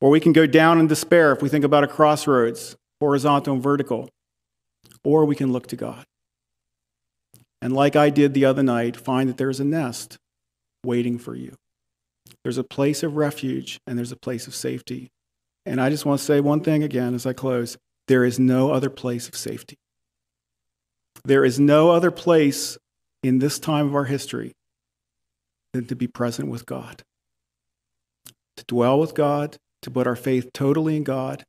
Or 0.00 0.10
we 0.10 0.20
can 0.20 0.32
go 0.32 0.46
down 0.46 0.78
in 0.78 0.86
despair 0.86 1.32
if 1.32 1.42
we 1.42 1.48
think 1.48 1.64
about 1.64 1.84
a 1.84 1.88
crossroads, 1.88 2.76
horizontal 3.00 3.54
and 3.54 3.62
vertical. 3.62 4.08
Or 5.04 5.24
we 5.24 5.34
can 5.34 5.52
look 5.52 5.66
to 5.68 5.76
God. 5.76 6.04
And 7.60 7.72
like 7.72 7.96
I 7.96 8.10
did 8.10 8.34
the 8.34 8.44
other 8.44 8.62
night, 8.62 8.96
find 8.96 9.28
that 9.28 9.36
there's 9.36 9.60
a 9.60 9.64
nest 9.64 10.16
waiting 10.84 11.18
for 11.18 11.34
you. 11.34 11.56
There's 12.44 12.58
a 12.58 12.64
place 12.64 13.02
of 13.02 13.16
refuge 13.16 13.80
and 13.86 13.98
there's 13.98 14.12
a 14.12 14.16
place 14.16 14.46
of 14.46 14.54
safety. 14.54 15.10
And 15.66 15.80
I 15.80 15.90
just 15.90 16.06
want 16.06 16.20
to 16.20 16.24
say 16.24 16.40
one 16.40 16.60
thing 16.60 16.82
again 16.82 17.14
as 17.14 17.26
I 17.26 17.32
close 17.32 17.76
there 18.06 18.24
is 18.24 18.38
no 18.38 18.70
other 18.70 18.88
place 18.88 19.28
of 19.28 19.36
safety. 19.36 19.76
There 21.24 21.44
is 21.44 21.60
no 21.60 21.90
other 21.90 22.10
place 22.10 22.78
in 23.22 23.38
this 23.38 23.58
time 23.58 23.86
of 23.86 23.94
our 23.94 24.04
history 24.04 24.54
than 25.74 25.86
to 25.86 25.96
be 25.96 26.06
present 26.06 26.48
with 26.48 26.64
God, 26.64 27.02
to 28.56 28.64
dwell 28.64 28.98
with 28.98 29.14
God, 29.14 29.58
to 29.82 29.90
put 29.90 30.06
our 30.06 30.16
faith 30.16 30.52
totally 30.52 30.96
in 30.96 31.04
God, 31.04 31.44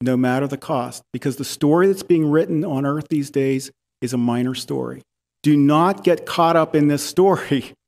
no 0.00 0.16
matter 0.16 0.46
the 0.46 0.56
cost, 0.56 1.02
because 1.12 1.36
the 1.36 1.44
story 1.44 1.86
that's 1.86 2.02
being 2.02 2.30
written 2.30 2.64
on 2.64 2.86
earth 2.86 3.08
these 3.08 3.30
days 3.30 3.70
is 4.00 4.12
a 4.12 4.18
minor 4.18 4.54
story. 4.54 5.02
Do 5.42 5.56
not 5.56 6.04
get 6.04 6.26
caught 6.26 6.56
up 6.56 6.74
in 6.74 6.88
this 6.88 7.02
story. 7.02 7.74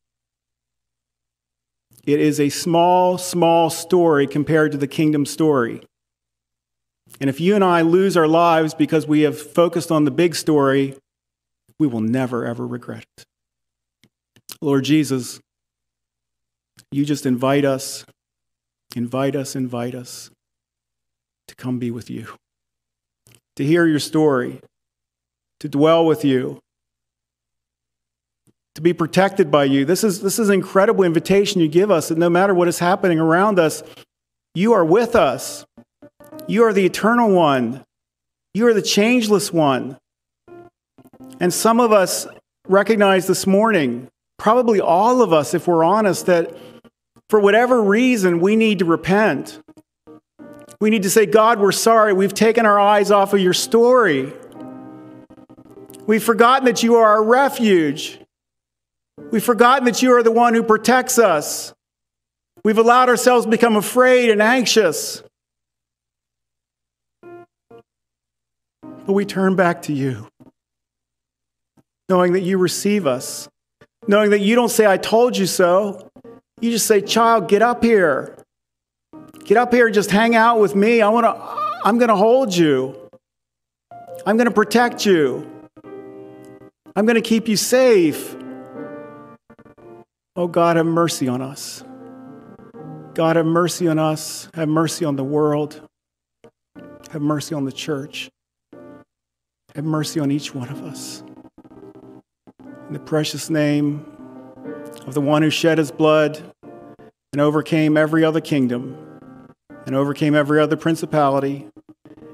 It 2.05 2.19
is 2.19 2.41
a 2.41 2.49
small, 2.49 3.19
small 3.19 3.69
story 3.69 4.27
compared 4.27 4.73
to 4.73 4.79
the 4.79 4.87
kingdom 4.87 5.27
story. 5.27 5.83
And 7.21 7.29
if 7.29 7.41
you 7.41 7.55
and 7.55 7.63
I 7.63 7.83
lose 7.83 8.17
our 8.17 8.27
lives 8.27 8.73
because 8.73 9.07
we 9.07 9.21
have 9.21 9.39
focused 9.39 9.93
on 9.93 10.05
the 10.07 10.11
big 10.11 10.35
story, 10.35 10.97
we 11.79 11.87
will 11.87 12.01
never, 12.01 12.47
ever 12.47 12.67
regret 12.67 13.05
it. 13.19 13.25
Lord 14.61 14.85
Jesus, 14.85 15.41
you 16.91 17.05
just 17.05 17.27
invite 17.27 17.65
us, 17.65 18.05
invite 18.97 19.36
us, 19.36 19.55
invite 19.55 19.95
us 19.95 20.30
to 21.49 21.55
come 21.55 21.78
be 21.78 21.91
with 21.91 22.11
you, 22.11 22.26
to 23.57 23.64
hear 23.64 23.86
your 23.86 23.99
story, 23.99 24.61
to 25.61 25.68
dwell 25.68 26.05
with 26.05 26.24
you, 26.24 26.61
to 28.74 28.80
be 28.80 28.93
protected 28.93 29.51
by 29.51 29.64
you. 29.64 29.84
This 29.84 30.05
is, 30.05 30.22
this 30.22 30.38
is 30.38 30.49
an 30.49 30.55
incredible 30.55 31.05
invitation 31.05 31.61
you 31.61 31.68
give 31.68 31.91
us 31.91 32.09
that 32.09 32.18
no 32.18 32.30
matter 32.30 32.55
what 32.55 32.68
is 32.68 32.78
happening 32.78 33.18
around 33.18 33.59
us, 33.59 33.82
you 34.55 34.72
are 34.72 34.84
with 34.84 35.14
us. 35.14 35.64
You 36.47 36.64
are 36.64 36.72
the 36.72 36.86
eternal 36.86 37.30
one. 37.30 37.84
You 38.55 38.66
are 38.66 38.74
the 38.74 38.82
changeless 38.82 39.53
one. 39.53 39.99
And 41.41 41.53
some 41.53 41.80
of 41.80 41.93
us 41.93 42.26
recognize 42.66 43.26
this 43.26 43.47
morning, 43.47 44.09
probably 44.38 44.80
all 44.80 45.22
of 45.22 45.32
us, 45.32 45.55
if 45.55 45.66
we're 45.66 45.84
honest, 45.84 46.26
that 46.26 46.57
for 47.31 47.39
whatever 47.39 47.81
reason, 47.81 48.41
we 48.41 48.57
need 48.57 48.81
to 48.81 48.85
repent. 48.85 49.62
We 50.81 50.91
need 50.91 51.05
to 51.05 51.11
say, 51.11 51.26
God, 51.26 51.61
we're 51.61 51.70
sorry. 51.70 52.12
We've 52.12 52.35
taken 52.35 52.66
our 52.66 52.78
eyes 52.78 53.12
off 53.12 53.33
of 53.33 53.39
your 53.39 53.53
story. 53.53 54.33
We've 56.09 56.24
forgotten 56.24 56.64
that 56.64 56.83
you 56.83 56.97
are 56.97 57.09
our 57.09 57.22
refuge. 57.22 58.18
We've 59.31 59.45
forgotten 59.45 59.85
that 59.85 60.03
you 60.03 60.12
are 60.16 60.24
the 60.24 60.33
one 60.33 60.55
who 60.55 60.64
protects 60.64 61.20
us. 61.20 61.72
We've 62.64 62.78
allowed 62.78 63.09
ourselves 63.09 63.45
to 63.45 63.51
become 63.51 63.76
afraid 63.76 64.31
and 64.31 64.43
anxious. 64.43 65.22
But 68.83 69.12
we 69.12 69.24
turn 69.24 69.55
back 69.55 69.83
to 69.83 69.93
you, 69.93 70.26
knowing 72.09 72.33
that 72.33 72.41
you 72.41 72.59
receive 72.59 73.07
us, 73.07 73.49
knowing 74.09 74.31
that 74.31 74.41
you 74.41 74.57
don't 74.57 74.68
say, 74.68 74.85
I 74.85 74.97
told 74.97 75.37
you 75.37 75.47
so. 75.47 76.10
You 76.61 76.71
just 76.71 76.87
say, 76.87 77.01
Child, 77.01 77.49
get 77.49 77.63
up 77.63 77.83
here. 77.83 78.37
Get 79.45 79.57
up 79.57 79.73
here 79.73 79.87
and 79.87 79.95
just 79.95 80.11
hang 80.11 80.37
out 80.37 80.61
with 80.61 80.75
me. 80.75 81.01
I 81.01 81.09
want 81.09 81.25
to, 81.25 81.35
I'm 81.85 81.99
going 81.99 82.09
to 82.09 82.17
hold 82.17 82.55
you. 82.55 82.97
I'm 84.27 84.37
going 84.37 84.49
to 84.49 84.55
protect 84.55 85.07
you. 85.07 85.51
I'm 86.95 87.07
going 87.07 87.17
to 87.17 87.23
keep 87.23 87.49
you 87.49 87.57
safe. 87.57 88.37
Oh 90.37 90.47
God, 90.47 90.77
have 90.77 90.87
mercy 90.87 91.29
on 91.29 91.41
us. 91.41 91.83
God, 93.15 93.37
have 93.37 93.47
mercy 93.47 93.89
on 93.89 93.99
us. 93.99 94.49
Have 94.55 94.69
mercy 94.69 95.05
on 95.05 95.17
the 95.17 95.25
world. 95.25 95.81
Have 97.11 97.23
mercy 97.23 97.55
on 97.55 97.65
the 97.65 97.73
church. 97.73 98.31
Have 99.75 99.85
mercy 99.85 100.21
on 100.21 100.31
each 100.31 100.55
one 100.55 100.69
of 100.69 100.83
us. 100.85 101.23
In 102.87 102.93
the 102.93 103.01
precious 103.01 103.51
name 103.51 104.05
of 105.07 105.15
the 105.15 105.21
one 105.21 105.43
who 105.43 105.51
shed 105.51 105.79
his 105.79 105.91
blood 105.91 106.50
and 107.33 107.41
overcame 107.41 107.97
every 107.97 108.24
other 108.24 108.41
kingdom 108.41 108.97
and 109.87 109.95
overcame 109.95 110.35
every 110.35 110.61
other 110.61 110.76
principality 110.76 111.68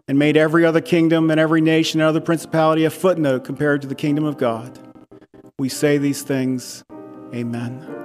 and 0.09 0.19
made 0.19 0.37
every 0.37 0.65
other 0.65 0.81
kingdom 0.81 1.31
and 1.31 1.41
every 1.41 1.61
nation 1.61 2.01
and 2.01 2.09
other 2.09 2.21
principality 2.21 2.85
a 2.85 2.91
footnote 2.91 3.45
compared 3.45 3.83
to 3.83 3.89
the 3.89 3.95
kingdom 3.95 4.25
of 4.25 4.39
God. 4.39 4.79
We 5.59 5.69
say 5.69 5.99
these 5.99 6.23
things. 6.23 6.85
Amen. 7.35 7.96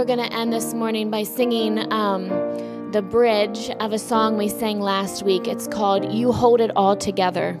We're 0.00 0.06
going 0.06 0.30
to 0.30 0.34
end 0.34 0.50
this 0.50 0.72
morning 0.72 1.10
by 1.10 1.22
singing 1.22 1.92
um, 1.92 2.28
the 2.90 3.02
bridge 3.02 3.68
of 3.80 3.92
a 3.92 3.98
song 3.98 4.38
we 4.38 4.48
sang 4.48 4.80
last 4.80 5.24
week. 5.24 5.46
It's 5.46 5.66
called 5.66 6.10
You 6.10 6.32
Hold 6.32 6.62
It 6.62 6.70
All 6.74 6.96
Together. 6.96 7.60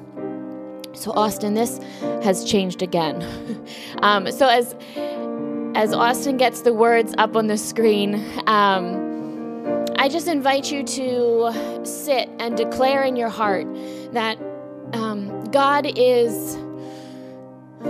So, 0.94 1.12
Austin, 1.12 1.52
this 1.52 1.76
has 2.22 2.42
changed 2.42 2.80
again. 2.80 3.20
um, 4.02 4.32
so, 4.32 4.48
as 4.48 4.74
as 5.74 5.92
Austin 5.92 6.38
gets 6.38 6.62
the 6.62 6.72
words 6.72 7.12
up 7.18 7.36
on 7.36 7.46
the 7.46 7.58
screen, 7.58 8.14
um, 8.46 9.84
I 9.98 10.08
just 10.08 10.26
invite 10.26 10.72
you 10.72 10.82
to 10.82 11.80
sit 11.84 12.30
and 12.38 12.56
declare 12.56 13.02
in 13.02 13.16
your 13.16 13.28
heart 13.28 13.66
that 14.14 14.38
um, 14.94 15.44
God 15.50 15.84
is 15.94 16.56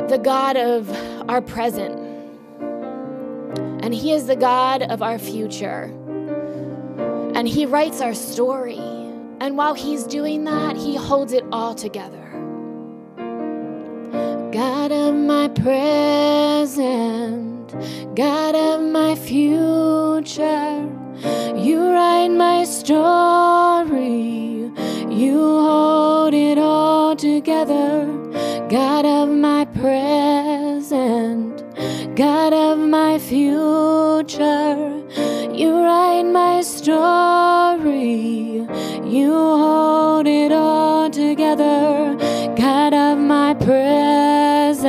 the 0.09 0.21
God 0.21 0.57
of 0.57 0.91
our 1.31 1.41
present 1.41 2.10
and 3.83 3.95
He 3.95 4.13
is 4.13 4.27
the 4.27 4.37
God 4.37 4.83
of 4.83 5.03
our 5.03 5.19
future. 5.19 5.93
And 7.35 7.49
He 7.49 7.67
writes 7.67 8.01
our 8.01 8.15
story. 8.15 8.79
And 9.41 9.57
while 9.57 9.75
He's 9.75 10.05
doing 10.05 10.45
that, 10.45 10.77
He 10.77 10.97
holds 10.97 11.33
it 11.33 11.45
all 11.51 11.75
together. 11.75 12.19
God 14.53 14.93
of 14.93 15.15
my 15.15 15.49
present, 15.49 16.75
God 18.17 18.55
of 18.55 18.83
my 18.83 19.15
future, 19.15 20.89
you 21.57 21.91
write 21.93 22.29
my 22.29 22.65
story, 22.65 24.01
you 25.09 25.39
hold 25.39 26.35
it 26.35 26.59
all 26.59 27.15
together. 27.15 28.07
God 28.69 29.05
of 29.07 29.29
my 29.29 29.65
present, 29.67 31.60
God 32.17 32.53
of 32.53 32.79
my 32.79 33.19
future. 33.19 34.77
You 35.55 35.83
write 35.83 36.25
my 36.25 36.61
story, 36.63 37.87
you 39.05 39.33
hold 39.33 40.27
it 40.27 40.51
all 40.53 41.09
together. 41.11 42.17
God 42.57 42.93
of 42.95 43.17
my 43.19 43.55
present, 43.55 44.85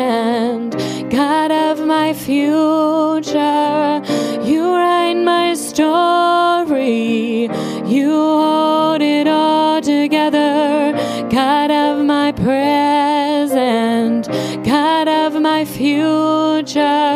God 1.11 1.51
of 1.51 1.85
my 1.85 2.13
future. 2.13 4.01
You 4.43 4.73
write 4.73 5.21
my 5.23 5.53
story, 5.53 7.49
you 7.85 8.11
hold 8.11 9.01
it 9.01 9.27
all 9.27 9.79
together. 9.81 10.93
God 11.29 11.69
of 11.71 12.03
my 12.03 12.31
present, 12.31 14.27
God 14.65 15.07
of 15.07 15.39
my 15.41 15.65
future. 15.65 17.10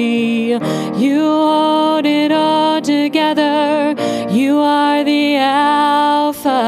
You 0.00 1.20
hold 1.20 2.06
it 2.06 2.32
all 2.32 2.80
together. 2.80 3.94
You 4.30 4.58
are 4.58 5.04
the 5.04 5.36
Alpha. 5.36 6.62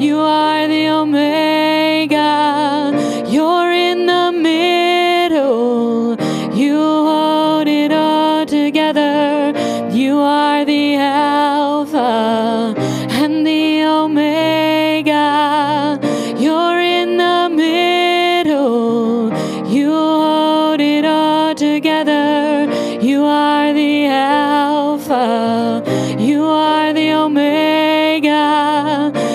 You 0.00 0.18
are 0.18 0.66
the 0.66 0.88
Omega. 0.88 2.22
You're 3.28 3.72
in 3.72 4.06
the 4.06 4.32
middle. 4.32 6.16
You 6.54 6.76
hold 6.76 7.68
it 7.68 7.92
all 7.92 8.44
together. 8.46 9.52
You 9.90 10.18
are 10.18 10.64
the 10.64 10.96
Alpha 10.96 12.74
and 13.10 13.46
the 13.46 13.84
Omega. 13.84 15.24
You're 16.38 16.80
in 16.80 17.16
the 17.16 17.48
middle. 17.50 19.30
You 19.68 19.92
hold 19.92 20.80
it 20.80 21.04
all 21.04 21.54
together. 21.54 22.13
You 23.04 23.24
are 23.24 23.74
the 23.74 24.06
Alpha. 24.06 25.84
You 26.18 26.44
are 26.44 26.90
the 26.94 27.12
Omega. 27.12 28.32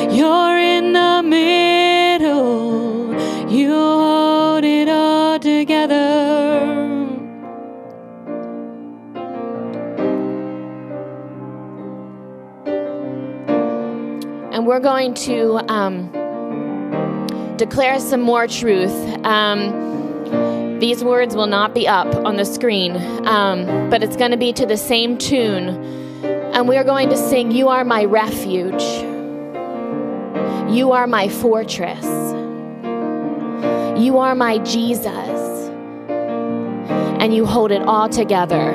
You're 0.09 0.57
in 0.57 0.93
the 0.93 1.21
middle. 1.23 3.13
You 3.47 3.71
hold 3.71 4.63
it 4.63 4.89
all 4.89 5.37
together. 5.37 5.95
And 14.51 14.65
we're 14.65 14.79
going 14.79 15.13
to 15.13 15.59
um, 15.71 16.09
declare 17.57 17.99
some 17.99 18.21
more 18.21 18.47
truth. 18.47 18.95
Um, 19.23 19.88
these 20.79 21.03
words 21.03 21.35
will 21.35 21.47
not 21.47 21.73
be 21.73 21.87
up 21.87 22.13
on 22.25 22.37
the 22.37 22.45
screen, 22.45 22.95
um, 23.27 23.89
but 23.89 24.01
it's 24.01 24.15
going 24.15 24.31
to 24.31 24.37
be 24.37 24.53
to 24.53 24.65
the 24.65 24.77
same 24.77 25.17
tune. 25.17 25.69
And 26.53 26.67
we 26.67 26.77
are 26.77 26.83
going 26.83 27.09
to 27.09 27.17
sing, 27.17 27.51
You 27.51 27.67
Are 27.67 27.83
My 27.83 28.05
Refuge. 28.05 28.81
You 30.69 30.91
are 30.91 31.07
my 31.07 31.27
fortress. 31.29 32.05
You 33.99 34.17
are 34.19 34.35
my 34.35 34.59
Jesus. 34.59 35.69
And 37.19 37.33
you 37.33 37.45
hold 37.45 37.71
it 37.71 37.81
all 37.81 38.07
together. 38.07 38.71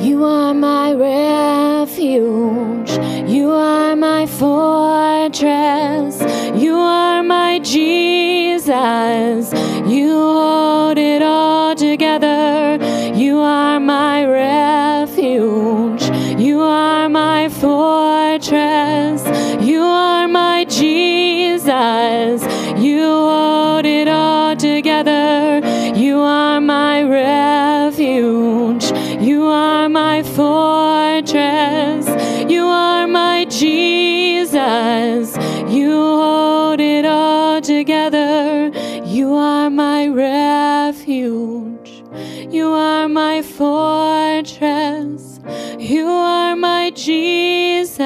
You 0.00 0.24
are 0.24 0.54
my 0.54 0.92
refuge. 0.92 2.90
You 3.28 3.50
are 3.50 3.96
my 3.96 4.26
fortress. 4.26 6.20
You 6.54 6.74
are 6.74 7.22
my 7.22 7.58
Jesus. 7.60 9.52
You 9.88 10.12
hold 10.12 10.98
it 10.98 11.22
all 11.22 11.74
together. 11.74 12.78
You 13.14 13.38
are 13.38 13.80
my 13.80 14.26
refuge. 14.26 16.02
You 16.38 16.60
are 16.60 17.08
my 17.08 17.48
fortress. 17.48 19.22
You 19.62 19.80
are 19.80 20.28
my 20.28 20.66
Jesus. 20.66 22.42
You 22.78 23.02
hold 23.02 23.86
it 23.86 24.08
all 24.08 24.54
together. 24.54 25.62
You 25.94 26.18
are 26.18 26.60
my 26.60 27.02
refuge. 27.02 28.92
You 29.22 29.46
are 29.46 29.88
my 29.88 30.22
fortress. 30.22 32.06
You 32.50 32.64
are 32.66 33.06
my 33.06 33.46
Jesus. 33.46 35.34
You 35.68 35.90
hold 35.90 36.80
it 36.80 37.06
all 37.06 37.60
together. 37.62 38.70
You 39.04 39.34
are 39.34 39.67
refuge. 40.14 42.02
You 42.50 42.68
are 42.68 43.08
my 43.08 43.42
fortress. 43.42 45.40
You 45.78 46.06
are 46.06 46.56
my 46.56 46.90
Jesus. 46.90 47.98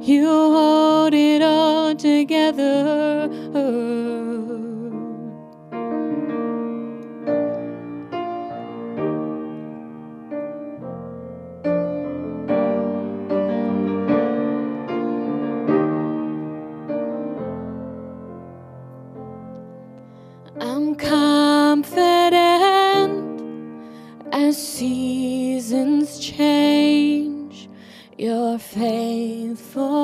You 0.00 0.26
hold 0.26 1.14
it 1.14 1.42
all 1.42 1.94
together. 1.94 3.28
Faithfulness 29.56 30.01